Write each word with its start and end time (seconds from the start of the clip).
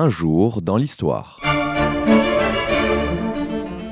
Un 0.00 0.10
jour 0.10 0.62
dans 0.62 0.76
l'histoire. 0.76 1.40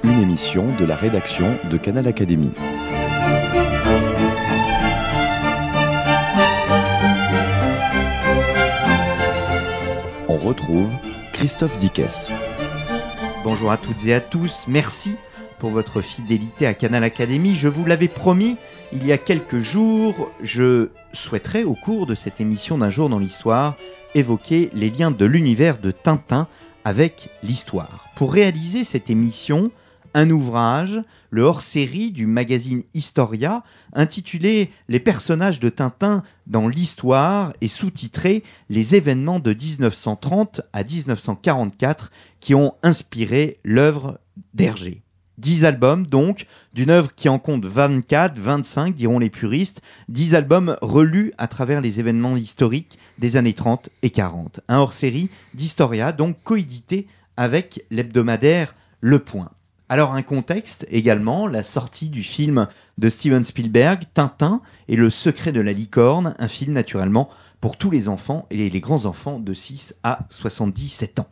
Une 0.05 0.23
émission 0.23 0.69
de 0.79 0.85
la 0.85 0.95
rédaction 0.95 1.59
de 1.69 1.77
Canal 1.77 2.07
Académie. 2.07 2.53
On 10.29 10.37
retrouve 10.37 10.93
Christophe 11.33 11.77
Dickès. 11.79 12.31
Bonjour 13.43 13.73
à 13.73 13.77
toutes 13.77 14.07
et 14.07 14.15
à 14.15 14.21
tous, 14.21 14.67
merci 14.69 15.17
pour 15.59 15.71
votre 15.71 16.03
fidélité 16.03 16.69
à 16.69 16.75
Canal 16.75 17.03
Académie. 17.03 17.57
Je 17.57 17.67
vous 17.67 17.85
l'avais 17.85 18.07
promis 18.07 18.59
il 18.93 19.05
y 19.05 19.11
a 19.11 19.19
quelques 19.19 19.59
jours, 19.59 20.31
je 20.41 20.91
souhaiterais 21.13 21.65
au 21.65 21.75
cours 21.75 22.07
de 22.07 22.15
cette 22.15 22.41
émission 22.41 22.79
d'un 22.79 22.91
jour 22.91 23.09
dans 23.09 23.19
l'histoire 23.19 23.75
évoquer 24.17 24.71
les 24.73 24.89
liens 24.89 25.11
de 25.11 25.27
l'univers 25.27 25.79
de 25.79 25.91
Tintin 25.91 26.49
avec 26.85 27.29
l'histoire. 27.43 28.09
Pour 28.17 28.33
réaliser 28.33 28.83
cette 28.83 29.11
émission, 29.11 29.71
un 30.15 30.31
ouvrage, 30.31 31.03
le 31.29 31.43
hors-série 31.43 32.13
du 32.13 32.27
magazine 32.27 32.83
Historia, 32.95 33.63
intitulé 33.93 34.71
Les 34.89 35.01
personnages 35.01 35.61
de 35.61 35.69
Tintin 35.69 36.23
dans 36.47 36.67
l'histoire 36.67 37.53
et 37.61 37.69
sous-titré 37.69 38.43
Les 38.71 38.95
événements 38.95 39.39
de 39.39 39.53
1930 39.53 40.63
à 40.73 40.83
1944 40.83 42.11
qui 42.41 42.55
ont 42.55 42.73
inspiré 42.83 43.59
l'œuvre 43.65 44.19
d'Hergé. 44.55 45.03
10 45.39 45.67
albums 45.67 46.07
donc, 46.07 46.47
d'une 46.73 46.89
œuvre 46.89 47.15
qui 47.15 47.29
en 47.29 47.39
compte 47.39 47.67
24, 47.67 48.39
25 48.39 48.95
diront 48.95 49.19
les 49.19 49.29
puristes, 49.29 49.83
10 50.09 50.35
albums 50.35 50.79
relus 50.81 51.33
à 51.37 51.47
travers 51.47 51.83
les 51.83 52.01
événements 52.01 52.37
historiques 52.37 52.99
des 53.19 53.37
années 53.37 53.55
30 53.55 53.91
et 54.03 54.11
40. 54.11 54.61
Un 54.69 54.79
hors-série 54.79 55.31
d'Historia 55.55 56.13
donc 56.13 56.37
coédité 56.43 57.07
avec 57.37 57.85
l'hebdomadaire 57.91 58.75
Le 59.01 59.19
Point. 59.19 59.51
Alors 59.89 60.15
un 60.15 60.23
contexte 60.23 60.87
également, 60.91 61.47
la 61.47 61.63
sortie 61.63 62.09
du 62.09 62.23
film 62.23 62.67
de 62.99 63.09
Steven 63.09 63.45
Spielberg, 63.45 64.05
Tintin 64.15 64.61
et 64.89 64.97
le 64.97 65.11
secret 65.11 65.53
de 65.53 65.61
la 65.61 65.73
licorne, 65.73 66.35
un 66.39 66.49
film 66.49 66.73
naturellement 66.73 67.29
pour 67.61 67.77
tous 67.77 67.91
les 67.91 68.09
enfants 68.09 68.47
et 68.51 68.69
les 68.69 68.81
grands 68.81 69.05
enfants 69.05 69.39
de 69.39 69.55
6 69.55 69.95
à 70.03 70.27
77 70.31 71.21
ans. 71.21 71.29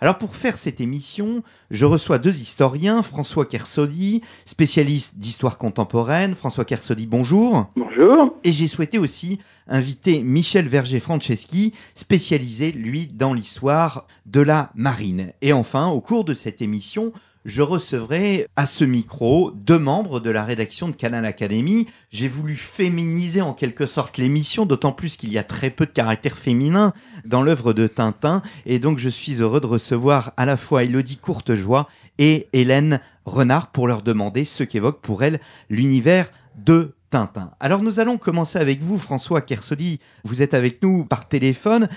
Alors 0.00 0.16
pour 0.16 0.36
faire 0.36 0.58
cette 0.58 0.80
émission, 0.80 1.42
je 1.72 1.84
reçois 1.84 2.18
deux 2.18 2.40
historiens, 2.40 3.02
François 3.02 3.46
Kersoli, 3.46 4.22
spécialiste 4.44 5.18
d'histoire 5.18 5.58
contemporaine. 5.58 6.36
François 6.36 6.64
Kersoli, 6.64 7.08
bonjour. 7.08 7.66
Bonjour. 7.74 8.32
Et 8.44 8.52
j'ai 8.52 8.68
souhaité 8.68 8.98
aussi 8.98 9.40
inviter 9.66 10.22
Michel 10.22 10.68
Verger-Franceschi, 10.68 11.74
spécialisé, 11.96 12.70
lui, 12.70 13.08
dans 13.08 13.34
l'histoire 13.34 14.06
de 14.24 14.40
la 14.40 14.70
marine. 14.76 15.32
Et 15.42 15.52
enfin, 15.52 15.88
au 15.88 16.00
cours 16.00 16.24
de 16.24 16.34
cette 16.34 16.62
émission, 16.62 17.12
je 17.44 17.62
recevrai 17.62 18.46
à 18.56 18.66
ce 18.66 18.84
micro 18.84 19.50
deux 19.52 19.78
membres 19.78 20.20
de 20.20 20.30
la 20.30 20.44
rédaction 20.44 20.88
de 20.88 20.96
Canal 20.96 21.24
Académie. 21.24 21.86
J'ai 22.10 22.28
voulu 22.28 22.56
féminiser 22.56 23.40
en 23.40 23.54
quelque 23.54 23.86
sorte 23.86 24.18
l'émission, 24.18 24.66
d'autant 24.66 24.92
plus 24.92 25.16
qu'il 25.16 25.32
y 25.32 25.38
a 25.38 25.44
très 25.44 25.70
peu 25.70 25.86
de 25.86 25.90
caractère 25.90 26.36
féminin 26.36 26.92
dans 27.24 27.42
l'œuvre 27.42 27.72
de 27.72 27.86
Tintin. 27.86 28.42
Et 28.66 28.78
donc 28.78 28.98
je 28.98 29.08
suis 29.08 29.40
heureux 29.40 29.60
de 29.60 29.66
recevoir 29.66 30.32
à 30.36 30.46
la 30.46 30.56
fois 30.56 30.84
Elodie 30.84 31.18
Courtejoie 31.18 31.88
et 32.18 32.48
Hélène 32.52 33.00
Renard 33.24 33.70
pour 33.72 33.86
leur 33.86 34.02
demander 34.02 34.44
ce 34.44 34.64
qu'évoque 34.64 35.00
pour 35.00 35.22
elles 35.22 35.40
l'univers 35.70 36.30
de 36.56 36.94
Tintin. 37.10 37.52
Alors 37.60 37.82
nous 37.82 38.00
allons 38.00 38.18
commencer 38.18 38.58
avec 38.58 38.82
vous, 38.82 38.98
François 38.98 39.40
Kersoli. 39.40 40.00
Vous 40.24 40.42
êtes 40.42 40.54
avec 40.54 40.82
nous 40.82 41.04
par 41.04 41.28
téléphone 41.28 41.88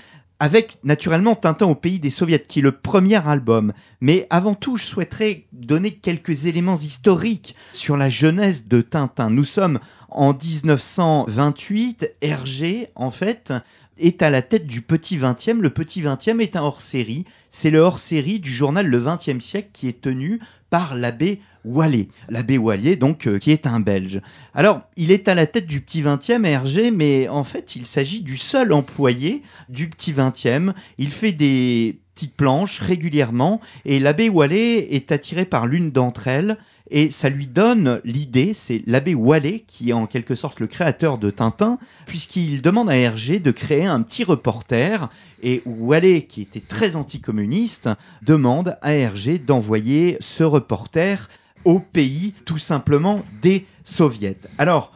avec 0.42 0.78
naturellement 0.82 1.36
Tintin 1.36 1.66
au 1.66 1.76
pays 1.76 2.00
des 2.00 2.10
soviets, 2.10 2.42
qui 2.42 2.58
est 2.58 2.62
le 2.62 2.72
premier 2.72 3.24
album. 3.28 3.72
Mais 4.00 4.26
avant 4.28 4.54
tout, 4.54 4.76
je 4.76 4.82
souhaiterais 4.82 5.44
donner 5.52 5.92
quelques 5.92 6.46
éléments 6.46 6.78
historiques 6.78 7.54
sur 7.72 7.96
la 7.96 8.08
jeunesse 8.08 8.66
de 8.66 8.80
Tintin. 8.80 9.30
Nous 9.30 9.44
sommes 9.44 9.78
en 10.08 10.34
1928, 10.34 12.16
Hergé, 12.22 12.88
en 12.96 13.12
fait, 13.12 13.52
est 13.98 14.22
à 14.22 14.30
la 14.30 14.42
tête 14.42 14.66
du 14.66 14.82
Petit 14.82 15.18
20e. 15.18 15.60
Le 15.60 15.70
Petit 15.70 16.02
20e 16.02 16.40
est 16.40 16.56
un 16.56 16.62
hors-série. 16.62 17.24
C'est 17.50 17.70
le 17.70 17.80
hors-série 17.80 18.40
du 18.40 18.50
journal 18.50 18.86
Le 18.86 19.00
20e 19.00 19.40
siècle 19.40 19.70
qui 19.72 19.88
est 19.88 20.00
tenu 20.00 20.40
par 20.70 20.94
l'abbé 20.94 21.40
Wallet. 21.64 22.08
L'abbé 22.28 22.58
Wallet, 22.58 22.96
donc, 22.96 23.26
euh, 23.26 23.38
qui 23.38 23.50
est 23.50 23.66
un 23.66 23.80
Belge. 23.80 24.20
Alors, 24.54 24.82
il 24.96 25.10
est 25.10 25.28
à 25.28 25.34
la 25.34 25.46
tête 25.46 25.66
du 25.66 25.80
petit 25.80 26.02
20e 26.02 26.44
Hergé, 26.44 26.90
mais 26.90 27.28
en 27.28 27.44
fait, 27.44 27.76
il 27.76 27.86
s'agit 27.86 28.20
du 28.20 28.36
seul 28.36 28.72
employé 28.72 29.42
du 29.68 29.88
petit 29.88 30.12
20e. 30.12 30.72
Il 30.98 31.10
fait 31.10 31.32
des 31.32 32.00
petites 32.14 32.34
planches 32.34 32.80
régulièrement, 32.80 33.60
et 33.84 34.00
l'abbé 34.00 34.28
Wallet 34.28 34.94
est 34.94 35.12
attiré 35.12 35.44
par 35.44 35.66
l'une 35.66 35.90
d'entre 35.90 36.28
elles, 36.28 36.58
et 36.92 37.10
ça 37.10 37.30
lui 37.30 37.46
donne 37.46 38.00
l'idée, 38.04 38.52
c'est 38.54 38.82
l'abbé 38.86 39.14
Wallet 39.14 39.64
qui 39.66 39.90
est 39.90 39.94
en 39.94 40.06
quelque 40.06 40.34
sorte 40.34 40.60
le 40.60 40.66
créateur 40.66 41.16
de 41.16 41.30
Tintin, 41.30 41.78
puisqu'il 42.06 42.60
demande 42.60 42.90
à 42.90 42.96
Hergé 42.96 43.40
de 43.40 43.50
créer 43.50 43.86
un 43.86 44.02
petit 44.02 44.24
reporter, 44.24 45.08
et 45.42 45.62
Wallet, 45.64 46.26
qui 46.26 46.42
était 46.42 46.60
très 46.60 46.94
anticommuniste, 46.94 47.88
demande 48.20 48.76
à 48.82 48.92
Hergé 48.92 49.38
d'envoyer 49.38 50.18
ce 50.20 50.44
reporter 50.44 51.30
au 51.64 51.80
pays 51.80 52.34
tout 52.44 52.58
simplement 52.58 53.24
des 53.40 53.66
soviets. 53.84 54.38
Alors, 54.58 54.92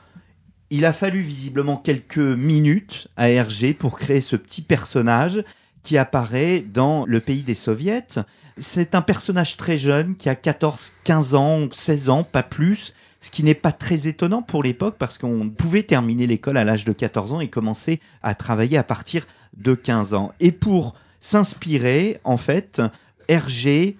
il 0.68 0.84
a 0.84 0.92
fallu 0.92 1.20
visiblement 1.20 1.78
quelques 1.78 2.18
minutes 2.18 3.08
à 3.16 3.30
Hergé 3.30 3.72
pour 3.72 3.98
créer 3.98 4.20
ce 4.20 4.36
petit 4.36 4.62
personnage 4.62 5.42
qui 5.86 5.98
apparaît 5.98 6.64
dans 6.66 7.06
le 7.06 7.20
pays 7.20 7.44
des 7.44 7.54
soviets. 7.54 8.02
C'est 8.58 8.96
un 8.96 9.02
personnage 9.02 9.56
très 9.56 9.78
jeune 9.78 10.16
qui 10.16 10.28
a 10.28 10.34
14, 10.34 10.94
15 11.04 11.34
ans, 11.34 11.68
16 11.70 12.08
ans, 12.08 12.24
pas 12.24 12.42
plus, 12.42 12.92
ce 13.20 13.30
qui 13.30 13.44
n'est 13.44 13.54
pas 13.54 13.70
très 13.70 14.08
étonnant 14.08 14.42
pour 14.42 14.64
l'époque 14.64 14.96
parce 14.98 15.16
qu'on 15.16 15.48
pouvait 15.48 15.84
terminer 15.84 16.26
l'école 16.26 16.56
à 16.56 16.64
l'âge 16.64 16.84
de 16.86 16.92
14 16.92 17.34
ans 17.34 17.40
et 17.40 17.46
commencer 17.46 18.00
à 18.24 18.34
travailler 18.34 18.76
à 18.76 18.82
partir 18.82 19.28
de 19.56 19.74
15 19.74 20.14
ans. 20.14 20.32
Et 20.40 20.50
pour 20.50 20.96
s'inspirer, 21.20 22.18
en 22.24 22.36
fait, 22.36 22.82
Hergé 23.28 23.96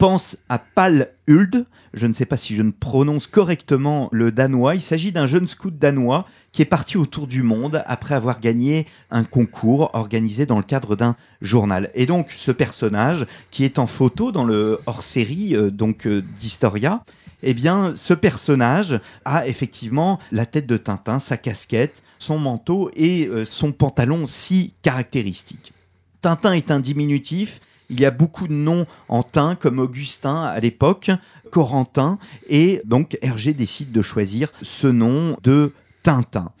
pense 0.00 0.38
à 0.48 0.58
Pal 0.58 1.10
Huld. 1.28 1.66
Je 1.92 2.06
ne 2.06 2.14
sais 2.14 2.24
pas 2.24 2.38
si 2.38 2.56
je 2.56 2.62
ne 2.62 2.70
prononce 2.70 3.26
correctement 3.26 4.08
le 4.12 4.32
danois. 4.32 4.74
Il 4.74 4.80
s'agit 4.80 5.12
d'un 5.12 5.26
jeune 5.26 5.46
scout 5.46 5.78
danois 5.78 6.26
qui 6.52 6.62
est 6.62 6.64
parti 6.64 6.96
autour 6.96 7.26
du 7.26 7.42
monde 7.42 7.84
après 7.84 8.14
avoir 8.14 8.40
gagné 8.40 8.86
un 9.10 9.24
concours 9.24 9.90
organisé 9.92 10.46
dans 10.46 10.56
le 10.56 10.62
cadre 10.62 10.96
d'un 10.96 11.16
journal. 11.42 11.90
Et 11.94 12.06
donc 12.06 12.30
ce 12.34 12.50
personnage 12.50 13.26
qui 13.50 13.62
est 13.62 13.78
en 13.78 13.86
photo 13.86 14.32
dans 14.32 14.44
le 14.44 14.80
hors-série 14.86 15.54
euh, 15.54 15.70
donc 15.70 16.06
euh, 16.06 16.24
d'Historia, 16.40 17.04
eh 17.42 17.52
bien 17.52 17.92
ce 17.94 18.14
personnage 18.14 18.98
a 19.26 19.46
effectivement 19.46 20.18
la 20.32 20.46
tête 20.46 20.66
de 20.66 20.78
Tintin, 20.78 21.18
sa 21.18 21.36
casquette, 21.36 22.02
son 22.18 22.38
manteau 22.38 22.90
et 22.96 23.26
euh, 23.26 23.44
son 23.44 23.72
pantalon 23.72 24.24
si 24.26 24.72
caractéristique. 24.80 25.74
Tintin 26.22 26.54
est 26.54 26.70
un 26.70 26.80
diminutif 26.80 27.60
il 27.90 28.00
y 28.00 28.06
a 28.06 28.10
beaucoup 28.10 28.48
de 28.48 28.54
noms 28.54 28.86
en 29.08 29.22
teint, 29.22 29.56
comme 29.56 29.78
Augustin 29.78 30.44
à 30.44 30.58
l'époque, 30.60 31.10
Corentin, 31.50 32.18
et 32.48 32.80
donc 32.84 33.18
Hergé 33.20 33.52
décide 33.52 33.92
de 33.92 34.02
choisir 34.02 34.50
ce 34.62 34.86
nom 34.86 35.36
de 35.42 35.72
Tintin. 36.02 36.52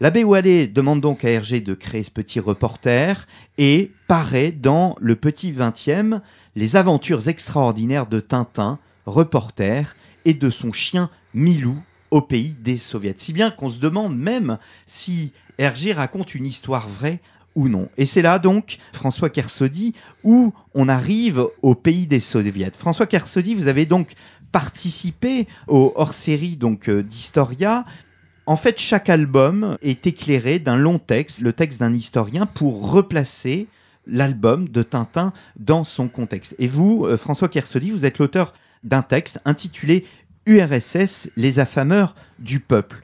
L'abbé 0.00 0.24
Wallet 0.24 0.66
demande 0.66 1.00
donc 1.00 1.24
à 1.24 1.30
Hergé 1.30 1.60
de 1.60 1.74
créer 1.74 2.04
ce 2.04 2.10
petit 2.10 2.40
reporter 2.40 3.26
et 3.58 3.90
paraît 4.06 4.52
dans 4.52 4.96
le 5.00 5.16
petit 5.16 5.52
20e 5.52 6.20
les 6.56 6.76
aventures 6.76 7.28
extraordinaires 7.28 8.06
de 8.06 8.20
Tintin, 8.20 8.78
reporter, 9.06 9.96
et 10.24 10.34
de 10.34 10.50
son 10.50 10.72
chien 10.72 11.10
Milou 11.34 11.76
au 12.10 12.20
pays 12.20 12.54
des 12.54 12.78
soviets. 12.78 13.14
Si 13.16 13.32
bien 13.32 13.50
qu'on 13.50 13.70
se 13.70 13.78
demande 13.78 14.16
même 14.16 14.58
si 14.86 15.32
Hergé 15.58 15.92
raconte 15.92 16.34
une 16.34 16.46
histoire 16.46 16.88
vraie 16.88 17.20
ou 17.54 17.68
non. 17.68 17.88
Et 17.96 18.06
c'est 18.06 18.22
là 18.22 18.38
donc, 18.38 18.78
François 18.92 19.30
Kersodi, 19.30 19.94
où 20.22 20.52
on 20.74 20.88
arrive 20.88 21.46
au 21.62 21.74
pays 21.74 22.06
des 22.06 22.20
soviets. 22.20 22.72
François 22.76 23.06
Kersodi, 23.06 23.54
vous 23.54 23.68
avez 23.68 23.86
donc 23.86 24.14
participé 24.52 25.48
au 25.68 25.92
hors-série 25.96 26.56
donc 26.56 26.88
euh, 26.88 27.02
d'Historia. 27.02 27.84
En 28.46 28.56
fait, 28.56 28.78
chaque 28.78 29.08
album 29.08 29.78
est 29.82 30.06
éclairé 30.06 30.58
d'un 30.58 30.76
long 30.76 30.98
texte, 30.98 31.40
le 31.40 31.52
texte 31.52 31.80
d'un 31.80 31.94
historien, 31.94 32.46
pour 32.46 32.90
replacer 32.90 33.68
l'album 34.06 34.68
de 34.68 34.82
Tintin 34.82 35.32
dans 35.56 35.84
son 35.84 36.08
contexte. 36.08 36.54
Et 36.58 36.68
vous, 36.68 37.06
euh, 37.06 37.16
François 37.16 37.48
Kersodi, 37.48 37.90
vous 37.90 38.04
êtes 38.04 38.18
l'auteur 38.18 38.52
d'un 38.82 39.02
texte 39.02 39.40
intitulé 39.44 40.04
URSS, 40.46 41.30
les 41.36 41.58
affameurs 41.58 42.14
du 42.38 42.60
peuple 42.60 43.03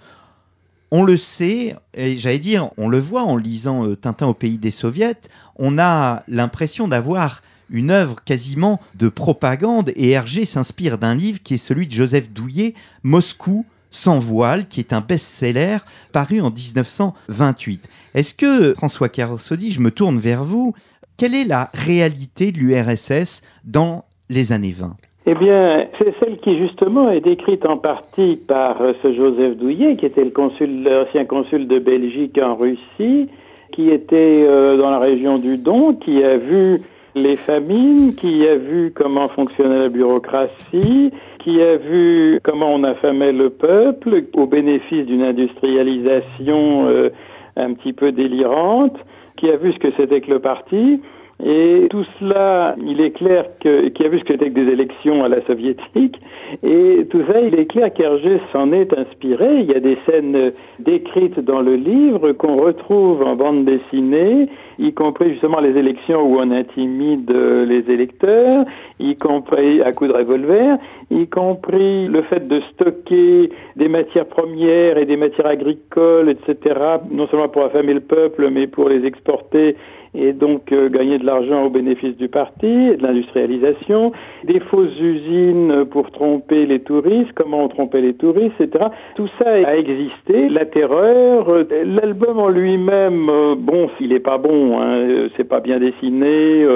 on 0.90 1.04
le 1.04 1.16
sait, 1.16 1.76
et 1.94 2.16
j'allais 2.16 2.38
dire, 2.38 2.70
on 2.76 2.88
le 2.88 2.98
voit 2.98 3.22
en 3.22 3.36
lisant 3.36 3.86
euh, 3.86 3.96
Tintin 3.96 4.26
au 4.26 4.34
pays 4.34 4.58
des 4.58 4.70
soviets, 4.70 5.20
on 5.56 5.78
a 5.78 6.22
l'impression 6.28 6.88
d'avoir 6.88 7.42
une 7.70 7.90
œuvre 7.90 8.16
quasiment 8.24 8.80
de 8.96 9.08
propagande, 9.08 9.92
et 9.94 10.10
Hergé 10.10 10.44
s'inspire 10.44 10.98
d'un 10.98 11.14
livre 11.14 11.40
qui 11.42 11.54
est 11.54 11.58
celui 11.58 11.86
de 11.86 11.92
Joseph 11.92 12.30
Douillet, 12.30 12.74
Moscou 13.02 13.64
sans 13.92 14.18
voile, 14.18 14.68
qui 14.68 14.80
est 14.80 14.92
un 14.92 15.00
best-seller 15.00 15.78
paru 16.12 16.40
en 16.40 16.50
1928. 16.50 17.88
Est-ce 18.14 18.34
que, 18.34 18.74
François 18.74 19.08
Carossodi, 19.08 19.72
je 19.72 19.80
me 19.80 19.90
tourne 19.90 20.18
vers 20.18 20.44
vous, 20.44 20.74
Quelle 21.16 21.34
est 21.34 21.44
la 21.44 21.70
réalité 21.74 22.50
de 22.50 22.58
l'URSS 22.58 23.42
dans 23.64 24.04
les 24.28 24.52
années 24.52 24.72
20 24.72 24.96
eh 25.26 25.34
bien, 25.34 25.86
c'est 25.98 26.14
celle 26.18 26.38
qui 26.38 26.56
justement 26.56 27.10
est 27.10 27.20
décrite 27.20 27.66
en 27.66 27.76
partie 27.76 28.36
par 28.36 28.80
euh, 28.80 28.94
ce 29.02 29.12
Joseph 29.12 29.56
Douillet, 29.56 29.96
qui 29.96 30.06
était 30.06 30.24
le 30.24 30.30
consul, 30.30 30.82
l'ancien 30.82 31.26
consul 31.26 31.68
de 31.68 31.78
Belgique 31.78 32.38
en 32.42 32.56
Russie, 32.56 33.28
qui 33.72 33.90
était 33.90 34.44
euh, 34.46 34.78
dans 34.78 34.90
la 34.90 34.98
région 34.98 35.38
du 35.38 35.58
Don, 35.58 35.94
qui 35.94 36.24
a 36.24 36.36
vu 36.36 36.78
les 37.14 37.36
famines, 37.36 38.14
qui 38.14 38.46
a 38.46 38.56
vu 38.56 38.92
comment 38.94 39.26
fonctionnait 39.26 39.80
la 39.80 39.88
bureaucratie, 39.90 41.12
qui 41.40 41.60
a 41.60 41.76
vu 41.76 42.40
comment 42.42 42.72
on 42.72 42.82
affamait 42.84 43.32
le 43.32 43.50
peuple 43.50 44.24
au 44.34 44.46
bénéfice 44.46 45.04
d'une 45.04 45.22
industrialisation 45.22 46.88
euh, 46.88 47.10
un 47.56 47.74
petit 47.74 47.92
peu 47.92 48.12
délirante, 48.12 48.96
qui 49.36 49.50
a 49.50 49.56
vu 49.56 49.72
ce 49.72 49.78
que 49.78 49.88
c'était 49.98 50.22
que 50.22 50.30
le 50.30 50.38
parti. 50.38 51.00
Et 51.44 51.86
tout 51.88 52.04
cela, 52.18 52.74
il 52.86 53.00
est 53.00 53.12
clair 53.12 53.46
que, 53.60 53.88
qui 53.88 54.04
a 54.04 54.08
vu 54.08 54.18
ce 54.18 54.24
que 54.24 54.34
c'était 54.34 54.50
que 54.50 54.60
des 54.60 54.72
élections 54.72 55.24
à 55.24 55.28
la 55.28 55.40
soviétique, 55.46 56.20
et 56.62 57.06
tout 57.10 57.22
ça, 57.26 57.40
il 57.40 57.58
est 57.58 57.66
clair 57.66 57.92
qu'Hergé 57.92 58.40
s'en 58.52 58.72
est 58.72 58.92
inspiré. 58.96 59.60
Il 59.60 59.66
y 59.70 59.74
a 59.74 59.80
des 59.80 59.96
scènes 60.06 60.52
décrites 60.80 61.40
dans 61.40 61.60
le 61.60 61.76
livre 61.76 62.32
qu'on 62.32 62.56
retrouve 62.56 63.22
en 63.22 63.36
bande 63.36 63.64
dessinée, 63.64 64.48
y 64.78 64.92
compris 64.92 65.32
justement 65.32 65.60
les 65.60 65.76
élections 65.78 66.22
où 66.22 66.38
on 66.38 66.50
intimide 66.50 67.30
les 67.30 67.90
électeurs, 67.90 68.64
y 68.98 69.16
compris 69.16 69.80
à 69.82 69.92
coups 69.92 70.10
de 70.10 70.16
revolver, 70.16 70.76
y 71.10 71.26
compris 71.26 72.06
le 72.08 72.22
fait 72.22 72.48
de 72.48 72.60
stocker 72.72 73.50
des 73.76 73.88
matières 73.88 74.26
premières 74.26 74.98
et 74.98 75.06
des 75.06 75.16
matières 75.16 75.46
agricoles, 75.46 76.28
etc., 76.28 76.74
non 77.10 77.28
seulement 77.28 77.48
pour 77.48 77.64
affamer 77.64 77.94
le 77.94 78.00
peuple, 78.00 78.50
mais 78.50 78.66
pour 78.66 78.88
les 78.88 79.06
exporter 79.06 79.76
et 80.14 80.32
donc 80.32 80.72
euh, 80.72 80.88
gagner 80.88 81.18
de 81.18 81.26
l'argent 81.26 81.64
au 81.64 81.70
bénéfice 81.70 82.16
du 82.16 82.28
parti, 82.28 82.66
de 82.66 82.98
l'industrialisation, 83.00 84.12
des 84.44 84.58
fausses 84.58 84.98
usines 84.98 85.84
pour 85.84 86.10
tromper 86.10 86.66
les 86.66 86.80
touristes, 86.80 87.30
comment 87.34 87.64
on 87.64 87.68
trompait 87.68 88.00
les 88.00 88.14
touristes, 88.14 88.60
etc. 88.60 88.86
Tout 89.14 89.28
ça 89.38 89.50
a 89.50 89.76
existé. 89.76 90.48
La 90.48 90.66
terreur, 90.66 91.48
euh, 91.48 91.64
l'album 91.84 92.40
en 92.40 92.48
lui-même, 92.48 93.28
euh, 93.28 93.54
bon, 93.56 93.88
s'il 93.96 94.12
est 94.12 94.20
pas 94.20 94.38
bon, 94.38 94.80
hein, 94.80 95.28
c'est 95.36 95.48
pas 95.48 95.60
bien 95.60 95.78
dessiné, 95.78 96.66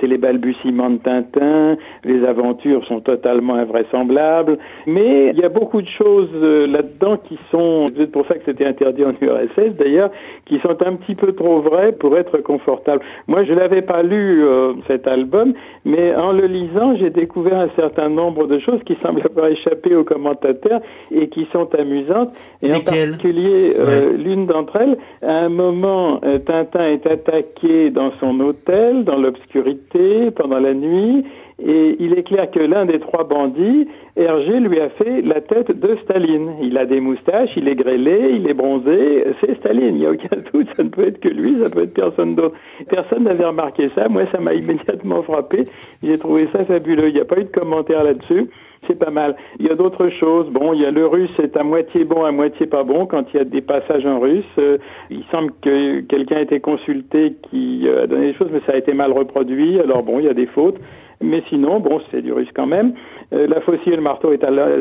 c'est 0.00 0.06
les 0.06 0.18
balbutiements 0.18 0.90
de 0.90 0.98
Tintin, 0.98 1.76
les 2.04 2.24
aventures 2.24 2.84
sont 2.86 3.00
totalement 3.00 3.54
invraisemblables, 3.54 4.58
mais 4.86 5.30
il 5.34 5.38
y 5.38 5.44
a 5.44 5.48
beaucoup 5.48 5.82
de 5.82 5.88
choses 5.88 6.30
là-dedans 6.42 7.16
qui 7.16 7.38
sont, 7.50 7.86
c'est 7.96 8.10
pour 8.10 8.26
ça 8.26 8.34
que 8.34 8.44
c'était 8.44 8.64
interdit 8.64 9.04
en 9.04 9.12
URSS 9.20 9.76
d'ailleurs, 9.78 10.10
qui 10.48 10.58
sont 10.60 10.76
un 10.84 10.94
petit 10.94 11.14
peu 11.14 11.32
trop 11.32 11.60
vraies 11.60 11.92
pour 11.92 12.16
être 12.16 12.38
confortables. 12.38 13.02
Moi, 13.26 13.44
je 13.44 13.52
n'avais 13.52 13.82
pas 13.82 14.02
lu 14.02 14.44
euh, 14.44 14.72
cet 14.86 15.06
album, 15.06 15.52
mais 15.84 16.14
en 16.14 16.32
le 16.32 16.46
lisant, 16.46 16.96
j'ai 16.96 17.10
découvert 17.10 17.58
un 17.58 17.70
certain 17.76 18.08
nombre 18.08 18.46
de 18.46 18.58
choses 18.58 18.80
qui 18.84 18.96
semblent 19.02 19.22
avoir 19.24 19.46
échappé 19.46 19.94
aux 19.94 20.04
commentateurs 20.04 20.80
et 21.10 21.28
qui 21.28 21.46
sont 21.52 21.68
amusantes. 21.74 22.32
Et 22.62 22.74
en 22.74 22.80
particulier, 22.80 23.74
euh, 23.78 24.16
l'une 24.16 24.46
d'entre 24.46 24.76
elles, 24.76 24.98
à 25.22 25.44
un 25.44 25.48
moment, 25.48 26.20
euh, 26.24 26.38
Tintin 26.38 26.88
est 26.88 27.06
attaqué 27.06 27.90
dans 27.90 28.12
son 28.20 28.40
hôtel, 28.40 29.04
dans 29.04 29.16
l'obscurité, 29.16 30.30
pendant 30.30 30.58
la 30.58 30.74
nuit, 30.74 31.24
et 31.60 31.96
il 31.98 32.16
est 32.16 32.22
clair 32.22 32.50
que 32.50 32.60
l'un 32.60 32.86
des 32.86 33.00
trois 33.00 33.24
bandits, 33.24 33.88
Hergé, 34.16 34.60
lui 34.60 34.80
a 34.80 34.90
fait 34.90 35.22
la 35.22 35.40
tête 35.40 35.72
de 35.72 35.96
Staline. 36.04 36.52
Il 36.62 36.78
a 36.78 36.86
des 36.86 37.00
moustaches, 37.00 37.50
il 37.56 37.68
est 37.68 37.74
grêlé, 37.74 38.30
il 38.34 38.48
est 38.48 38.54
bronzé, 38.54 39.24
c'est 39.40 39.56
Staline, 39.58 39.96
il 39.96 40.00
n'y 40.00 40.06
a 40.06 40.10
aucun 40.10 40.36
doute, 40.52 40.68
ça 40.76 40.84
ne 40.84 40.88
peut 40.88 41.06
être 41.06 41.18
que 41.18 41.28
lui, 41.28 41.60
ça 41.60 41.68
peut 41.68 41.82
être 41.82 41.94
personne 41.94 42.36
d'autre. 42.36 42.54
Personne 42.88 43.24
n'avait 43.24 43.44
remarqué 43.44 43.90
ça, 43.96 44.08
moi 44.08 44.22
ça 44.30 44.40
m'a 44.40 44.54
immédiatement 44.54 45.22
frappé, 45.22 45.64
j'ai 46.02 46.18
trouvé 46.18 46.48
ça 46.52 46.64
fabuleux, 46.64 47.08
il 47.08 47.14
n'y 47.14 47.20
a 47.20 47.24
pas 47.24 47.38
eu 47.38 47.44
de 47.44 47.50
commentaire 47.50 48.04
là-dessus 48.04 48.48
c'est 48.86 48.98
pas 48.98 49.10
mal. 49.10 49.36
Il 49.58 49.66
y 49.66 49.70
a 49.70 49.74
d'autres 49.74 50.08
choses. 50.08 50.48
Bon, 50.50 50.72
il 50.72 50.80
y 50.80 50.86
a 50.86 50.90
le 50.90 51.06
russe 51.06 51.30
est 51.42 51.56
à 51.56 51.62
moitié 51.62 52.04
bon, 52.04 52.24
à 52.24 52.30
moitié 52.30 52.66
pas 52.66 52.84
bon 52.84 53.06
quand 53.06 53.24
il 53.32 53.36
y 53.36 53.40
a 53.40 53.44
des 53.44 53.60
passages 53.60 54.06
en 54.06 54.20
russe. 54.20 54.44
Euh, 54.58 54.78
il 55.10 55.24
semble 55.30 55.52
que 55.62 56.00
quelqu'un 56.02 56.36
a 56.36 56.42
été 56.42 56.60
consulté 56.60 57.34
qui 57.50 57.88
euh, 57.88 58.04
a 58.04 58.06
donné 58.06 58.28
des 58.28 58.34
choses, 58.34 58.48
mais 58.52 58.60
ça 58.66 58.72
a 58.72 58.76
été 58.76 58.92
mal 58.94 59.12
reproduit. 59.12 59.80
Alors 59.80 60.02
bon, 60.02 60.20
il 60.20 60.26
y 60.26 60.28
a 60.28 60.34
des 60.34 60.46
fautes. 60.46 60.78
Mais 61.20 61.42
sinon, 61.48 61.80
bon, 61.80 62.00
c'est 62.10 62.22
du 62.22 62.32
russe 62.32 62.48
quand 62.54 62.66
même. 62.66 62.94
Euh, 63.32 63.46
la 63.46 63.60
faucille 63.60 63.92
et 63.92 63.96
le 63.96 64.02
marteau 64.02 64.32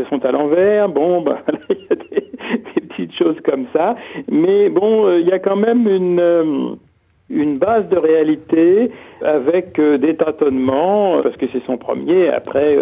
sont 0.10 0.26
à 0.26 0.32
l'envers. 0.32 0.90
Bon, 0.90 1.22
bah, 1.24 1.42
il 1.70 1.78
y 1.78 1.88
a 1.92 1.96
des, 1.96 2.82
petites 2.82 3.14
choses 3.14 3.38
comme 3.44 3.66
ça. 3.74 3.96
Mais 4.30 4.70
bon, 4.70 5.08
euh, 5.08 5.20
il 5.20 5.28
y 5.28 5.32
a 5.32 5.40
quand 5.40 5.56
même 5.56 5.88
une 5.88 6.20
euh, 6.20 6.76
une 7.30 7.58
base 7.58 7.90
de 7.90 7.98
réalité 7.98 8.90
avec 9.22 9.82
des 9.82 10.16
tâtonnements, 10.16 11.22
parce 11.22 11.36
que 11.36 11.46
c'est 11.52 11.62
son 11.66 11.76
premier. 11.76 12.30
Après, 12.30 12.78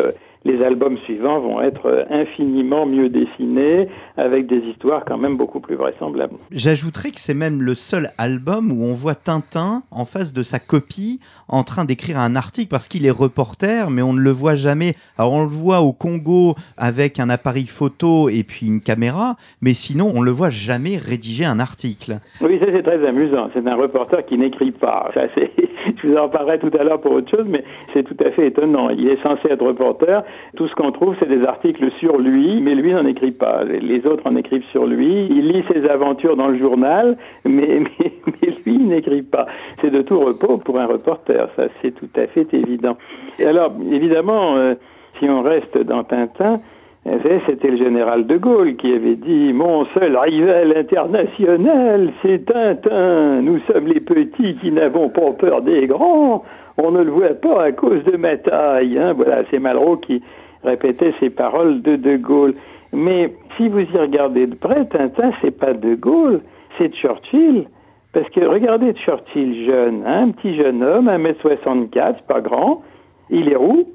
les 0.45 0.63
albums 0.63 0.99
suivants 0.99 1.39
vont 1.39 1.61
être 1.61 2.05
infiniment 2.11 2.85
mieux 2.85 3.09
dessinés, 3.09 3.89
avec 4.17 4.45
des 4.45 4.59
histoires 4.59 5.03
quand 5.03 5.17
même 5.17 5.35
beaucoup 5.35 5.59
plus 5.59 5.75
vraisemblables. 5.75 6.35
J'ajouterais 6.51 7.09
que 7.09 7.19
c'est 7.19 7.33
même 7.33 7.63
le 7.63 7.73
seul 7.73 8.11
album 8.19 8.71
où 8.71 8.85
on 8.85 8.93
voit 8.93 9.15
Tintin 9.15 9.81
en 9.89 10.05
face 10.05 10.31
de 10.31 10.43
sa 10.43 10.59
copie 10.59 11.19
en 11.47 11.63
train 11.63 11.85
d'écrire 11.85 12.19
un 12.19 12.35
article 12.35 12.69
parce 12.69 12.87
qu'il 12.87 13.05
est 13.05 13.11
reporter, 13.11 13.89
mais 13.89 14.01
on 14.01 14.13
ne 14.13 14.21
le 14.21 14.31
voit 14.31 14.55
jamais. 14.55 14.93
Alors 15.17 15.33
on 15.33 15.43
le 15.43 15.49
voit 15.49 15.81
au 15.81 15.93
Congo 15.93 16.55
avec 16.77 17.19
un 17.19 17.29
appareil 17.29 17.67
photo 17.67 18.29
et 18.29 18.43
puis 18.43 18.67
une 18.67 18.81
caméra, 18.81 19.35
mais 19.61 19.73
sinon 19.73 20.11
on 20.15 20.21
le 20.21 20.31
voit 20.31 20.49
jamais 20.49 20.97
rédiger 20.97 21.45
un 21.45 21.59
article. 21.59 22.19
Oui, 22.41 22.59
ça 22.59 22.65
c'est 22.71 22.83
très 22.83 23.05
amusant. 23.07 23.49
C'est 23.53 23.67
un 23.67 23.75
reporter 23.75 24.25
qui 24.25 24.37
n'écrit 24.37 24.71
pas. 24.71 25.11
je 26.01 26.07
vous 26.07 26.17
en 26.17 26.29
parlerai 26.29 26.59
tout 26.59 26.71
à 26.79 26.83
l'heure 26.83 27.01
pour 27.01 27.11
autre 27.11 27.29
chose, 27.29 27.45
mais 27.47 27.63
c'est 27.93 28.03
tout 28.03 28.17
à 28.23 28.31
fait 28.31 28.47
étonnant. 28.47 28.89
Il 28.89 29.07
est 29.07 29.21
censé 29.21 29.49
être 29.49 29.65
reporter, 29.65 30.23
tout 30.55 30.67
ce 30.67 30.75
qu'on 30.75 30.91
trouve, 30.91 31.15
c'est 31.19 31.29
des 31.29 31.43
articles 31.43 31.89
sur 31.99 32.17
lui, 32.17 32.61
mais 32.61 32.75
lui 32.75 32.93
n'en 32.93 33.05
écrit 33.05 33.31
pas. 33.31 33.63
Les 33.63 34.05
autres 34.05 34.27
en 34.27 34.35
écrivent 34.35 34.65
sur 34.71 34.85
lui. 34.85 35.27
Il 35.29 35.49
lit 35.49 35.63
ses 35.71 35.87
aventures 35.87 36.35
dans 36.35 36.47
le 36.47 36.57
journal, 36.57 37.17
mais, 37.45 37.81
mais, 37.99 38.53
lui 38.65 38.77
n'écrit 38.77 39.21
pas. 39.23 39.47
C'est 39.81 39.91
de 39.91 40.01
tout 40.01 40.19
repos 40.19 40.57
pour 40.57 40.79
un 40.79 40.85
reporter, 40.85 41.34
ça 41.55 41.67
c'est 41.81 41.91
tout 41.91 42.09
à 42.15 42.27
fait 42.27 42.53
évident. 42.53 42.97
Et 43.39 43.45
alors, 43.45 43.73
évidemment, 43.91 44.57
euh, 44.57 44.75
si 45.19 45.29
on 45.29 45.41
reste 45.41 45.77
dans 45.77 46.03
Tintin, 46.03 46.59
eh 47.07 47.39
c'était 47.45 47.69
le 47.69 47.77
général 47.77 48.25
de 48.25 48.35
Gaulle 48.37 48.75
qui 48.77 48.91
avait 48.91 49.15
dit 49.15 49.53
Mon 49.53 49.85
seul 49.93 50.17
rival 50.17 50.75
international, 50.75 52.11
c'est 52.21 52.45
Tintin. 52.45 53.41
Nous 53.41 53.59
sommes 53.71 53.87
les 53.87 53.99
petits 53.99 54.55
qui 54.55 54.71
n'avons 54.71 55.09
pas 55.09 55.31
peur 55.33 55.61
des 55.61 55.85
grands. 55.85 56.43
On 56.77 56.91
ne 56.91 57.03
le 57.03 57.11
voit 57.11 57.35
pas 57.35 57.65
à 57.65 57.71
cause 57.71 58.03
de 58.05 58.17
ma 58.17 58.37
taille. 58.37 58.93
Hein. 58.97 59.13
Voilà, 59.13 59.43
c'est 59.51 59.59
Malraux 59.59 59.97
qui 59.97 60.23
répétait 60.63 61.13
ces 61.19 61.29
paroles 61.29 61.83
de 61.83 61.95
De 61.95 62.17
Gaulle. 62.17 62.55
Mais 62.91 63.31
si 63.55 63.69
vous 63.69 63.81
y 63.81 63.97
regardez 63.97 64.47
de 64.47 64.55
près, 64.55 64.85
Tintin, 64.85 65.31
c'est 65.41 65.55
pas 65.57 65.73
De 65.73 65.93
Gaulle, 65.93 66.41
c'est 66.77 66.91
Churchill. 66.91 67.67
Parce 68.15 68.29
que 68.29 68.39
regardez 68.39 68.93
Churchill 68.93 69.65
jeune, 69.65 70.03
hein, 70.07 70.29
un 70.29 70.31
petit 70.31 70.55
jeune 70.55 70.81
homme, 70.81 71.09
1m64, 71.09 72.23
pas 72.25 72.39
grand, 72.39 72.81
il 73.29 73.51
est 73.51 73.57
roux, 73.57 73.89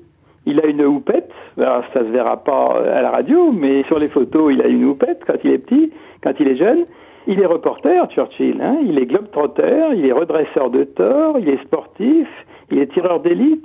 il 0.45 0.61
a 0.61 0.67
une 0.67 0.85
houppette, 0.85 1.33
alors 1.57 1.85
ça 1.95 2.01
se 2.01 2.11
verra 2.11 2.37
pas 2.37 2.83
à 2.85 3.01
la 3.01 3.13
radio, 3.13 3.51
mais 3.51 3.83
sur 3.85 3.99
les 3.99 4.11
photos, 4.11 4.53
il 4.53 4.61
a 4.61 4.67
une 4.67 4.85
houppette 4.85 5.23
quand 5.27 5.39
il 5.43 5.53
est 5.53 5.59
petit, 5.59 5.91
quand 6.23 6.35
il 6.39 6.49
est 6.49 6.57
jeune. 6.57 6.85
Il 7.29 7.41
est 7.41 7.47
reporter, 7.47 8.07
Churchill, 8.11 8.61
hein, 8.61 8.77
il 8.83 8.99
est 8.99 9.07
globe-trotter, 9.07 9.95
il 9.95 10.05
est 10.05 10.13
redresseur 10.13 10.69
de 10.69 10.85
tort, 10.85 11.39
il 11.39 11.49
est 11.49 11.63
sportif, 11.63 12.29
il 12.71 12.79
est 12.79 12.93
tireur 12.93 13.21
d'élite, 13.21 13.65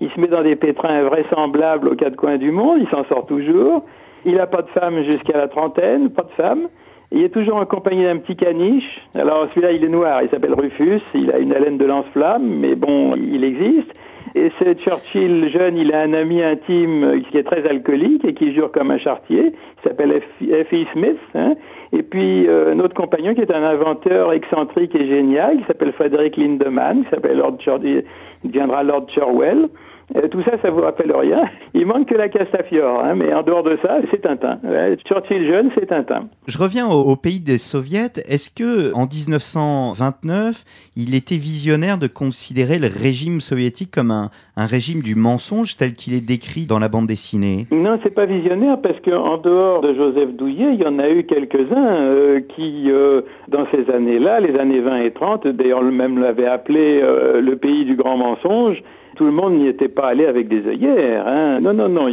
il 0.00 0.08
se 0.12 0.20
met 0.20 0.28
dans 0.28 0.44
des 0.44 0.54
pétrins 0.54 1.00
invraisemblables 1.00 1.88
aux 1.88 1.96
quatre 1.96 2.14
coins 2.14 2.38
du 2.38 2.52
monde, 2.52 2.78
il 2.80 2.88
s'en 2.90 3.04
sort 3.06 3.26
toujours. 3.26 3.82
Il 4.24 4.36
n'a 4.36 4.46
pas 4.46 4.62
de 4.62 4.68
femme 4.68 5.02
jusqu'à 5.02 5.36
la 5.36 5.48
trentaine, 5.48 6.10
pas 6.10 6.22
de 6.22 6.32
femme. 6.36 6.68
Il 7.12 7.22
est 7.22 7.28
toujours 7.28 7.60
accompagné 7.60 8.04
d'un 8.04 8.18
petit 8.18 8.36
caniche. 8.36 9.00
Alors 9.14 9.48
celui-là, 9.50 9.72
il 9.72 9.84
est 9.84 9.88
noir, 9.88 10.22
il 10.22 10.28
s'appelle 10.28 10.54
Rufus, 10.54 11.02
il 11.14 11.32
a 11.32 11.38
une 11.38 11.52
haleine 11.52 11.78
de 11.78 11.84
lance-flamme, 11.84 12.44
mais 12.44 12.74
bon, 12.74 13.12
il 13.14 13.44
existe. 13.44 13.92
Et 14.34 14.52
ce 14.58 14.74
Churchill 14.74 15.48
jeune, 15.50 15.78
il 15.78 15.94
a 15.94 16.00
un 16.00 16.12
ami 16.12 16.42
intime 16.42 17.22
qui 17.30 17.38
est 17.38 17.44
très 17.44 17.66
alcoolique 17.66 18.24
et 18.24 18.34
qui 18.34 18.52
jure 18.52 18.70
comme 18.70 18.90
un 18.90 18.98
chartier, 18.98 19.54
il 19.54 19.88
s'appelle 19.88 20.20
F.E. 20.20 20.84
Smith. 20.92 21.16
Hein. 21.34 21.54
Et 21.92 22.02
puis 22.02 22.46
euh, 22.46 22.74
notre 22.74 22.94
compagnon 22.94 23.34
qui 23.34 23.40
est 23.40 23.50
un 23.50 23.62
inventeur 23.62 24.32
excentrique 24.32 24.94
et 24.94 25.06
génial, 25.06 25.58
qui 25.58 25.64
s'appelle 25.64 25.92
Frédéric 25.92 26.36
Lindemann, 26.36 27.04
qui 27.04 27.10
s'appelle 27.10 27.38
Lord 27.38 27.56
il 27.82 28.04
deviendra 28.44 28.82
Lord 28.82 29.06
Cherwell. 29.08 29.68
Euh, 30.14 30.28
tout 30.28 30.42
ça, 30.44 30.52
ça 30.62 30.70
vous 30.70 30.82
rappelle 30.82 31.12
rien. 31.14 31.44
Il 31.74 31.86
manque 31.86 32.08
que 32.08 32.14
la 32.14 32.28
Castafiore, 32.28 33.00
hein, 33.02 33.14
mais 33.16 33.34
en 33.34 33.42
dehors 33.42 33.64
de 33.64 33.76
ça, 33.82 33.98
c'est 34.10 34.22
Tintin. 34.22 34.58
Ouais, 34.62 34.96
Churchill 35.04 35.52
jeune, 35.52 35.70
c'est 35.74 35.86
Tintin. 35.86 36.28
Je 36.46 36.58
reviens 36.58 36.86
au, 36.86 37.02
au 37.02 37.16
pays 37.16 37.40
des 37.40 37.58
soviets. 37.58 38.12
Est-ce 38.28 38.50
que 38.50 38.94
en 38.94 39.06
1929, 39.06 40.64
il 40.96 41.14
était 41.16 41.36
visionnaire 41.36 41.98
de 41.98 42.06
considérer 42.06 42.78
le 42.78 42.86
régime 42.86 43.40
soviétique 43.40 43.90
comme 43.90 44.12
un, 44.12 44.30
un 44.56 44.66
régime 44.66 45.02
du 45.02 45.16
mensonge 45.16 45.76
tel 45.76 45.94
qu'il 45.94 46.14
est 46.14 46.24
décrit 46.24 46.66
dans 46.66 46.78
la 46.78 46.88
bande 46.88 47.08
dessinée? 47.08 47.66
Non, 47.72 47.98
c'est 48.04 48.14
pas 48.14 48.26
visionnaire 48.26 48.80
parce 48.80 49.00
qu'en 49.00 49.38
dehors 49.38 49.80
de 49.80 49.92
Joseph 49.92 50.34
Douillet, 50.34 50.74
il 50.74 50.80
y 50.80 50.86
en 50.86 51.00
a 51.00 51.08
eu 51.10 51.24
quelques-uns 51.24 51.96
euh, 51.96 52.40
qui, 52.54 52.84
euh, 52.90 53.22
dans 53.48 53.66
ces 53.72 53.90
années-là, 53.92 54.38
les 54.38 54.56
années 54.56 54.80
20 54.80 54.98
et 54.98 55.10
30, 55.10 55.48
d'ailleurs 55.48 55.82
même 55.82 56.20
l'avait 56.20 56.46
appelé 56.46 57.00
le 57.00 57.56
pays 57.56 57.84
du 57.84 57.96
grand 57.96 58.16
mensonge, 58.16 58.82
tout 59.16 59.24
le 59.24 59.32
monde 59.32 59.54
n'y 59.58 59.66
était 59.68 59.88
pas 59.88 60.08
allé 60.08 60.24
avec 60.26 60.48
des 60.48 60.66
œillères. 60.66 61.26
Hein. 61.26 61.60
Non, 61.60 61.72
non, 61.74 61.88
non, 61.88 62.06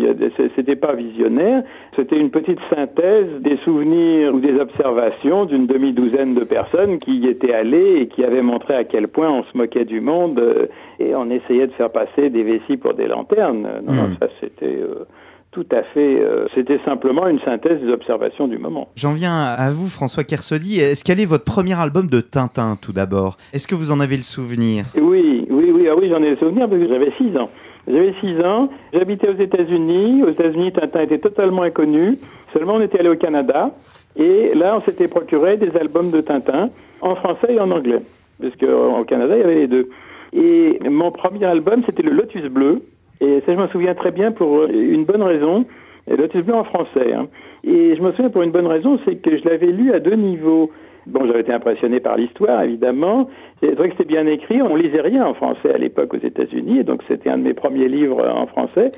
c'était 0.56 0.76
pas 0.76 0.94
visionnaire. 0.94 1.64
C'était 1.96 2.18
une 2.20 2.32
petite 2.32 2.60
synthèse 2.74 3.30
des 3.42 3.58
souvenirs 3.64 4.34
ou 4.34 4.40
des 4.40 4.60
observations 4.60 5.46
d'une 5.46 5.68
demi-douzaine 5.68 6.34
de 6.34 6.44
personnes 6.44 6.98
qui 7.00 7.18
y 7.18 7.28
étaient 7.28 7.54
allées 7.54 7.98
et 8.02 8.08
qui 8.08 8.24
avaient 8.24 8.42
montré 8.42 8.74
à 8.76 8.84
quel 8.84 9.08
point 9.08 9.30
on 9.30 9.44
se 9.44 9.56
moquait 9.58 9.86
du 9.86 10.02
monde 10.02 10.40
euh, 10.40 10.66
et 11.00 11.14
on 11.16 11.30
essayait 11.30 11.68
de 11.68 11.74
faire 11.74 11.92
passer 11.92 12.30
des 12.30 12.44
vessies 12.44 12.78
pour 12.78 12.94
des 12.94 13.08
lanternes. 13.08 13.68
Non, 13.86 13.94
non, 13.94 14.04
Hmm. 14.04 14.16
ça 14.20 14.28
c'était 14.42 14.66
euh, 14.82 15.06
tout 15.52 15.66
à 15.72 15.84
fait. 15.94 16.20
euh, 16.20 16.48
c'était 16.56 16.80
simplement 16.84 17.28
une 17.28 17.40
synthèse 17.42 17.80
des 17.80 17.92
observations 17.92 18.48
du 18.48 18.58
moment. 18.58 18.88
J'en 18.96 19.14
viens 19.14 19.38
à 19.40 19.70
vous, 19.72 19.88
François 19.88 20.24
Kersoli. 20.24 20.80
Est-ce 20.80 21.04
quel 21.04 21.20
est 21.20 21.26
votre 21.26 21.44
premier 21.46 21.80
album 21.80 22.08
de 22.08 22.22
Tintin, 22.22 22.76
tout 22.82 22.92
d'abord? 22.92 23.38
Est-ce 23.54 23.68
que 23.68 23.76
vous 23.76 23.92
en 23.92 24.00
avez 24.00 24.18
le 24.18 24.24
souvenir? 24.24 24.86
Oui, 25.00 25.43
ah 25.90 25.96
oui, 25.96 26.10
j'en 26.10 26.22
ai 26.24 26.32
le 26.32 26.38
souvenir 26.38 26.68
parce 26.68 26.82
que 26.82 26.88
j'avais 26.88 27.12
6 27.18 27.38
ans. 27.38 27.50
J'avais 27.88 28.14
6 28.22 28.40
ans, 28.42 28.70
j'habitais 28.94 29.30
aux 29.30 29.42
États-Unis. 29.42 30.24
Aux 30.24 30.30
États-Unis, 30.30 30.72
Tintin 30.72 31.02
était 31.02 31.20
totalement 31.20 31.64
inconnu. 31.64 32.18
Seulement, 32.54 32.76
on 32.76 32.82
était 32.82 33.00
allé 33.00 33.10
au 33.10 33.16
Canada. 33.16 33.72
Et 34.16 34.54
là, 34.56 34.78
on 34.78 34.82
s'était 34.82 35.08
procuré 35.08 35.58
des 35.58 35.76
albums 35.78 36.12
de 36.12 36.22
Tintin 36.22 36.70
en 37.02 37.16
français 37.16 37.56
et 37.56 37.60
en 37.60 37.72
anglais. 37.72 38.02
Parce 38.42 38.56
qu'au 38.56 39.04
Canada, 39.06 39.36
il 39.36 39.42
y 39.42 39.44
avait 39.44 39.56
les 39.56 39.68
deux. 39.68 39.90
Et 40.34 40.80
mon 40.90 41.12
premier 41.12 41.46
album, 41.46 41.84
c'était 41.86 42.04
le 42.04 42.12
Lotus 42.12 42.46
Bleu. 42.46 42.82
Et 43.22 43.42
ça, 43.46 43.54
je 43.54 43.58
m'en 43.58 43.68
souviens 43.70 43.96
très 43.96 44.12
bien 44.12 44.32
pour 44.32 44.66
une 44.66 45.06
bonne 45.06 45.24
raison. 45.24 45.66
Lotus 46.08 46.44
Bleu 46.44 46.56
en 46.56 46.64
français. 46.64 47.14
hein. 47.14 47.28
Et 47.64 47.96
je 47.96 48.02
me 48.02 48.12
souviens 48.12 48.30
pour 48.30 48.44
une 48.44 48.52
bonne 48.52 48.68
raison, 48.68 49.00
c'est 49.06 49.16
que 49.16 49.38
je 49.38 49.48
l'avais 49.48 49.68
lu 49.68 49.94
à 49.94 50.00
deux 50.00 50.16
niveaux. 50.16 50.72
Bon, 51.06 51.26
j'avais 51.26 51.42
été 51.42 51.52
impressionné 51.52 52.00
par 52.00 52.18
l'histoire, 52.18 52.64
évidemment. 52.64 53.30
C'est 53.60 53.72
vrai 53.76 53.90
que 53.90 53.96
c'était 53.98 54.14
bien 54.14 54.26
écrit. 54.26 54.62
On 54.62 54.76
lisait 54.76 55.02
rien 55.02 55.26
en 55.26 55.34
français 55.34 55.74
à 55.74 55.78
l'époque 55.78 56.14
aux 56.14 56.26
États-Unis, 56.26 56.84
donc 56.84 57.02
c'était 57.08 57.30
un 57.30 57.38
de 57.38 57.44
mes 57.44 57.54
premiers 57.54 57.90
livres 57.90 58.26
en 58.28 58.48
français. 58.48 58.92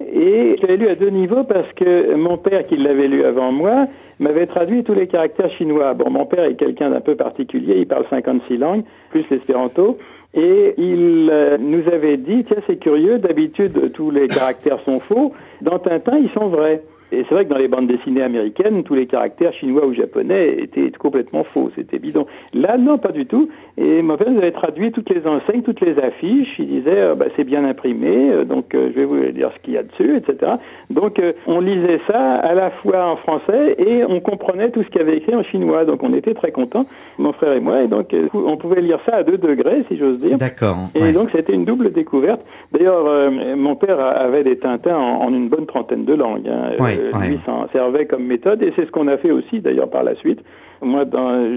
Et 0.00 0.56
je 0.56 0.62
l'avais 0.62 0.78
lu 0.78 0.88
à 0.88 0.94
deux 0.94 1.10
niveaux 1.10 1.44
parce 1.44 1.70
que 1.74 2.14
mon 2.14 2.38
père, 2.38 2.66
qui 2.66 2.76
l'avait 2.76 3.08
lu 3.08 3.24
avant 3.24 3.52
moi, 3.52 3.86
m'avait 4.18 4.46
traduit 4.46 4.82
tous 4.82 4.94
les 4.94 5.06
caractères 5.06 5.50
chinois. 5.52 5.92
Bon, 5.94 6.10
mon 6.10 6.24
père 6.24 6.44
est 6.44 6.54
quelqu'un 6.54 6.90
d'un 6.90 7.00
peu 7.00 7.16
particulier, 7.16 7.78
il 7.78 7.86
parle 7.86 8.06
56 8.08 8.56
langues, 8.56 8.84
plus 9.10 9.24
l'espéranto. 9.30 9.98
Et 10.32 10.74
il 10.78 11.28
euh, 11.30 11.58
nous 11.58 11.88
avait 11.92 12.16
dit, 12.16 12.44
tiens, 12.44 12.62
c'est 12.66 12.76
curieux, 12.76 13.18
d'habitude, 13.18 13.92
tous 13.92 14.10
les 14.10 14.28
caractères 14.28 14.78
sont 14.84 15.00
faux. 15.00 15.32
Dans 15.60 15.78
Tintin, 15.80 16.18
ils 16.18 16.30
sont 16.30 16.48
vrais. 16.48 16.82
Et 17.12 17.24
c'est 17.28 17.34
vrai 17.34 17.44
que 17.44 17.50
dans 17.50 17.58
les 17.58 17.68
bandes 17.68 17.86
dessinées 17.86 18.22
américaines, 18.22 18.82
tous 18.84 18.94
les 18.94 19.06
caractères 19.06 19.52
chinois 19.54 19.86
ou 19.86 19.94
japonais 19.94 20.48
étaient 20.58 20.90
complètement 20.98 21.44
faux, 21.44 21.70
c'était 21.74 21.98
bidon. 21.98 22.26
Là, 22.54 22.76
non, 22.78 22.98
pas 22.98 23.12
du 23.12 23.26
tout. 23.26 23.48
Et 23.78 24.02
mon 24.02 24.16
père 24.16 24.30
nous 24.30 24.38
avait 24.38 24.52
traduit 24.52 24.92
toutes 24.92 25.10
les 25.10 25.26
enseignes, 25.26 25.62
toutes 25.62 25.80
les 25.80 25.98
affiches. 25.98 26.58
Il 26.58 26.66
disait, 26.68 27.00
euh, 27.00 27.14
bah, 27.14 27.26
c'est 27.36 27.44
bien 27.44 27.64
imprimé, 27.64 28.30
euh, 28.30 28.44
donc 28.44 28.74
euh, 28.74 28.90
je 28.94 29.00
vais 29.00 29.06
vous 29.06 29.32
dire 29.32 29.50
ce 29.56 29.62
qu'il 29.62 29.74
y 29.74 29.78
a 29.78 29.82
dessus, 29.82 30.16
etc. 30.16 30.52
Donc 30.90 31.18
euh, 31.18 31.32
on 31.46 31.60
lisait 31.60 32.00
ça 32.06 32.34
à 32.36 32.54
la 32.54 32.70
fois 32.70 33.10
en 33.10 33.16
français 33.16 33.76
et 33.78 34.04
on 34.04 34.20
comprenait 34.20 34.70
tout 34.70 34.82
ce 34.82 34.88
qu'il 34.88 35.00
y 35.00 35.04
avait 35.04 35.16
écrit 35.16 35.34
en 35.34 35.42
chinois. 35.42 35.84
Donc 35.84 36.02
on 36.02 36.12
était 36.14 36.34
très 36.34 36.52
contents, 36.52 36.86
mon 37.18 37.32
frère 37.32 37.52
et 37.54 37.60
moi. 37.60 37.82
Et 37.82 37.88
donc 37.88 38.14
on 38.34 38.56
pouvait 38.56 38.82
lire 38.82 39.00
ça 39.06 39.16
à 39.16 39.22
deux 39.22 39.38
degrés, 39.38 39.84
si 39.88 39.96
j'ose 39.96 40.18
dire. 40.18 40.38
D'accord. 40.38 40.76
Et 40.94 41.00
ouais. 41.02 41.12
donc 41.12 41.30
c'était 41.34 41.54
une 41.54 41.64
double 41.64 41.92
découverte. 41.92 42.42
D'ailleurs, 42.72 43.30
mon 43.56 43.76
père 43.76 43.98
avait 44.00 44.42
des 44.44 44.58
Tintins 44.58 44.96
en, 44.96 45.22
en 45.22 45.34
une 45.34 45.48
bonne 45.48 45.66
trentaine 45.66 46.04
de 46.04 46.14
langues. 46.14 46.48
hein. 46.48 46.72
Ouais, 46.78 46.99
Euh, 47.00 47.18
ouais. 47.18 47.28
Lui 47.28 47.40
s'en 47.46 47.68
servait 47.68 48.06
comme 48.06 48.24
méthode 48.24 48.62
et 48.62 48.72
c'est 48.76 48.86
ce 48.86 48.90
qu'on 48.90 49.08
a 49.08 49.16
fait 49.16 49.30
aussi 49.30 49.60
d'ailleurs 49.60 49.90
par 49.90 50.02
la 50.02 50.14
suite. 50.16 50.40
Moi, 50.82 51.04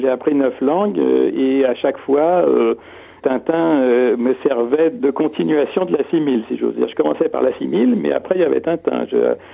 j'ai 0.01 0.09
appris 0.09 0.35
neuf 0.35 0.59
langues 0.61 0.99
euh, 0.99 1.31
et 1.35 1.65
à 1.65 1.75
chaque 1.75 1.97
fois, 1.99 2.45
euh, 2.47 2.75
Tintin 3.21 3.79
me 4.17 4.35
servait 4.43 4.89
de 4.89 5.09
continuation 5.09 5.85
de 5.85 5.93
la 5.93 6.03
simile, 6.09 6.43
si 6.49 6.57
j'ose 6.57 6.75
dire. 6.75 6.89
Je 6.89 6.95
commençais 6.95 7.29
par 7.29 7.41
la 7.41 7.53
simile, 7.53 7.95
mais 7.95 8.11
après 8.11 8.35
il 8.35 8.41
y 8.41 8.43
avait 8.43 8.59
Tintin. 8.59 9.05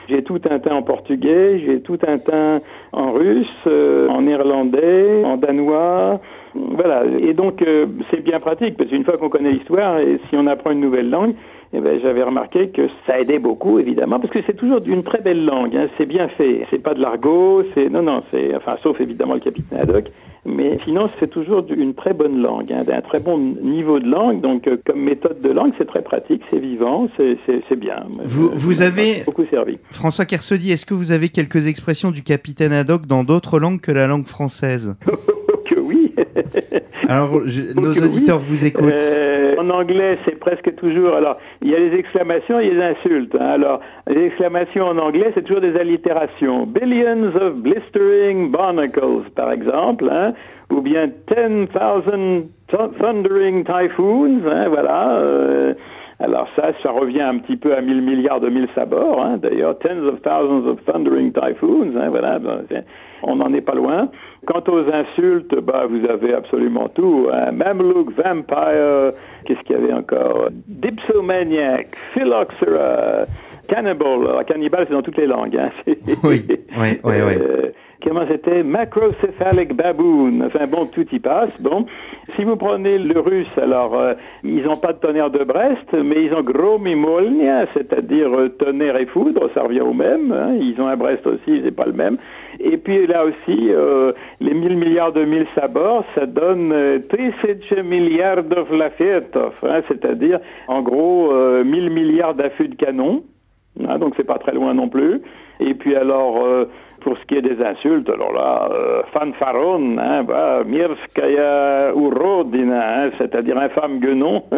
J'ai 0.08 0.24
tout 0.24 0.40
Tintin 0.40 0.74
en 0.74 0.82
portugais, 0.82 1.60
j'ai 1.60 1.80
tout 1.82 1.98
Tintin 1.98 2.62
en 2.94 3.12
russe, 3.12 3.68
en 3.68 4.24
néerlandais, 4.24 5.24
en 5.24 5.38
danois. 5.38 6.20
Voilà. 6.56 7.04
Et 7.20 7.34
donc 7.34 7.62
euh, 7.62 7.86
c'est 8.10 8.24
bien 8.24 8.40
pratique 8.40 8.78
parce 8.78 8.90
qu'une 8.90 9.04
fois 9.04 9.18
qu'on 9.18 9.30
connaît 9.30 9.52
l'histoire 9.52 10.00
et 10.00 10.20
si 10.30 10.36
on 10.36 10.48
apprend 10.48 10.72
une 10.72 10.82
nouvelle 10.82 11.10
langue, 11.10 11.36
eh 11.74 11.80
ben, 11.80 12.00
j'avais 12.02 12.24
remarqué 12.24 12.70
que 12.70 12.88
ça 13.06 13.20
aidait 13.20 13.40
beaucoup, 13.40 13.78
évidemment, 13.80 14.20
parce 14.20 14.34
que 14.34 14.40
c'est 14.48 14.56
toujours 14.58 14.82
d'une 14.82 15.04
très 15.04 15.22
belle 15.22 15.46
langue. 15.46 15.76
Hein, 15.76 15.88
c'est 15.98 16.06
bien 16.08 16.28
fait. 16.30 16.66
C'est 16.72 16.82
pas 16.82 16.94
de 16.94 17.02
l'argot. 17.02 17.64
C'est 17.76 17.90
non, 17.90 18.02
non. 18.02 18.24
C'est 18.32 18.56
enfin, 18.56 18.76
sauf 18.82 19.00
évidemment 19.02 19.36
le 19.36 19.40
capitaine 19.40 19.80
Haddock. 19.80 20.06
Mais 20.46 20.80
sinon, 20.86 21.10
c'est 21.20 21.30
toujours 21.30 21.66
une 21.70 21.94
très 21.94 22.14
bonne 22.14 22.42
langue, 22.42 22.72
hein, 22.72 22.84
d'un 22.86 23.02
très 23.02 23.20
bon 23.20 23.38
niveau 23.38 24.00
de 24.00 24.08
langue. 24.10 24.40
Donc, 24.42 24.68
euh, 24.68 24.78
comme 24.86 25.02
méthode 25.02 25.42
de 25.42 25.50
langue, 25.50 25.74
c'est 25.78 25.86
très 25.86 26.02
pratique, 26.02 26.42
c'est 26.50 26.60
vivant, 26.60 27.08
c'est 27.18 27.76
bien. 27.76 28.06
Vous- 28.24 28.50
Je- 28.54 28.58
vous 28.58 28.82
avez- 28.82 29.24
beaucoup 29.26 29.46
servi. 29.52 29.78
François 29.92 30.26
Kersoli, 30.26 30.72
est-ce 30.72 30.86
que 30.86 30.94
vous 30.94 31.12
avez 31.12 31.28
quelques 31.28 31.68
expressions 31.68 32.10
du 32.12 32.24
capitaine 32.24 32.72
Haddock 32.72 33.06
dans 33.06 33.24
d'autres 33.26 33.60
langues 33.60 33.82
que 33.82 33.92
la 33.92 34.08
langue 34.08 34.26
française? 34.26 34.96
Alors, 37.08 37.42
je- 37.46 37.74
nos 37.80 37.92
auditeurs 37.94 38.40
vous 38.40 38.66
écoutent. 38.66 38.94
Euh, 38.94 39.56
en 39.58 39.70
anglais, 39.70 40.18
c'est 40.26 40.38
presque 40.40 40.76
toujours. 40.76 41.14
Alors, 41.16 41.38
il 41.62 41.70
y 41.70 41.76
a 41.76 41.78
les 41.78 41.98
exclamations 41.98 42.60
et 42.60 42.70
les 42.72 42.82
insultes. 42.82 43.36
hein. 43.40 43.46
Alors, 43.54 43.80
les 44.08 44.26
exclamations 44.26 44.86
en 44.86 44.98
anglais, 44.98 45.32
c'est 45.36 45.44
toujours 45.44 45.62
des 45.62 45.76
allitérations. 45.76 46.66
Billions 46.66 47.32
of 47.42 47.56
blistering 47.56 48.52
barnacles, 48.52 49.24
par 49.36 49.52
exemple, 49.52 50.08
hein, 50.12 50.34
ou 50.72 50.82
bien 50.82 51.08
10,000 51.28 51.68
th- 52.72 52.90
thundering 53.00 53.64
typhoons, 53.66 54.42
hein, 54.50 54.70
voilà. 54.70 55.12
euh, 55.18 55.74
alors 56.20 56.48
ça, 56.56 56.70
ça 56.84 56.92
revient 56.92 57.22
un 57.22 57.38
petit 57.38 57.56
peu 57.56 57.74
à 57.74 57.82
1000 57.82 58.02
milliards 58.02 58.42
de 58.42 58.50
mille 58.50 58.68
sabords, 58.76 59.22
hein, 59.24 59.38
d'ailleurs, 59.38 59.78
tens 59.80 60.04
of 60.04 60.22
thousands 60.22 60.68
of 60.68 60.84
thundering 60.86 61.32
typhoons, 61.32 61.96
hein, 61.96 62.10
voilà, 62.10 62.40
ben, 62.40 62.66
on 63.24 63.38
n'en 63.38 63.54
est 63.54 63.62
pas 63.62 63.76
loin. 63.76 64.10
Quant 64.46 64.64
aux 64.68 64.92
insultes, 64.92 65.56
bah, 65.62 65.86
vous 65.90 66.06
avez 66.10 66.34
absolument 66.34 66.90
tout. 66.90 67.28
Hein. 67.32 67.52
Mamluk, 67.52 68.12
Vampire, 68.12 69.14
qu'est-ce 69.46 69.60
qu'il 69.62 69.76
y 69.76 69.80
avait 69.80 69.94
encore? 69.94 70.50
Dipsomaniac, 70.68 71.96
Phylloxera, 72.14 73.26
Cannibal. 73.70 74.28
Alors, 74.28 74.46
cannibal, 74.46 74.86
c'est 74.88 74.94
dans 74.94 75.02
toutes 75.02 75.18
les 75.18 75.28
langues. 75.28 75.58
Hein. 75.58 75.70
Oui, 76.24 76.42
oui, 76.50 76.60
oui, 76.78 76.98
oui. 77.04 77.34
Euh, 77.40 77.72
Comment 78.02 78.26
c'était? 78.30 78.64
Macrocephalic 78.64 79.74
baboon. 79.76 80.42
Enfin 80.46 80.68
bon, 80.68 80.86
tout 80.86 81.06
y 81.12 81.20
passe. 81.20 81.50
Bon, 81.60 81.86
si 82.36 82.46
vous 82.46 82.56
prenez 82.56 82.98
le 82.98 83.20
russe, 83.20 83.58
alors 83.58 83.94
euh, 84.00 84.14
ils 84.44 84.64
n'ont 84.64 84.78
pas 84.78 84.94
de 84.94 85.00
tonnerre 85.00 85.30
de 85.30 85.44
Brest, 85.44 85.92
mais 85.92 86.24
ils 86.24 86.34
ont 86.34 86.42
gromimolnia, 86.42 87.66
c'est-à-dire 87.74 88.34
euh, 88.34 88.50
tonnerre 88.50 88.96
et 89.02 89.06
foudre, 89.06 89.50
ça 89.54 89.64
revient 89.64 89.82
au 89.82 89.94
même. 89.94 90.32
hein. 90.32 90.56
Ils 90.62 90.80
ont 90.80 90.88
un 90.88 90.96
Brest 90.96 91.28
aussi, 91.28 91.62
c'est 91.64 91.76
pas 91.76 91.88
le 91.88 91.94
même. 91.94 92.18
Et 92.62 92.78
puis 92.78 93.06
là 93.06 93.26
aussi, 93.26 93.70
euh, 93.70 94.14
les 94.40 94.54
1000 94.54 94.78
milliards 94.78 95.12
de 95.12 95.26
mille 95.26 95.48
sabords, 95.54 96.06
ça 96.16 96.26
donne 96.26 96.72
euh, 96.72 97.00
3000 97.10 97.84
milliards 97.84 98.44
de 98.44 98.56
hein, 99.68 99.82
c'est-à-dire 99.90 100.40
en 100.70 100.82
gros 100.82 101.34
euh, 101.34 101.66
1000 101.66 101.90
milliards 101.90 102.34
d'affûts 102.34 102.70
de 102.70 102.76
canon. 102.76 103.24
Hein, 103.88 103.98
donc 104.00 104.14
c'est 104.18 104.26
pas 104.26 104.40
très 104.40 104.54
loin 104.54 104.74
non 104.74 104.90
plus. 104.90 105.22
Et 105.60 105.74
puis 105.74 105.96
alors, 105.96 106.44
euh, 106.46 106.66
pour 107.00 107.18
ce 107.18 107.26
qui 107.26 107.36
est 107.36 107.42
des 107.42 107.64
insultes, 107.64 108.10
alors 108.10 108.34
là, 108.34 108.70
euh, 108.72 109.02
fanfaron, 109.14 109.98
hein, 109.98 110.24
bah, 110.24 110.64
Mirskaya 110.66 111.92
Urodina, 111.96 113.04
hein, 113.06 113.10
c'est-à-dire 113.18 113.58
infâme 113.58 114.00
guenon. 114.00 114.44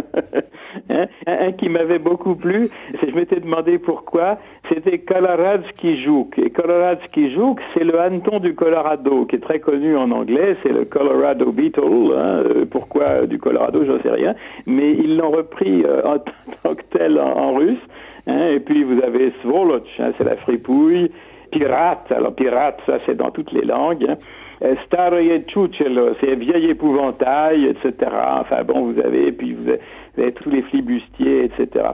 Hein, 0.90 1.08
un, 1.28 1.52
qui 1.52 1.68
m'avait 1.68 2.00
beaucoup 2.00 2.34
plu, 2.34 2.70
je 3.06 3.14
m'étais 3.14 3.42
demandé 3.42 3.78
pourquoi, 3.78 4.38
c'était 4.70 5.00
Koloradski 5.00 6.02
Jouk. 6.02 6.40
Et 6.40 6.50
Koloradski 6.50 7.30
Jouk, 7.34 7.60
c'est 7.74 7.84
le 7.84 8.00
hanneton 8.00 8.40
du 8.40 8.56
Colorado, 8.56 9.26
qui 9.26 9.36
est 9.36 9.40
très 9.40 9.60
connu 9.60 9.98
en 9.98 10.12
anglais, 10.12 10.56
c'est 10.64 10.72
le 10.72 10.86
Colorado 10.86 11.52
Beetle. 11.52 11.82
hein, 11.82 12.44
euh, 12.46 12.66
pourquoi 12.72 13.26
du 13.26 13.38
Colorado, 13.38 13.84
j'en 13.84 14.02
sais 14.02 14.12
rien. 14.12 14.34
Mais 14.66 14.94
ils 14.94 15.18
l'ont 15.18 15.32
repris 15.32 15.84
euh, 15.84 16.04
en 16.06 16.20
tant 16.20 16.76
que 16.76 16.84
tel 16.98 17.20
en, 17.20 17.38
en 17.38 17.54
russe. 17.56 17.84
Hein, 18.28 18.48
et 18.50 18.60
puis 18.60 18.84
vous 18.84 19.02
avez 19.04 19.34
Svoloch, 19.42 19.88
hein, 20.00 20.12
c'est 20.18 20.24
la 20.24 20.38
fripouille. 20.38 21.12
Pirate, 21.52 22.12
alors 22.12 22.34
pirate, 22.34 22.80
ça 22.86 23.00
c'est 23.06 23.16
dans 23.16 23.32
toutes 23.32 23.52
les 23.52 23.66
langues. 23.66 24.06
Hein. 24.10 24.18
Euh, 24.64 24.76
Staroye 24.86 25.40
Tchouchelo, 25.48 26.14
c'est 26.20 26.36
vieil 26.36 26.70
épouvantail, 26.70 27.66
etc. 27.66 28.12
Enfin 28.40 28.64
bon, 28.64 28.92
vous 28.92 29.00
avez, 29.00 29.32
puis 29.32 29.54
vous 29.54 29.72
avez 30.18 30.32
tous 30.34 30.50
les 30.50 30.62
flibustiers, 30.62 31.46
etc. 31.46 31.86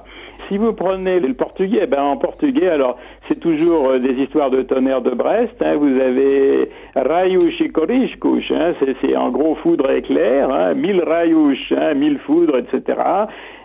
si 0.47 0.57
vous 0.57 0.73
prenez 0.73 1.19
le 1.19 1.33
portugais, 1.33 1.87
ben 1.87 2.01
en 2.01 2.17
portugais, 2.17 2.69
alors 2.69 2.97
c'est 3.27 3.39
toujours 3.39 3.89
euh, 3.89 3.99
des 3.99 4.13
histoires 4.13 4.49
de 4.49 4.61
tonnerre 4.61 5.01
de 5.01 5.11
Brest. 5.11 5.55
Hein. 5.61 5.75
Vous 5.75 5.99
avez 5.99 6.69
rayush 6.95 7.61
et 7.61 7.69
korishkush, 7.69 8.51
hein. 8.51 8.73
c'est 9.01 9.15
en 9.15 9.29
gros 9.29 9.55
foudre 9.55 9.89
éclair, 9.91 10.49
hein. 10.51 10.73
mille 10.73 11.03
rayush, 11.03 11.71
hein, 11.71 11.93
mille 11.93 12.19
foudres, 12.19 12.57
etc. 12.57 12.99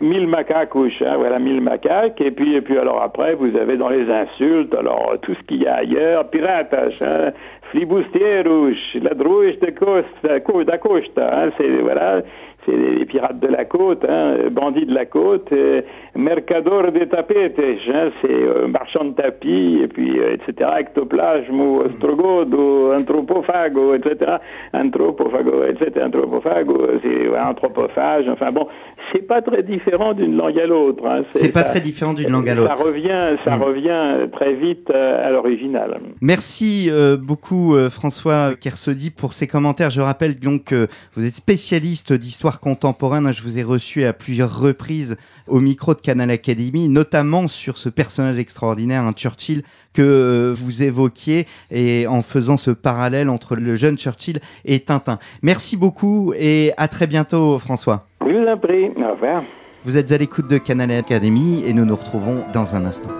Mille 0.00 0.26
macacush, 0.26 1.02
voilà, 1.02 1.38
mille 1.38 1.60
macaques. 1.60 2.20
Et 2.20 2.30
puis, 2.30 2.54
et 2.54 2.60
puis 2.60 2.78
alors 2.78 3.02
après, 3.02 3.34
vous 3.34 3.56
avez 3.56 3.76
dans 3.76 3.88
les 3.88 4.10
insultes, 4.10 4.74
alors 4.74 5.14
tout 5.22 5.34
ce 5.34 5.42
qu'il 5.44 5.62
y 5.62 5.66
a 5.66 5.76
ailleurs, 5.76 6.28
piratas, 6.30 6.92
hein, 7.00 7.30
flibustierus, 7.70 8.96
ladrouche 9.00 9.58
de 9.60 9.70
costa, 9.70 10.40
da 10.64 10.78
costa, 10.78 11.50
c'est 11.56 11.68
voilà 11.68 12.22
c'est 12.66 12.76
les 12.76 13.04
pirates 13.04 13.40
de 13.40 13.49
la 13.49 13.64
côte, 13.64 14.04
hein, 14.09 14.37
bandits 14.50 14.87
de 14.87 14.95
la 14.95 15.07
côte, 15.07 15.52
euh, 15.52 15.83
mercador 16.14 16.92
de 16.92 17.04
tapetes, 17.04 17.59
hein, 17.59 18.11
c'est 18.21 18.31
euh, 18.31 18.69
marchand 18.69 19.04
de 19.04 19.14
tapis, 19.14 19.81
et 19.83 19.88
puis 19.88 20.19
euh, 20.19 20.35
etc. 20.35 20.71
Ectoplasmo, 20.81 21.85
ostrogodo, 21.85 22.95
anthropophago, 22.95 23.95
etc. 23.95 24.37
Anthropophago, 24.73 25.64
etc. 25.64 26.07
Anthropophago, 26.07 26.87
c'est 27.02 27.38
anthropophage. 27.38 28.28
Enfin 28.28 28.50
bon, 28.52 28.69
c'est 29.12 29.26
pas 29.26 29.42
très 29.42 29.62
différent 29.62 30.12
d'une 30.12 30.37
langue 30.37 30.59
à 30.59 30.66
l'autre. 30.66 31.04
Hein, 31.07 31.23
c'est 31.31 31.52
pas 31.52 31.64
très 31.64 31.81
différent 31.81 32.14
d'une 32.14 32.31
langue 32.31 32.49
à 32.49 32.54
l'autre. 32.54 32.76
Ça 32.76 32.83
revient, 32.83 33.37
ça 33.45 33.57
mm. 33.57 33.62
revient 33.62 34.28
très 34.33 34.54
vite 34.54 34.90
à 34.90 35.31
l'original. 35.31 36.00
Merci 36.21 36.90
beaucoup 37.21 37.76
François 37.88 38.54
Kersodi 38.61 39.11
pour 39.11 39.33
ces 39.33 39.47
commentaires. 39.47 39.90
Je 39.90 40.00
rappelle 40.00 40.38
donc 40.38 40.64
que 40.64 40.87
vous 41.14 41.26
êtes 41.26 41.35
spécialiste 41.35 42.12
d'histoire 42.12 42.51
contemporaine. 42.61 43.32
Je 43.32 43.42
vous 43.42 43.59
ai 43.59 43.62
reçu 43.62 44.04
à 44.04 44.12
plusieurs 44.12 44.59
reprises 44.59 45.16
au 45.47 45.61
micro 45.61 45.94
de 45.94 46.00
Canal 46.00 46.30
Academy, 46.30 46.88
notamment 46.88 47.49
sur 47.49 47.78
ce 47.78 47.88
personnage 47.88 48.38
extraordinaire, 48.38 49.02
un 49.02 49.12
Churchill, 49.12 49.62
que 49.92 50.02
euh, 50.02 50.54
vous 50.56 50.82
évoquiez 50.82 51.47
et 51.71 52.06
en 52.06 52.23
faisant 52.23 52.56
ce 52.56 52.71
parallèle 52.71 53.28
entre 53.28 53.56
le 53.56 53.75
jeune 53.75 53.99
Churchill 53.99 54.40
et 54.64 54.80
Tintin. 54.80 55.18
Merci 55.42 55.76
beaucoup 55.76 56.32
et 56.37 56.73
à 56.76 56.88
très 56.88 57.06
bientôt, 57.06 57.59
François. 57.59 58.06
Je 58.26 58.32
vous 58.32 58.47
en 58.47 58.56
prie. 58.56 58.88
Au 58.88 59.12
revoir. 59.12 59.42
Vous 59.85 59.97
êtes 59.97 60.12
à 60.12 60.18
l'écoute 60.18 60.49
de 60.49 60.59
Canal 60.59 60.92
Academy 60.92 61.64
et 61.66 61.73
nous 61.73 61.85
nous 61.85 61.97
retrouvons 61.97 62.44
dans 62.52 62.76
un 62.76 62.85
instant. 62.85 63.11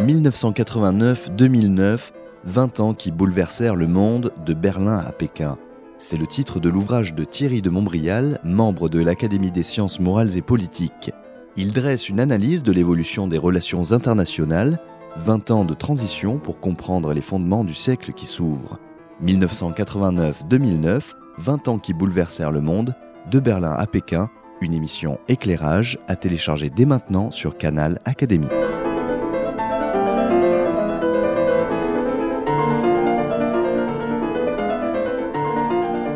1989-2009, 0.00 2.12
20 2.44 2.80
ans 2.80 2.94
qui 2.94 3.10
bouleversèrent 3.10 3.76
le 3.76 3.86
monde 3.86 4.32
de 4.44 4.54
Berlin 4.54 5.02
à 5.06 5.12
Pékin. 5.12 5.58
C'est 6.06 6.18
le 6.18 6.26
titre 6.26 6.60
de 6.60 6.68
l'ouvrage 6.68 7.14
de 7.14 7.24
Thierry 7.24 7.62
de 7.62 7.70
Montbrial, 7.70 8.38
membre 8.44 8.90
de 8.90 9.02
l'Académie 9.02 9.50
des 9.50 9.62
sciences 9.62 10.00
morales 10.00 10.36
et 10.36 10.42
politiques. 10.42 11.10
Il 11.56 11.72
dresse 11.72 12.10
une 12.10 12.20
analyse 12.20 12.62
de 12.62 12.72
l'évolution 12.72 13.26
des 13.26 13.38
relations 13.38 13.90
internationales, 13.90 14.78
20 15.16 15.50
ans 15.50 15.64
de 15.64 15.72
transition 15.72 16.36
pour 16.36 16.60
comprendre 16.60 17.14
les 17.14 17.22
fondements 17.22 17.64
du 17.64 17.72
siècle 17.72 18.12
qui 18.12 18.26
s'ouvre. 18.26 18.78
1989-2009, 19.24 21.00
20 21.38 21.68
ans 21.68 21.78
qui 21.78 21.94
bouleversèrent 21.94 22.52
le 22.52 22.60
monde, 22.60 22.94
de 23.30 23.40
Berlin 23.40 23.72
à 23.72 23.86
Pékin, 23.86 24.28
une 24.60 24.74
émission 24.74 25.18
éclairage 25.28 25.98
à 26.06 26.16
télécharger 26.16 26.68
dès 26.68 26.84
maintenant 26.84 27.30
sur 27.30 27.56
Canal 27.56 27.98
Académie. 28.04 28.63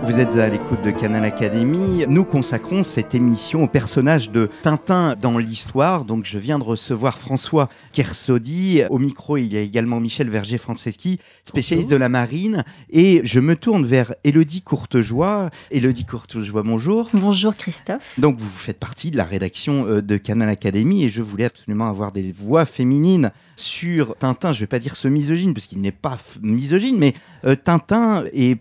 Vous 0.08 0.18
êtes 0.18 0.36
à 0.36 0.48
l'écoute 0.48 0.80
de 0.82 0.90
Canal 0.90 1.22
Academy. 1.22 2.06
Nous 2.08 2.24
consacrons 2.24 2.82
cette 2.82 3.14
émission 3.14 3.64
au 3.64 3.66
personnage 3.66 4.30
de 4.30 4.48
Tintin 4.62 5.14
dans 5.20 5.36
l'histoire. 5.36 6.06
Donc, 6.06 6.24
je 6.24 6.38
viens 6.38 6.58
de 6.58 6.64
recevoir 6.64 7.18
François 7.18 7.68
Kersodi. 7.92 8.84
Au 8.88 8.98
micro, 8.98 9.36
il 9.36 9.52
y 9.52 9.58
a 9.58 9.60
également 9.60 10.00
Michel 10.00 10.30
Verger-Franceschi, 10.30 11.20
spécialiste 11.44 11.90
de 11.90 11.96
la 11.96 12.08
marine. 12.08 12.64
Et 12.88 13.20
je 13.24 13.38
me 13.38 13.54
tourne 13.54 13.84
vers 13.84 14.14
Élodie 14.24 14.62
Courtejoie. 14.62 15.50
Élodie 15.70 16.06
Courtejoie, 16.06 16.62
bonjour. 16.62 17.10
Bonjour 17.12 17.54
Christophe. 17.54 18.18
Donc, 18.18 18.38
vous 18.38 18.48
faites 18.48 18.78
partie 18.78 19.10
de 19.10 19.18
la 19.18 19.24
rédaction 19.24 19.86
euh, 19.86 20.00
de 20.00 20.16
Canal 20.16 20.48
Academy 20.48 21.04
et 21.04 21.10
je 21.10 21.20
voulais 21.20 21.44
absolument 21.44 21.90
avoir 21.90 22.12
des 22.12 22.32
voix 22.32 22.64
féminines 22.64 23.30
sur 23.56 24.16
Tintin. 24.16 24.52
Je 24.52 24.56
ne 24.56 24.60
vais 24.60 24.68
pas 24.68 24.78
dire 24.78 24.96
ce 24.96 25.06
misogyne, 25.06 25.52
parce 25.52 25.66
qu'il 25.66 25.82
n'est 25.82 25.92
pas 25.92 26.16
misogyne, 26.40 26.96
mais 26.98 27.12
euh, 27.44 27.56
Tintin 27.62 28.24
est 28.32 28.58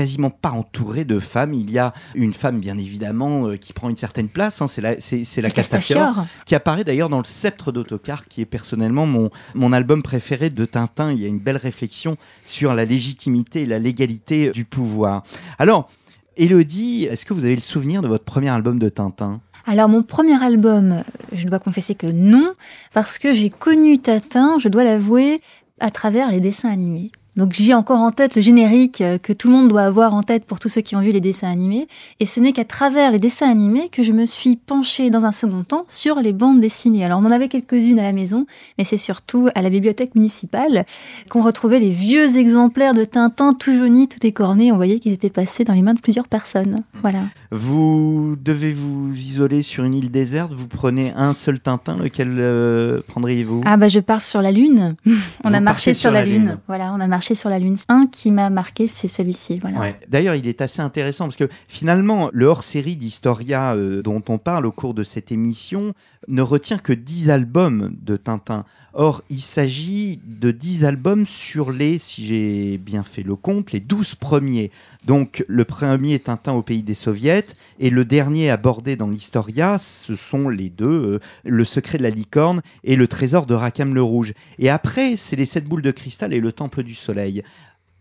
quasiment 0.00 0.30
pas 0.30 0.52
entouré 0.52 1.04
de 1.04 1.18
femmes. 1.18 1.52
Il 1.52 1.70
y 1.70 1.78
a 1.78 1.92
une 2.14 2.32
femme, 2.32 2.58
bien 2.58 2.78
évidemment, 2.78 3.48
euh, 3.48 3.56
qui 3.56 3.74
prend 3.74 3.90
une 3.90 3.98
certaine 3.98 4.30
place. 4.30 4.62
Hein, 4.62 4.66
c'est 4.66 4.80
la, 4.80 4.98
c'est, 4.98 5.42
la 5.42 5.50
Castafiore, 5.50 6.24
qui 6.46 6.54
apparaît 6.54 6.84
d'ailleurs 6.84 7.10
dans 7.10 7.18
le 7.18 7.24
Sceptre 7.24 7.70
d'autocar, 7.70 8.26
qui 8.26 8.40
est 8.40 8.46
personnellement 8.46 9.04
mon, 9.04 9.28
mon 9.54 9.74
album 9.74 10.02
préféré 10.02 10.48
de 10.48 10.64
Tintin. 10.64 11.12
Il 11.12 11.20
y 11.20 11.26
a 11.26 11.28
une 11.28 11.38
belle 11.38 11.58
réflexion 11.58 12.16
sur 12.46 12.72
la 12.72 12.86
légitimité 12.86 13.62
et 13.62 13.66
la 13.66 13.78
légalité 13.78 14.52
du 14.52 14.64
pouvoir. 14.64 15.22
Alors, 15.58 15.90
Elodie, 16.38 17.04
est-ce 17.04 17.26
que 17.26 17.34
vous 17.34 17.44
avez 17.44 17.56
le 17.56 17.60
souvenir 17.60 18.00
de 18.00 18.08
votre 18.08 18.24
premier 18.24 18.48
album 18.48 18.78
de 18.78 18.88
Tintin? 18.88 19.42
Alors 19.66 19.90
mon 19.90 20.02
premier 20.02 20.42
album, 20.42 21.04
je 21.32 21.46
dois 21.46 21.58
confesser 21.58 21.94
que 21.94 22.06
non, 22.06 22.54
parce 22.94 23.18
que 23.18 23.34
j'ai 23.34 23.50
connu 23.50 23.98
Tintin, 23.98 24.58
je 24.58 24.68
dois 24.68 24.84
l'avouer, 24.84 25.42
à 25.78 25.90
travers 25.90 26.30
les 26.30 26.40
dessins 26.40 26.70
animés. 26.70 27.12
Donc 27.36 27.52
j'ai 27.52 27.74
encore 27.74 28.00
en 28.00 28.10
tête 28.10 28.34
le 28.34 28.42
générique 28.42 29.00
euh, 29.00 29.18
que 29.18 29.32
tout 29.32 29.48
le 29.48 29.54
monde 29.54 29.68
doit 29.68 29.82
avoir 29.82 30.14
en 30.14 30.22
tête 30.22 30.44
pour 30.44 30.58
tous 30.58 30.68
ceux 30.68 30.80
qui 30.80 30.96
ont 30.96 31.00
vu 31.00 31.12
les 31.12 31.20
dessins 31.20 31.50
animés. 31.50 31.86
Et 32.18 32.26
ce 32.26 32.40
n'est 32.40 32.52
qu'à 32.52 32.64
travers 32.64 33.12
les 33.12 33.18
dessins 33.18 33.48
animés 33.48 33.88
que 33.88 34.02
je 34.02 34.12
me 34.12 34.26
suis 34.26 34.56
penchée 34.56 35.10
dans 35.10 35.24
un 35.24 35.32
second 35.32 35.62
temps 35.62 35.84
sur 35.88 36.16
les 36.16 36.32
bandes 36.32 36.60
dessinées. 36.60 37.04
Alors 37.04 37.20
on 37.20 37.24
en 37.24 37.30
avait 37.30 37.48
quelques-unes 37.48 37.98
à 37.98 38.02
la 38.02 38.12
maison, 38.12 38.46
mais 38.78 38.84
c'est 38.84 38.98
surtout 38.98 39.48
à 39.54 39.62
la 39.62 39.70
bibliothèque 39.70 40.14
municipale 40.14 40.84
qu'on 41.28 41.42
retrouvait 41.42 41.80
les 41.80 41.90
vieux 41.90 42.36
exemplaires 42.36 42.94
de 42.94 43.04
Tintin 43.04 43.52
tout 43.52 43.76
jaunis, 43.78 44.08
tout 44.08 44.24
écornés. 44.26 44.72
On 44.72 44.76
voyait 44.76 44.98
qu'ils 44.98 45.12
étaient 45.12 45.30
passés 45.30 45.64
dans 45.64 45.74
les 45.74 45.82
mains 45.82 45.94
de 45.94 46.00
plusieurs 46.00 46.28
personnes. 46.28 46.82
Voilà. 47.02 47.20
Vous 47.52 48.36
devez 48.40 48.72
vous 48.72 49.12
isoler 49.14 49.62
sur 49.62 49.84
une 49.84 49.94
île 49.94 50.10
déserte. 50.10 50.52
Vous 50.52 50.68
prenez 50.68 51.12
un 51.16 51.34
seul 51.34 51.60
Tintin. 51.60 51.96
Lequel 51.96 52.36
euh, 52.38 53.00
prendriez-vous? 53.06 53.62
Ah 53.66 53.76
bah 53.76 53.88
je 53.88 54.00
pars 54.00 54.22
sur 54.22 54.42
la 54.42 54.52
lune. 54.52 54.94
on 55.44 55.52
a 55.52 55.60
marché 55.60 55.94
sur, 55.94 56.10
la, 56.10 56.24
lune. 56.24 56.58
Voilà, 56.68 56.92
on 56.94 57.00
a 57.00 57.06
marché 57.06 57.29
sur 57.34 57.50
la 57.50 57.58
Lune. 57.58 57.76
Un 57.88 58.06
qui 58.06 58.30
m'a 58.30 58.50
marqué, 58.50 58.86
c'est 58.86 59.08
celui-ci. 59.08 59.58
Voilà. 59.58 59.92
D'ailleurs, 60.08 60.34
il 60.34 60.46
est 60.46 60.60
assez 60.60 60.82
intéressant 60.82 61.24
parce 61.24 61.36
que 61.36 61.48
finalement, 61.68 62.30
le 62.32 62.46
hors-série 62.46 62.96
d'Historia 62.96 63.74
euh, 63.74 64.02
dont 64.02 64.22
on 64.28 64.38
parle 64.38 64.66
au 64.66 64.72
cours 64.72 64.94
de 64.94 65.04
cette 65.04 65.32
émission 65.32 65.94
ne 66.28 66.42
retient 66.42 66.78
que 66.78 66.92
10 66.92 67.30
albums 67.30 67.96
de 68.02 68.16
Tintin. 68.16 68.64
Or, 68.92 69.22
il 69.30 69.40
s'agit 69.40 70.20
de 70.24 70.50
10 70.50 70.84
albums 70.84 71.26
sur 71.26 71.72
les, 71.72 71.98
si 71.98 72.24
j'ai 72.24 72.78
bien 72.78 73.02
fait 73.02 73.22
le 73.22 73.36
compte, 73.36 73.72
les 73.72 73.80
12 73.80 74.16
premiers. 74.16 74.70
Donc, 75.06 75.44
le 75.48 75.64
premier 75.64 76.18
Tintin 76.18 76.52
au 76.52 76.62
pays 76.62 76.82
des 76.82 76.94
soviets 76.94 77.46
et 77.78 77.90
le 77.90 78.04
dernier 78.04 78.50
abordé 78.50 78.96
dans 78.96 79.08
l'Historia, 79.08 79.78
ce 79.80 80.16
sont 80.16 80.48
les 80.48 80.70
deux, 80.70 80.86
euh, 80.86 81.20
Le 81.44 81.64
secret 81.64 81.98
de 81.98 82.02
la 82.02 82.10
licorne 82.10 82.62
et 82.84 82.96
Le 82.96 83.06
trésor 83.06 83.46
de 83.46 83.54
Rakam 83.54 83.94
le 83.94 84.02
Rouge. 84.02 84.34
Et 84.58 84.68
après, 84.68 85.16
c'est 85.16 85.36
Les 85.36 85.46
sept 85.46 85.64
boules 85.64 85.82
de 85.82 85.90
cristal 85.90 86.34
et 86.34 86.40
Le 86.40 86.52
temple 86.52 86.82
du 86.82 86.94
soleil 86.94 87.42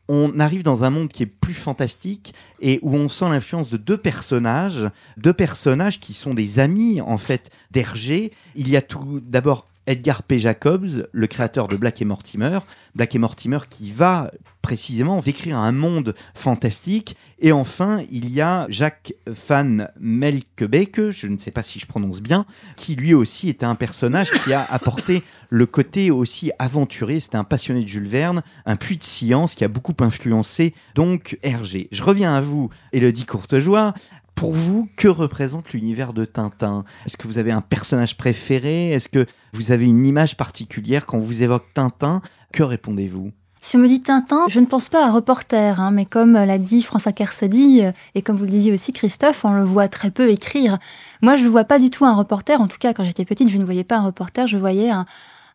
on 0.10 0.40
arrive 0.40 0.64
dans 0.64 0.84
un 0.84 0.90
monde 0.90 1.08
qui 1.10 1.24
est 1.24 1.28
plus 1.28 1.54
fantastique 1.54 2.34
et 2.60 2.80
où 2.82 2.96
on 2.96 3.08
sent 3.08 3.30
l'influence 3.30 3.70
de 3.70 3.78
deux 3.78 3.98
personnages, 3.98 4.90
deux 5.18 5.34
personnages 5.34 6.00
qui 6.00 6.16
sont 6.16 6.34
des 6.34 6.58
amis 6.58 7.00
en 7.00 7.18
fait 7.18 7.52
d'Hergé. 7.70 8.34
Il 8.56 8.70
y 8.70 8.76
a 8.76 8.82
tout 8.82 9.22
d'abord 9.24 9.69
Edgar 9.90 10.22
P. 10.22 10.38
Jacobs, 10.38 11.08
le 11.12 11.28
créateur 11.28 11.68
de 11.68 11.76
Black 11.76 12.00
et 12.00 12.06
Mortimer. 12.06 12.60
Black 12.94 13.16
et 13.16 13.18
Mortimer 13.18 13.58
qui 13.68 13.92
va 13.92 14.30
précisément 14.62 15.20
décrire 15.22 15.58
un 15.58 15.72
monde 15.72 16.14
fantastique. 16.36 17.18
Et 17.40 17.52
enfin, 17.52 18.04
il 18.12 18.30
y 18.30 18.40
a 18.40 18.68
Jacques 18.70 19.14
Van 19.48 19.88
Melkebeke, 20.00 21.10
je 21.10 21.26
ne 21.26 21.40
sais 21.40 21.50
pas 21.50 21.64
si 21.64 21.80
je 21.80 21.88
prononce 21.88 22.22
bien, 22.22 22.46
qui 22.76 22.96
lui 22.96 23.16
aussi 23.16 23.50
était 23.50 23.66
un 23.66 23.74
personnage 23.74 24.30
qui 24.30 24.54
a 24.54 24.64
apporté 24.70 25.24
le 25.50 25.66
côté 25.66 26.12
aussi 26.12 26.52
aventuré. 26.60 27.20
C'était 27.20 27.38
un 27.38 27.44
passionné 27.44 27.82
de 27.82 27.88
Jules 27.88 28.08
Verne, 28.08 28.44
un 28.68 28.76
puits 28.76 28.98
de 28.98 29.04
science 29.04 29.56
qui 29.56 29.64
a 29.64 29.70
beaucoup 29.70 29.96
influencé 30.02 30.76
donc 30.94 31.40
Hergé. 31.42 31.88
Je 31.92 32.04
reviens 32.04 32.36
à 32.36 32.42
vous, 32.42 32.70
Elodie 32.94 33.26
Courtejoie. 33.26 33.96
Pour 34.40 34.54
vous, 34.54 34.88
que 34.96 35.10
représente 35.10 35.74
l'univers 35.74 36.14
de 36.14 36.24
Tintin? 36.24 36.86
Est-ce 37.06 37.18
que 37.18 37.28
vous 37.28 37.40
avez 37.40 37.52
un 37.52 37.60
personnage 37.60 38.16
préféré? 38.16 38.90
Est-ce 38.92 39.10
que 39.10 39.26
vous 39.52 39.74
avez 39.74 39.84
une 39.84 40.06
image 40.06 40.38
particulière 40.38 41.06
quand 41.06 41.20
vous 41.20 41.44
évoque 41.44 41.66
Tintin? 41.74 42.22
Que 42.54 42.64
répondez-vous? 42.64 43.34
Si 43.62 43.76
on 43.76 43.82
me 43.82 43.90
dit 43.90 44.02
Tintin, 44.02 44.46
je 44.48 44.62
ne 44.62 44.66
pense 44.66 44.88
pas 44.88 45.06
à 45.06 45.12
reporter, 45.12 45.82
hein, 45.82 45.92
mais 45.92 46.06
comme 46.06 46.32
l'a 46.32 46.58
dit 46.58 46.82
François 46.82 47.12
Kersody, 47.12 47.82
euh, 47.84 47.92
et 48.16 48.22
comme 48.22 48.38
vous 48.38 48.46
le 48.46 48.50
disiez 48.50 48.72
aussi 48.72 48.94
Christophe, 48.94 49.44
on 49.44 49.52
le 49.52 49.64
voit 49.66 49.90
très 49.90 50.10
peu 50.10 50.30
écrire. 50.30 50.80
Moi, 51.22 51.36
je 51.36 51.44
ne 51.44 51.50
vois 51.50 51.66
pas 51.66 51.78
du 51.78 51.90
tout 51.90 52.06
un 52.06 52.16
reporter, 52.16 52.62
en 52.62 52.70
tout 52.70 52.78
cas 52.80 52.94
quand 52.94 53.04
j'étais 53.04 53.26
petite, 53.26 53.50
je 53.50 53.58
ne 53.58 53.66
voyais 53.66 53.84
pas 53.84 53.98
un 53.98 54.06
reporter, 54.06 54.48
je 54.48 54.56
voyais 54.56 54.90
un, 54.90 55.06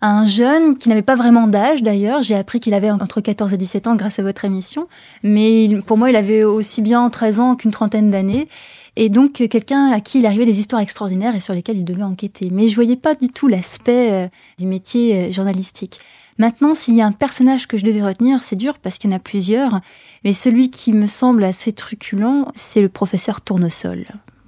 un 0.07 0.27
jeune 0.27 0.77
qui 0.77 0.89
n'avait 0.89 1.03
pas 1.03 1.17
vraiment 1.17 1.47
d'âge 1.47 1.83
d'ailleurs. 1.83 2.23
J'ai 2.23 2.35
appris 2.35 2.61
qu'il 2.61 2.75
avait 2.75 2.91
entre 2.91 3.21
14 3.21 3.53
et 3.55 3.57
17 3.57 3.87
ans 3.87 3.95
grâce 3.95 4.19
à 4.19 4.23
votre 4.23 4.45
émission. 4.45 4.87
Mais 5.23 5.69
pour 5.87 5.97
moi, 5.97 6.11
il 6.11 6.17
avait 6.17 6.45
aussi 6.45 6.83
bien 6.83 7.09
13 7.09 7.41
ans 7.41 7.57
qu'une 7.57 7.71
trentaine 7.71 8.11
d'années. 8.11 8.49
et 8.97 9.09
donc 9.09 9.33
quelqu'un 9.33 9.91
à 9.91 10.01
qui 10.01 10.21
il 10.21 10.27
arrivait 10.27 10.45
des 10.45 10.61
histoires 10.61 10.83
extraordinaires 10.83 11.35
et 11.35 11.41
sur 11.41 11.55
lesquelles 11.55 11.79
il 11.79 11.85
devait 11.85 12.03
enquêter. 12.03 12.51
Mais 12.53 12.69
je 12.69 12.75
voyais 12.75 12.97
pas 12.97 13.15
du 13.15 13.29
tout 13.29 13.49
l'aspect 13.49 14.13
euh, 14.13 14.29
du 14.59 14.67
métier 14.67 15.17
euh, 15.17 15.33
journalistique. 15.33 16.01
Maintenant, 16.39 16.75
s'il 16.75 16.95
y 16.95 17.01
a 17.01 17.07
un 17.07 17.13
personnage 17.13 17.67
que 17.67 17.79
je 17.79 17.85
devais 17.85 18.03
retenir, 18.03 18.43
c'est 18.43 18.57
dur 18.57 18.79
parce 18.79 18.99
qu'il 18.99 19.11
y 19.11 19.15
en 19.15 19.17
a 19.17 19.21
plusieurs, 19.21 19.81
mais 20.25 20.33
celui 20.33 20.69
qui 20.71 20.93
me 20.93 21.07
semble 21.07 21.45
assez 21.45 21.73
truculent, 21.73 22.47
c'est 22.55 22.81
le 22.81 22.89
professeur 22.89 23.41
Tournesol. 23.41 24.05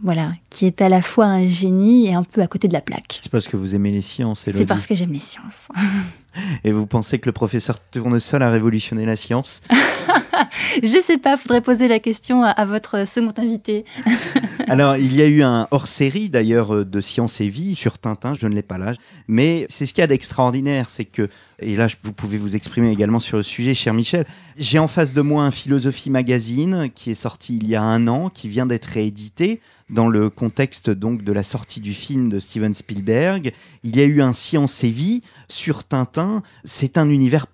Voilà, 0.07 0.35
qui 0.51 0.67
est 0.67 0.83
à 0.83 0.89
la 0.89 1.03
fois 1.03 1.25
un 1.25 1.49
génie 1.49 2.07
et 2.07 2.15
un 2.15 2.23
peu 2.23 2.41
à 2.41 2.47
côté 2.47 2.69
de 2.69 2.73
la 2.73 2.81
plaque. 2.81 3.19
C'est 3.21 3.29
parce 3.29 3.49
que 3.49 3.57
vous 3.57 3.75
aimez 3.75 3.91
les 3.91 4.03
sciences, 4.03 4.43
C'est 4.45 4.65
parce 4.65 4.87
que 4.87 4.95
j'aime 4.95 5.13
les 5.13 5.19
sciences. 5.19 5.67
et 6.65 6.73
vous 6.73 6.87
pensez 6.87 7.19
que 7.19 7.27
le 7.27 7.33
professeur 7.33 7.81
Tournesol 7.81 8.43
a 8.43 8.51
révolutionné 8.51 9.07
la 9.07 9.17
science? 9.17 9.61
Je 10.83 11.01
sais 11.01 11.19
pas, 11.19 11.37
faudrait 11.37 11.61
poser 11.61 11.89
la 11.89 11.99
question 11.99 12.43
à, 12.43 12.65
votre 12.65 13.07
second 13.07 13.33
invité. 13.37 13.85
Alors, 14.69 14.97
il 14.97 15.15
y 15.15 15.23
a 15.23 15.27
eu 15.27 15.43
un 15.43 15.69
hors-série 15.71 16.29
d'ailleurs 16.29 16.75
euh, 16.75 16.85
de 16.85 17.01
Science 17.01 17.41
et 17.41 17.49
Vie 17.49 17.75
sur 17.75 17.99
Tintin, 17.99 18.35
je 18.35 18.47
ne 18.49 18.55
l'ai 18.55 18.63
pas 18.63 18.79
là, 18.79 18.93
mais 19.29 19.67
c'est 19.69 19.87
ce 19.87 19.95
qu'il 19.95 20.03
y 20.03 20.05
a 20.05 20.09
d'extraordinaire, 20.09 20.91
c'est 20.91 21.05
que, 21.05 21.29
et 21.61 21.77
là 21.77 21.87
vous 22.03 22.13
pouvez 22.13 22.37
vous 22.37 22.57
exprimer 22.57 22.91
également 22.91 23.21
sur 23.21 23.37
le 23.37 23.43
sujet, 23.45 23.75
cher 23.75 23.95
Michel, 23.95 24.27
j'ai 24.57 24.79
en 24.79 24.89
face 24.89 25.15
de 25.15 25.21
moi 25.21 25.45
un 25.45 25.53
Philosophie 25.53 26.11
Magazine 26.11 26.91
qui 26.95 27.13
est 27.13 27.15
sorti 27.15 27.57
il 27.57 27.69
y 27.69 27.77
a 27.77 27.83
un 27.83 28.09
an, 28.09 28.29
qui 28.29 28.49
vient 28.49 28.67
d'être 28.67 28.87
réédité 28.87 29.61
dans 29.89 30.09
le 30.09 30.31
contexte 30.31 30.91
donc 30.91 31.23
de 31.23 31.33
la 31.33 31.43
sortie 31.43 31.81
du 31.81 31.95
film 31.95 32.29
de 32.29 32.41
Steven 32.41 32.75
Spielberg. 32.75 33.53
Il 33.85 33.97
y 33.97 34.01
a 34.01 34.05
eu 34.05 34.21
un 34.21 34.33
Science 34.33 34.83
et 34.83 34.91
Vie 34.91 35.23
sur 35.49 35.85
Tintin, 35.85 36.26
c'est 36.65 36.99
un 36.99 37.09
univers 37.09 37.47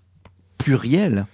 pluriel. 0.58 1.26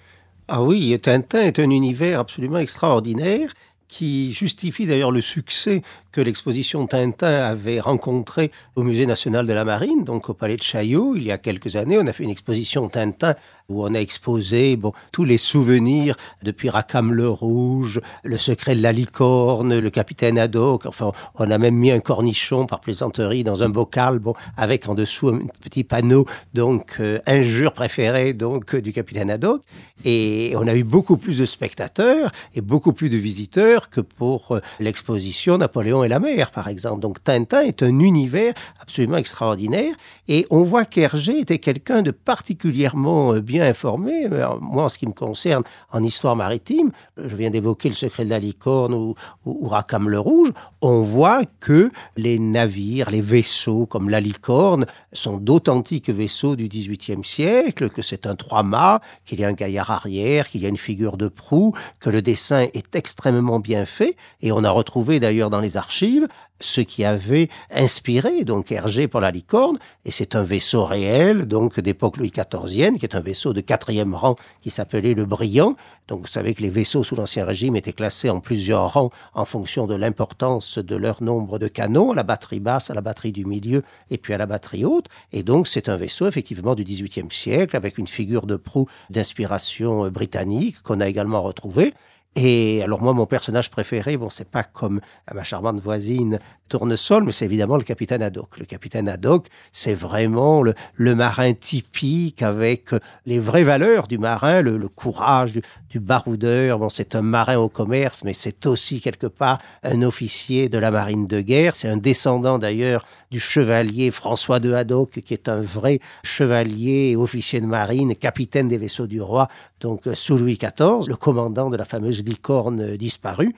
Ah 0.48 0.62
oui, 0.62 0.98
Tintin 1.02 1.42
est 1.42 1.58
un 1.58 1.70
univers 1.70 2.20
absolument 2.20 2.58
extraordinaire 2.58 3.52
qui 3.88 4.32
justifie 4.32 4.86
d'ailleurs 4.86 5.10
le 5.10 5.22
succès 5.22 5.82
que 6.12 6.20
l'exposition 6.20 6.86
Tintin 6.86 7.42
avait 7.44 7.80
rencontré 7.80 8.52
au 8.76 8.82
Musée 8.82 9.06
national 9.06 9.46
de 9.46 9.52
la 9.52 9.64
marine, 9.64 10.04
donc 10.04 10.28
au 10.28 10.34
palais 10.34 10.56
de 10.56 10.62
Chaillot, 10.62 11.16
il 11.16 11.24
y 11.24 11.32
a 11.32 11.38
quelques 11.38 11.76
années. 11.76 11.98
On 11.98 12.06
a 12.06 12.12
fait 12.12 12.24
une 12.24 12.30
exposition 12.30 12.88
Tintin 12.88 13.34
où 13.68 13.84
on 13.84 13.94
a 13.94 13.98
exposé 13.98 14.76
bon, 14.76 14.92
tous 15.12 15.24
les 15.24 15.36
souvenirs 15.36 16.16
depuis 16.42 16.70
Rackham 16.70 17.12
le 17.12 17.28
Rouge, 17.28 18.00
le 18.24 18.38
secret 18.38 18.74
de 18.74 18.82
la 18.82 18.92
licorne, 18.92 19.78
le 19.78 19.90
capitaine 19.90 20.38
Haddock. 20.38 20.86
Enfin, 20.86 21.12
on 21.34 21.50
a 21.50 21.58
même 21.58 21.74
mis 21.74 21.90
un 21.90 22.00
cornichon 22.00 22.64
par 22.64 22.80
plaisanterie 22.80 23.44
dans 23.44 23.62
un 23.62 23.68
bocal, 23.68 24.20
bon, 24.20 24.32
avec 24.56 24.88
en 24.88 24.94
dessous 24.94 25.28
un 25.28 25.40
petit 25.60 25.84
panneau, 25.84 26.24
donc 26.54 26.96
euh, 27.00 27.18
injure 27.26 27.74
préférée 27.74 28.32
donc 28.32 28.74
du 28.74 28.92
capitaine 28.92 29.30
Haddock. 29.30 29.62
Et 30.04 30.52
on 30.56 30.66
a 30.66 30.74
eu 30.74 30.84
beaucoup 30.84 31.16
plus 31.16 31.38
de 31.38 31.44
spectateurs 31.44 32.30
et 32.54 32.60
beaucoup 32.60 32.92
plus 32.92 33.10
de 33.10 33.16
visiteurs 33.18 33.90
que 33.90 34.00
pour 34.00 34.52
euh, 34.52 34.60
l'exposition 34.80 35.58
Napoléon 35.58 36.04
et 36.04 36.08
la 36.08 36.20
mer, 36.20 36.52
par 36.52 36.68
exemple. 36.68 37.00
Donc 37.00 37.22
Tintin 37.22 37.62
est 37.62 37.82
un 37.82 37.98
univers 37.98 38.54
absolument 38.80 39.18
extraordinaire. 39.18 39.94
Et 40.28 40.46
on 40.50 40.62
voit 40.62 40.84
qu'Hergé 40.84 41.40
était 41.40 41.58
quelqu'un 41.58 42.02
de 42.02 42.12
particulièrement 42.12 43.34
euh, 43.34 43.40
informé. 43.60 44.28
moi, 44.60 44.84
en 44.84 44.88
ce 44.88 44.98
qui 44.98 45.06
me 45.06 45.12
concerne, 45.12 45.62
en 45.92 46.02
histoire 46.02 46.36
maritime, 46.36 46.90
je 47.16 47.36
viens 47.36 47.50
d'évoquer 47.50 47.88
le 47.88 47.94
secret 47.94 48.24
de 48.24 48.30
la 48.30 48.38
licorne 48.38 48.94
ou, 48.94 49.14
ou, 49.44 49.70
le 49.98 50.18
Rouge, 50.18 50.52
on 50.80 51.02
voit 51.02 51.42
que 51.60 51.90
les 52.16 52.38
navires, 52.38 53.10
les 53.10 53.20
vaisseaux 53.20 53.86
comme 53.86 54.08
la 54.08 54.20
licorne 54.20 54.86
sont 55.12 55.38
d'authentiques 55.38 56.10
vaisseaux 56.10 56.56
du 56.56 56.68
XVIIIe 56.68 57.24
siècle, 57.24 57.90
que 57.90 58.02
c'est 58.02 58.26
un 58.26 58.36
trois-mâts, 58.36 59.00
qu'il 59.24 59.40
y 59.40 59.44
a 59.44 59.48
un 59.48 59.52
gaillard 59.52 59.90
arrière, 59.90 60.48
qu'il 60.48 60.62
y 60.62 60.66
a 60.66 60.68
une 60.68 60.76
figure 60.76 61.16
de 61.16 61.28
proue, 61.28 61.74
que 62.00 62.10
le 62.10 62.22
dessin 62.22 62.66
est 62.74 62.94
extrêmement 62.94 63.60
bien 63.60 63.84
fait. 63.84 64.16
Et 64.40 64.52
on 64.52 64.64
a 64.64 64.70
retrouvé 64.70 65.20
d'ailleurs 65.20 65.50
dans 65.50 65.60
les 65.60 65.76
archives 65.76 66.28
ce 66.60 66.80
qui 66.80 67.04
avait 67.04 67.48
inspiré 67.70 68.44
donc 68.44 68.72
Hergé 68.72 69.08
pour 69.08 69.20
la 69.20 69.30
licorne, 69.30 69.78
et 70.04 70.10
c'est 70.10 70.34
un 70.34 70.42
vaisseau 70.42 70.84
réel, 70.84 71.46
donc 71.46 71.80
d'époque 71.80 72.16
Louis 72.16 72.32
XIVienne, 72.32 72.98
qui 72.98 73.06
est 73.06 73.14
un 73.14 73.20
vaisseau 73.20 73.52
de 73.52 73.60
quatrième 73.60 74.14
rang 74.14 74.36
qui 74.60 74.70
s'appelait 74.70 75.14
le 75.14 75.24
Brillant. 75.24 75.76
Donc 76.08 76.22
vous 76.22 76.26
savez 76.26 76.54
que 76.54 76.62
les 76.62 76.70
vaisseaux 76.70 77.04
sous 77.04 77.16
l'Ancien 77.16 77.44
Régime 77.44 77.76
étaient 77.76 77.92
classés 77.92 78.30
en 78.30 78.40
plusieurs 78.40 78.94
rangs 78.94 79.10
en 79.34 79.44
fonction 79.44 79.86
de 79.86 79.94
l'importance 79.94 80.78
de 80.78 80.96
leur 80.96 81.22
nombre 81.22 81.58
de 81.58 81.68
canons, 81.68 82.12
à 82.12 82.14
la 82.14 82.22
batterie 82.22 82.60
basse, 82.60 82.90
à 82.90 82.94
la 82.94 83.02
batterie 83.02 83.32
du 83.32 83.44
milieu 83.44 83.82
et 84.10 84.16
puis 84.16 84.32
à 84.32 84.38
la 84.38 84.46
batterie 84.46 84.84
haute. 84.84 85.08
Et 85.32 85.42
donc 85.42 85.68
c'est 85.68 85.88
un 85.88 85.96
vaisseau 85.96 86.26
effectivement 86.26 86.74
du 86.74 86.84
XVIIIe 86.84 87.30
siècle 87.30 87.76
avec 87.76 87.98
une 87.98 88.08
figure 88.08 88.46
de 88.46 88.56
proue 88.56 88.86
d'inspiration 89.10 90.08
britannique 90.08 90.82
qu'on 90.82 91.00
a 91.00 91.08
également 91.08 91.42
retrouvée. 91.42 91.92
Et 92.40 92.84
alors 92.84 93.02
moi, 93.02 93.14
mon 93.14 93.26
personnage 93.26 93.68
préféré, 93.68 94.16
bon, 94.16 94.30
c'est 94.30 94.48
pas 94.48 94.62
comme 94.62 95.00
ma 95.34 95.42
charmante 95.42 95.80
voisine 95.80 96.38
Tournesol, 96.68 97.24
mais 97.24 97.32
c'est 97.32 97.46
évidemment 97.46 97.76
le 97.76 97.82
capitaine 97.82 98.22
Haddock. 98.22 98.58
Le 98.58 98.64
capitaine 98.64 99.08
Haddock, 99.08 99.46
c'est 99.72 99.94
vraiment 99.94 100.62
le, 100.62 100.74
marin 101.14 101.52
typique 101.54 102.42
avec 102.42 102.90
les 103.26 103.40
vraies 103.40 103.64
valeurs 103.64 104.06
du 104.06 104.18
marin, 104.18 104.62
le, 104.62 104.88
courage 104.88 105.52
du, 105.90 105.98
baroudeur. 105.98 106.78
Bon, 106.78 106.88
c'est 106.88 107.16
un 107.16 107.22
marin 107.22 107.58
au 107.58 107.68
commerce, 107.68 108.22
mais 108.22 108.34
c'est 108.34 108.66
aussi 108.66 109.00
quelque 109.00 109.26
part 109.26 109.58
un 109.82 110.02
officier 110.02 110.68
de 110.68 110.78
la 110.78 110.92
marine 110.92 111.26
de 111.26 111.40
guerre. 111.40 111.74
C'est 111.74 111.88
un 111.88 111.96
descendant 111.96 112.58
d'ailleurs 112.58 113.04
du 113.32 113.40
chevalier 113.40 114.10
François 114.10 114.60
de 114.60 114.72
Haddock, 114.72 115.22
qui 115.22 115.34
est 115.34 115.48
un 115.48 115.62
vrai 115.62 115.98
chevalier 116.22 117.16
officier 117.16 117.60
de 117.60 117.66
marine, 117.66 118.14
capitaine 118.14 118.68
des 118.68 118.78
vaisseaux 118.78 119.06
du 119.06 119.20
roi, 119.20 119.48
donc 119.80 120.02
sous 120.14 120.36
Louis 120.36 120.58
XIV, 120.58 121.08
le 121.08 121.16
commandant 121.16 121.70
de 121.70 121.76
la 121.76 121.84
fameuse 121.84 122.22
licorne 122.28 122.96
disparue. 122.96 123.54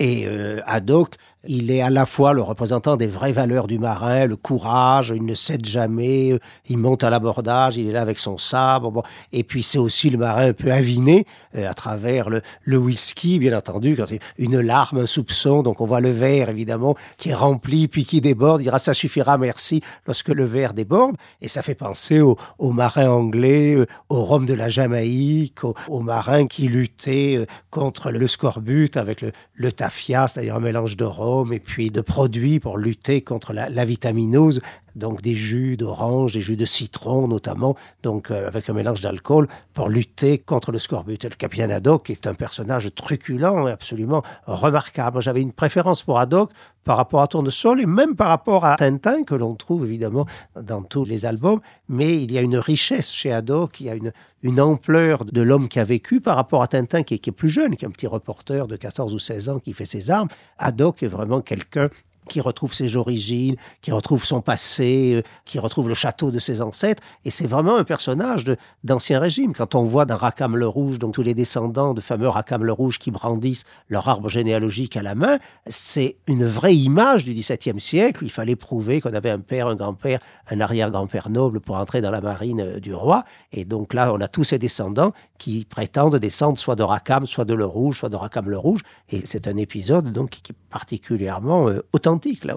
Et 0.00 0.26
euh, 0.26 0.60
Haddock 0.66 1.16
il 1.46 1.70
est 1.70 1.80
à 1.80 1.90
la 1.90 2.06
fois 2.06 2.32
le 2.32 2.42
représentant 2.42 2.96
des 2.96 3.06
vraies 3.06 3.32
valeurs 3.32 3.66
du 3.66 3.78
marin, 3.78 4.26
le 4.26 4.36
courage, 4.36 5.12
il 5.14 5.24
ne 5.24 5.34
cède 5.34 5.64
jamais, 5.64 6.38
il 6.68 6.76
monte 6.76 7.02
à 7.02 7.10
l'abordage, 7.10 7.76
il 7.76 7.88
est 7.88 7.92
là 7.92 8.02
avec 8.02 8.18
son 8.18 8.36
sabre. 8.36 8.90
Bon. 8.90 9.02
Et 9.32 9.42
puis 9.42 9.62
c'est 9.62 9.78
aussi 9.78 10.10
le 10.10 10.18
marin 10.18 10.48
un 10.48 10.52
peu 10.52 10.70
aviné 10.70 11.26
euh, 11.56 11.68
à 11.68 11.74
travers 11.74 12.28
le, 12.28 12.42
le, 12.64 12.76
whisky, 12.76 13.38
bien 13.38 13.56
entendu, 13.56 13.96
quand 13.96 14.06
une 14.38 14.60
larme, 14.60 14.98
un 14.98 15.06
soupçon. 15.06 15.62
Donc 15.62 15.80
on 15.80 15.86
voit 15.86 16.00
le 16.00 16.10
verre 16.10 16.50
évidemment 16.50 16.94
qui 17.16 17.30
est 17.30 17.34
rempli 17.34 17.88
puis 17.88 18.04
qui 18.04 18.20
déborde. 18.20 18.60
Il 18.60 18.64
dira 18.64 18.78
ça 18.78 18.92
suffira, 18.92 19.38
merci 19.38 19.80
lorsque 20.06 20.28
le 20.28 20.44
verre 20.44 20.74
déborde. 20.74 21.16
Et 21.40 21.48
ça 21.48 21.62
fait 21.62 21.74
penser 21.74 22.20
aux 22.20 22.36
au 22.58 22.72
marins 22.72 23.08
anglais, 23.10 23.74
euh, 23.74 23.86
au 24.08 24.24
rhum 24.24 24.46
de 24.46 24.54
la 24.54 24.68
Jamaïque, 24.68 25.64
aux, 25.64 26.00
marins 26.00 26.46
qui 26.46 26.68
luttaient 26.68 27.36
euh, 27.38 27.46
contre 27.70 28.10
le 28.10 28.26
scorbut 28.28 28.96
avec 28.96 29.22
le, 29.22 29.32
le 29.54 29.72
tafia, 29.72 30.28
c'est-à-dire 30.28 30.56
un 30.56 30.60
mélange 30.60 30.96
de 30.96 31.04
et 31.52 31.60
puis 31.60 31.90
de 31.90 32.00
produits 32.00 32.60
pour 32.60 32.78
lutter 32.78 33.22
contre 33.22 33.52
la, 33.52 33.84
vitaminose, 33.84 34.60
donc 34.96 35.22
des 35.22 35.34
jus 35.34 35.76
d'orange, 35.76 36.32
des 36.32 36.40
jus 36.40 36.56
de 36.56 36.64
citron 36.64 37.28
notamment, 37.28 37.76
donc 38.02 38.30
euh, 38.30 38.46
avec 38.46 38.68
un 38.70 38.72
mélange 38.72 39.00
d'alcool 39.00 39.48
pour 39.74 39.88
lutter 39.88 40.38
contre 40.38 40.72
le 40.72 40.78
scorbut. 40.78 41.18
le 41.22 41.30
capitaine 41.30 41.70
Haddock 41.70 42.10
est 42.10 42.26
un 42.26 42.34
personnage 42.34 42.90
truculent 42.94 43.68
et 43.68 43.72
absolument 43.72 44.22
remarquable. 44.46 45.20
J'avais 45.22 45.42
une 45.42 45.52
préférence 45.52 46.02
pour 46.02 46.18
Haddock 46.18 46.50
par 46.84 46.96
rapport 46.96 47.20
à 47.20 47.26
Tournesol 47.26 47.80
et 47.80 47.86
même 47.86 48.16
par 48.16 48.28
rapport 48.28 48.64
à 48.64 48.76
Tintin 48.76 49.24
que 49.24 49.34
l'on 49.34 49.54
trouve 49.54 49.84
évidemment 49.84 50.26
dans 50.60 50.82
tous 50.82 51.04
les 51.04 51.26
albums, 51.26 51.60
mais 51.88 52.22
il 52.22 52.32
y 52.32 52.38
a 52.38 52.40
une 52.40 52.56
richesse 52.56 53.12
chez 53.12 53.32
Haddock, 53.32 53.80
il 53.80 53.86
y 53.86 53.90
a 53.90 53.94
une, 54.42 54.60
ampleur 54.60 55.24
de 55.24 55.42
l'homme 55.42 55.68
qui 55.68 55.78
a 55.78 55.84
vécu 55.84 56.20
par 56.20 56.36
rapport 56.36 56.62
à 56.62 56.68
Tintin 56.68 57.02
qui 57.02 57.14
est, 57.14 57.18
qui 57.18 57.30
est, 57.30 57.32
plus 57.32 57.50
jeune, 57.50 57.76
qui 57.76 57.84
est 57.84 57.88
un 57.88 57.92
petit 57.92 58.06
reporter 58.06 58.66
de 58.66 58.76
14 58.76 59.14
ou 59.14 59.18
16 59.18 59.48
ans 59.50 59.58
qui 59.58 59.72
fait 59.74 59.84
ses 59.84 60.10
armes. 60.10 60.28
Haddock 60.58 61.02
est 61.02 61.08
vraiment 61.08 61.42
quelqu'un 61.42 61.90
qui 62.30 62.40
retrouve 62.40 62.72
ses 62.72 62.94
origines, 62.96 63.56
qui 63.82 63.90
retrouve 63.90 64.24
son 64.24 64.40
passé, 64.40 65.14
euh, 65.14 65.22
qui 65.44 65.58
retrouve 65.58 65.88
le 65.88 65.94
château 65.94 66.30
de 66.30 66.38
ses 66.38 66.62
ancêtres. 66.62 67.02
Et 67.24 67.30
c'est 67.30 67.48
vraiment 67.48 67.76
un 67.76 67.82
personnage 67.82 68.44
d'Ancien 68.84 69.18
Régime. 69.18 69.52
Quand 69.52 69.74
on 69.74 69.82
voit 69.82 70.04
dans 70.04 70.16
Rackham 70.16 70.56
le 70.56 70.68
Rouge, 70.68 71.00
donc 71.00 71.12
tous 71.12 71.22
les 71.22 71.34
descendants 71.34 71.92
de 71.92 72.00
fameux 72.00 72.28
Rackham 72.28 72.62
le 72.62 72.72
Rouge 72.72 73.00
qui 73.00 73.10
brandissent 73.10 73.64
leur 73.88 74.08
arbre 74.08 74.28
généalogique 74.28 74.96
à 74.96 75.02
la 75.02 75.16
main, 75.16 75.40
c'est 75.66 76.18
une 76.28 76.46
vraie 76.46 76.76
image 76.76 77.24
du 77.24 77.34
XVIIe 77.34 77.80
siècle. 77.80 78.24
Il 78.24 78.30
fallait 78.30 78.54
prouver 78.54 79.00
qu'on 79.00 79.12
avait 79.12 79.30
un 79.30 79.40
père, 79.40 79.66
un 79.66 79.74
grand-père, 79.74 80.20
un 80.48 80.60
arrière-grand-père 80.60 81.30
noble 81.30 81.58
pour 81.60 81.76
entrer 81.76 82.00
dans 82.00 82.12
la 82.12 82.20
marine 82.20 82.60
euh, 82.60 82.80
du 82.80 82.94
roi. 82.94 83.24
Et 83.52 83.64
donc 83.64 83.92
là, 83.92 84.12
on 84.14 84.20
a 84.20 84.28
tous 84.28 84.44
ces 84.44 84.58
descendants 84.58 85.12
qui 85.38 85.66
prétendent 85.68 86.16
descendre 86.16 86.58
soit 86.58 86.76
de 86.76 86.84
Rackham, 86.84 87.26
soit 87.26 87.44
de 87.44 87.54
le 87.54 87.64
Rouge, 87.64 87.98
soit 87.98 88.08
de 88.08 88.16
Rackham 88.16 88.48
le 88.48 88.58
Rouge. 88.58 88.82
Et 89.08 89.22
c'est 89.24 89.48
un 89.48 89.56
épisode 89.56 90.12
donc 90.12 90.30
qui 90.30 90.52
est 90.52 90.56
particulièrement 90.70 91.68
euh, 91.68 91.82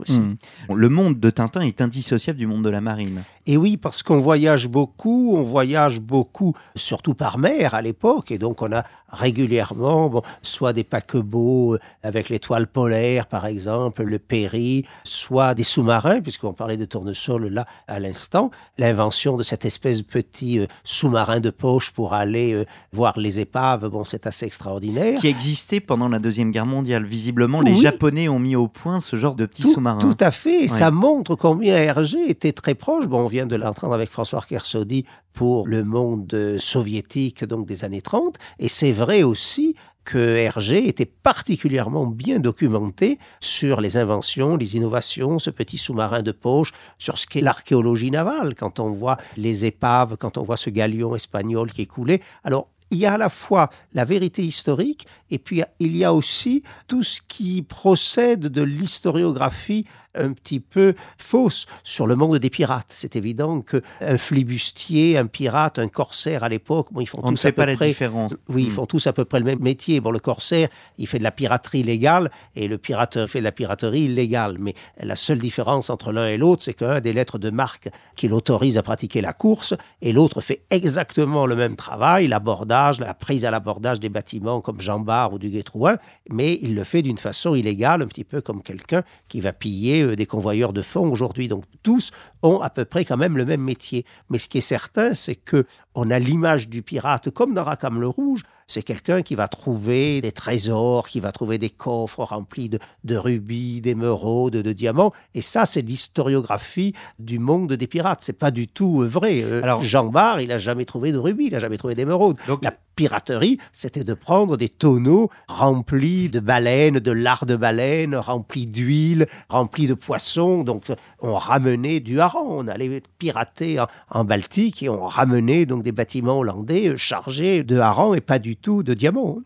Hmm. 0.10 0.36
Le 0.74 0.90
monde 0.90 1.20
de 1.20 1.30
Tintin 1.30 1.62
est 1.62 1.82
indissociable 1.82 2.40
du 2.40 2.48
monde 2.48 2.64
de 2.64 2.70
la 2.70 2.82
marine. 2.82 3.24
Et 3.46 3.58
oui, 3.58 3.78
parce 3.78 4.04
qu'on 4.04 4.20
voyage 4.20 4.70
beaucoup, 4.70 5.34
on 5.36 5.44
voyage 5.44 6.00
beaucoup, 6.00 6.54
surtout 6.76 7.14
par 7.14 7.38
mer 7.38 7.74
à 7.74 7.82
l'époque, 7.82 8.32
et 8.32 8.38
donc 8.38 8.62
on 8.62 8.72
a 8.72 8.84
régulièrement, 9.14 10.10
bon, 10.10 10.22
soit 10.42 10.74
des 10.74 10.84
paquebots 10.84 11.78
avec 12.02 12.30
l'étoile 12.30 12.68
polaire, 12.68 13.28
par 13.28 13.46
exemple, 13.46 14.04
le 14.04 14.18
Péry, 14.18 14.86
soit 15.04 15.54
des 15.54 15.64
sous-marins, 15.64 16.22
puisqu'on 16.22 16.54
parlait 16.54 16.78
de 16.78 16.86
tournesol 16.86 17.48
là 17.48 17.66
à 17.88 18.00
l'instant, 18.00 18.50
l'invention 18.78 19.38
de 19.38 19.44
cette 19.44 19.66
espèce 19.66 20.00
de 20.00 20.04
petit 20.04 20.60
euh, 20.60 20.66
sous-marin 20.84 21.40
de 21.40 21.52
poche 21.52 21.92
pour 21.92 22.14
aller 22.14 22.54
euh, 22.54 22.66
voir 22.92 23.20
les 23.20 23.40
épaves, 23.40 23.88
bon, 23.90 24.04
c'est 24.04 24.26
assez 24.26 24.46
extraordinaire. 24.46 25.20
Qui 25.20 25.28
existait 25.28 25.80
pendant 25.80 26.08
la 26.08 26.20
Deuxième 26.20 26.52
Guerre 26.52 26.66
mondiale. 26.66 27.04
Visiblement, 27.04 27.62
les 27.62 27.76
Japonais 27.76 28.30
ont 28.30 28.40
mis 28.40 28.56
au 28.56 28.68
point 28.68 29.00
ce 29.00 29.16
genre 29.16 29.36
de 29.36 29.46
petit 29.46 29.64
sous-marin. 29.64 30.00
Tout 30.00 30.18
à 30.20 30.32
fait, 30.32 30.64
et 30.64 30.68
ça 30.68 30.92
montre 30.92 31.36
combien 31.36 31.78
Hergé 31.78 32.30
était 32.30 32.54
très 32.54 32.74
proche. 32.74 33.06
Bon, 33.06 33.28
vient 33.34 33.48
de 33.48 33.56
l'entendre 33.56 33.96
avec 33.96 34.12
François 34.12 34.46
Kersaudy 34.48 35.06
pour 35.34 35.68
le 35.68 35.84
monde 35.84 36.58
soviétique 36.60 37.44
donc 37.44 37.66
des 37.66 37.84
années 37.84 38.04
30, 38.04 38.38
et 38.60 38.68
c'est 38.68 38.92
vrai 38.92 39.24
aussi 39.24 39.76
que 40.04 40.36
Hergé 40.36 40.88
était 40.88 41.08
particulièrement 41.08 42.06
bien 42.06 42.40
documenté 42.40 43.18
sur 43.40 43.82
les 43.82 43.98
inventions, 43.98 44.56
les 44.56 44.76
innovations, 44.76 45.40
ce 45.40 45.50
petit 45.50 45.80
sous-marin 45.80 46.22
de 46.22 46.32
poche, 46.32 46.74
sur 47.00 47.18
ce 47.18 47.26
qu'est 47.26 47.42
l'archéologie 47.42 48.12
navale, 48.12 48.54
quand 48.54 48.80
on 48.80 48.92
voit 48.92 49.18
les 49.36 49.66
épaves, 49.66 50.16
quand 50.18 50.38
on 50.38 50.44
voit 50.44 50.58
ce 50.58 50.70
galion 50.70 51.16
espagnol 51.16 51.72
qui 51.72 51.82
est 51.82 51.88
coulé. 51.88 52.22
Alors, 52.44 52.68
il 52.92 53.00
y 53.00 53.08
a 53.08 53.14
à 53.14 53.18
la 53.18 53.30
fois 53.30 53.72
la 53.96 54.06
vérité 54.06 54.44
historique 54.44 55.08
et 55.32 55.40
puis 55.40 55.64
il 55.80 55.98
y 55.98 56.04
a 56.04 56.14
aussi 56.14 56.62
tout 56.88 57.02
ce 57.02 57.22
qui 57.28 57.64
procède 57.64 58.42
de 58.42 58.62
l'historiographie 58.62 59.88
un 60.16 60.34
petit 60.34 60.60
peu 60.60 60.94
fausse 61.18 61.66
sur 61.84 62.08
le 62.08 62.16
monde 62.16 62.38
des 62.38 62.50
pirates. 62.50 62.88
C'est 62.90 63.16
évident 63.16 63.62
qu'un 63.62 64.18
flibustier, 64.18 65.18
un 65.18 65.28
pirate, 65.28 65.80
un 65.80 65.88
corsaire 65.88 66.44
à 66.44 66.50
l'époque, 66.50 66.88
bon, 66.92 67.02
ils 67.02 67.08
font 67.08 67.20
On 67.24 67.32
tous 67.32 67.46
à 67.46 67.52
peu 67.52 67.56
pas 67.56 67.66
la 67.66 67.76
différence. 67.76 68.36
Oui, 68.50 68.64
ils 68.64 68.70
hmm. 68.70 68.72
font 68.72 68.86
tous 68.86 69.08
à 69.08 69.14
peu 69.14 69.26
près 69.26 69.40
le 69.40 69.46
même 69.46 69.62
métier. 69.62 70.00
Bon, 70.00 70.12
le 70.12 70.20
corsaire, 70.20 70.70
il 70.98 71.08
fait 71.08 71.20
de 71.20 71.24
la 71.24 71.32
piraterie 71.32 71.84
légale 71.84 72.32
et 72.56 72.68
le 72.68 72.78
pirate 72.78 73.28
fait 73.28 73.40
de 73.40 73.44
la 73.44 73.52
piraterie 73.52 74.04
illégale. 74.06 74.58
Mais 74.60 74.74
la 74.98 75.16
seule 75.16 75.40
différence 75.40 75.90
entre 75.90 76.12
l'un 76.12 76.28
et 76.28 76.38
l'autre, 76.38 76.64
c'est 76.64 76.74
qu'un 76.74 76.92
a 76.92 77.02
des 77.02 77.14
lettres 77.14 77.38
de 77.38 77.50
marque 77.50 77.90
qui 78.16 78.28
l'autorisent 78.28 78.78
à 78.78 78.84
pratiquer 78.84 79.22
la 79.22 79.34
course 79.34 79.74
et 80.02 80.14
l'autre 80.14 80.42
fait 80.42 80.64
exactement 80.70 81.46
le 81.46 81.56
même 81.56 81.76
travail, 81.76 82.28
l'abordage, 82.28 83.00
la 83.00 83.14
prise 83.14 83.46
à 83.46 83.52
l'abordage 83.52 84.00
des 84.00 84.10
bâtiments 84.10 84.62
comme 84.62 84.82
Jean 84.82 85.00
Bart 85.00 85.34
ou 85.34 85.40
du 85.40 85.50
Guétrouin, 85.50 85.98
mais 86.30 86.60
il 86.62 86.76
le 86.76 86.84
fait 86.84 87.02
d'une 87.02 87.18
façon 87.18 87.56
illégale, 87.56 88.02
un 88.02 88.08
petit 88.08 88.24
peu 88.24 88.42
comme 88.42 88.62
quelqu'un 88.62 89.04
qui 89.28 89.42
va 89.42 89.54
piller 89.54 90.03
euh, 90.04 90.16
des 90.16 90.26
convoyeurs 90.26 90.74
de 90.74 90.82
fonds 90.82 91.12
aujourd'hui. 91.12 91.48
Donc 91.48 91.64
tous 91.82 92.12
ont 92.42 92.60
à 92.60 92.70
peu 92.70 92.86
près 92.86 93.06
quand 93.06 93.18
même 93.18 93.38
le 93.38 93.46
même 93.46 93.62
métier. 93.62 94.06
Mais 94.30 94.38
ce 94.38 94.50
qui 94.50 94.60
est 94.60 94.62
certain, 94.62 95.14
c'est 95.14 95.36
que 95.36 95.66
on 95.96 96.10
a 96.12 96.20
l'image 96.20 96.70
du 96.70 96.82
pirate 96.82 97.30
comme 97.30 97.54
dans 97.54 97.64
Rackham 97.64 98.00
le 98.00 98.08
Rouge. 98.08 98.44
C'est 98.74 98.82
quelqu'un 98.82 99.22
qui 99.22 99.36
va 99.36 99.48
trouver 99.48 100.20
des 100.20 100.32
trésors, 100.32 101.08
qui 101.08 101.20
va 101.20 101.32
trouver 101.32 101.60
des 101.60 101.70
coffres 101.70 102.24
remplis 102.24 102.72
de, 102.72 103.16
rubis, 103.16 103.82
d'émeraudes, 103.82 104.54
de 104.54 104.74
diamants. 104.74 105.14
Et 105.36 105.44
ça, 105.44 105.66
c'est 105.66 105.84
l'historiographie 105.84 106.96
du 107.20 107.38
monde 107.38 107.74
des 107.74 107.86
pirates. 107.86 108.22
C'est 108.24 108.34
pas 108.34 108.50
du 108.50 108.68
tout 108.68 109.06
vrai. 109.06 109.44
Euh, 109.44 109.62
Alors, 109.62 109.84
Jean 109.84 110.06
Bart, 110.06 110.42
il 110.42 110.52
a 110.52 110.58
jamais 110.58 110.86
trouvé 110.86 111.12
de 111.12 111.20
rubis, 111.20 111.50
il 111.50 111.56
a 111.56 111.60
jamais 111.60 111.78
trouvé 111.78 111.94
d'émeraudes. 111.94 112.38
Donc, 112.48 112.64
la 112.64 112.74
piraterie, 112.96 113.60
c'était 113.74 114.04
de 114.04 114.16
prendre 114.16 114.58
des 114.58 114.70
tonneaux 114.70 115.30
remplis 115.48 116.30
de 116.30 116.40
baleines, 116.40 117.00
de 117.00 117.12
lard 117.12 117.46
de 117.46 117.56
baleine, 117.56 118.16
remplis 118.16 118.66
d'huile, 118.66 119.28
remplis 119.50 119.86
de 119.86 119.94
poissons. 119.94 120.64
Donc, 120.64 120.92
on 121.24 121.36
ramenait 121.36 122.02
du 122.02 122.20
hareng. 122.20 122.46
On 122.46 122.68
allait 122.68 123.02
pirater 123.18 123.84
en, 124.12 124.26
Baltique 124.26 124.84
et 124.84 124.90
on 124.90 125.06
ramenait 125.06 125.66
donc 125.66 125.82
des 125.82 125.92
bâtiments 125.92 126.40
hollandais 126.40 126.90
euh, 126.90 126.98
chargés 126.98 127.64
de 127.64 127.80
harengs 127.80 128.14
et 128.14 128.22
pas 128.22 128.40
du 128.40 128.56
tout 128.56 128.84
de 128.84 128.94
diamants. 128.94 129.40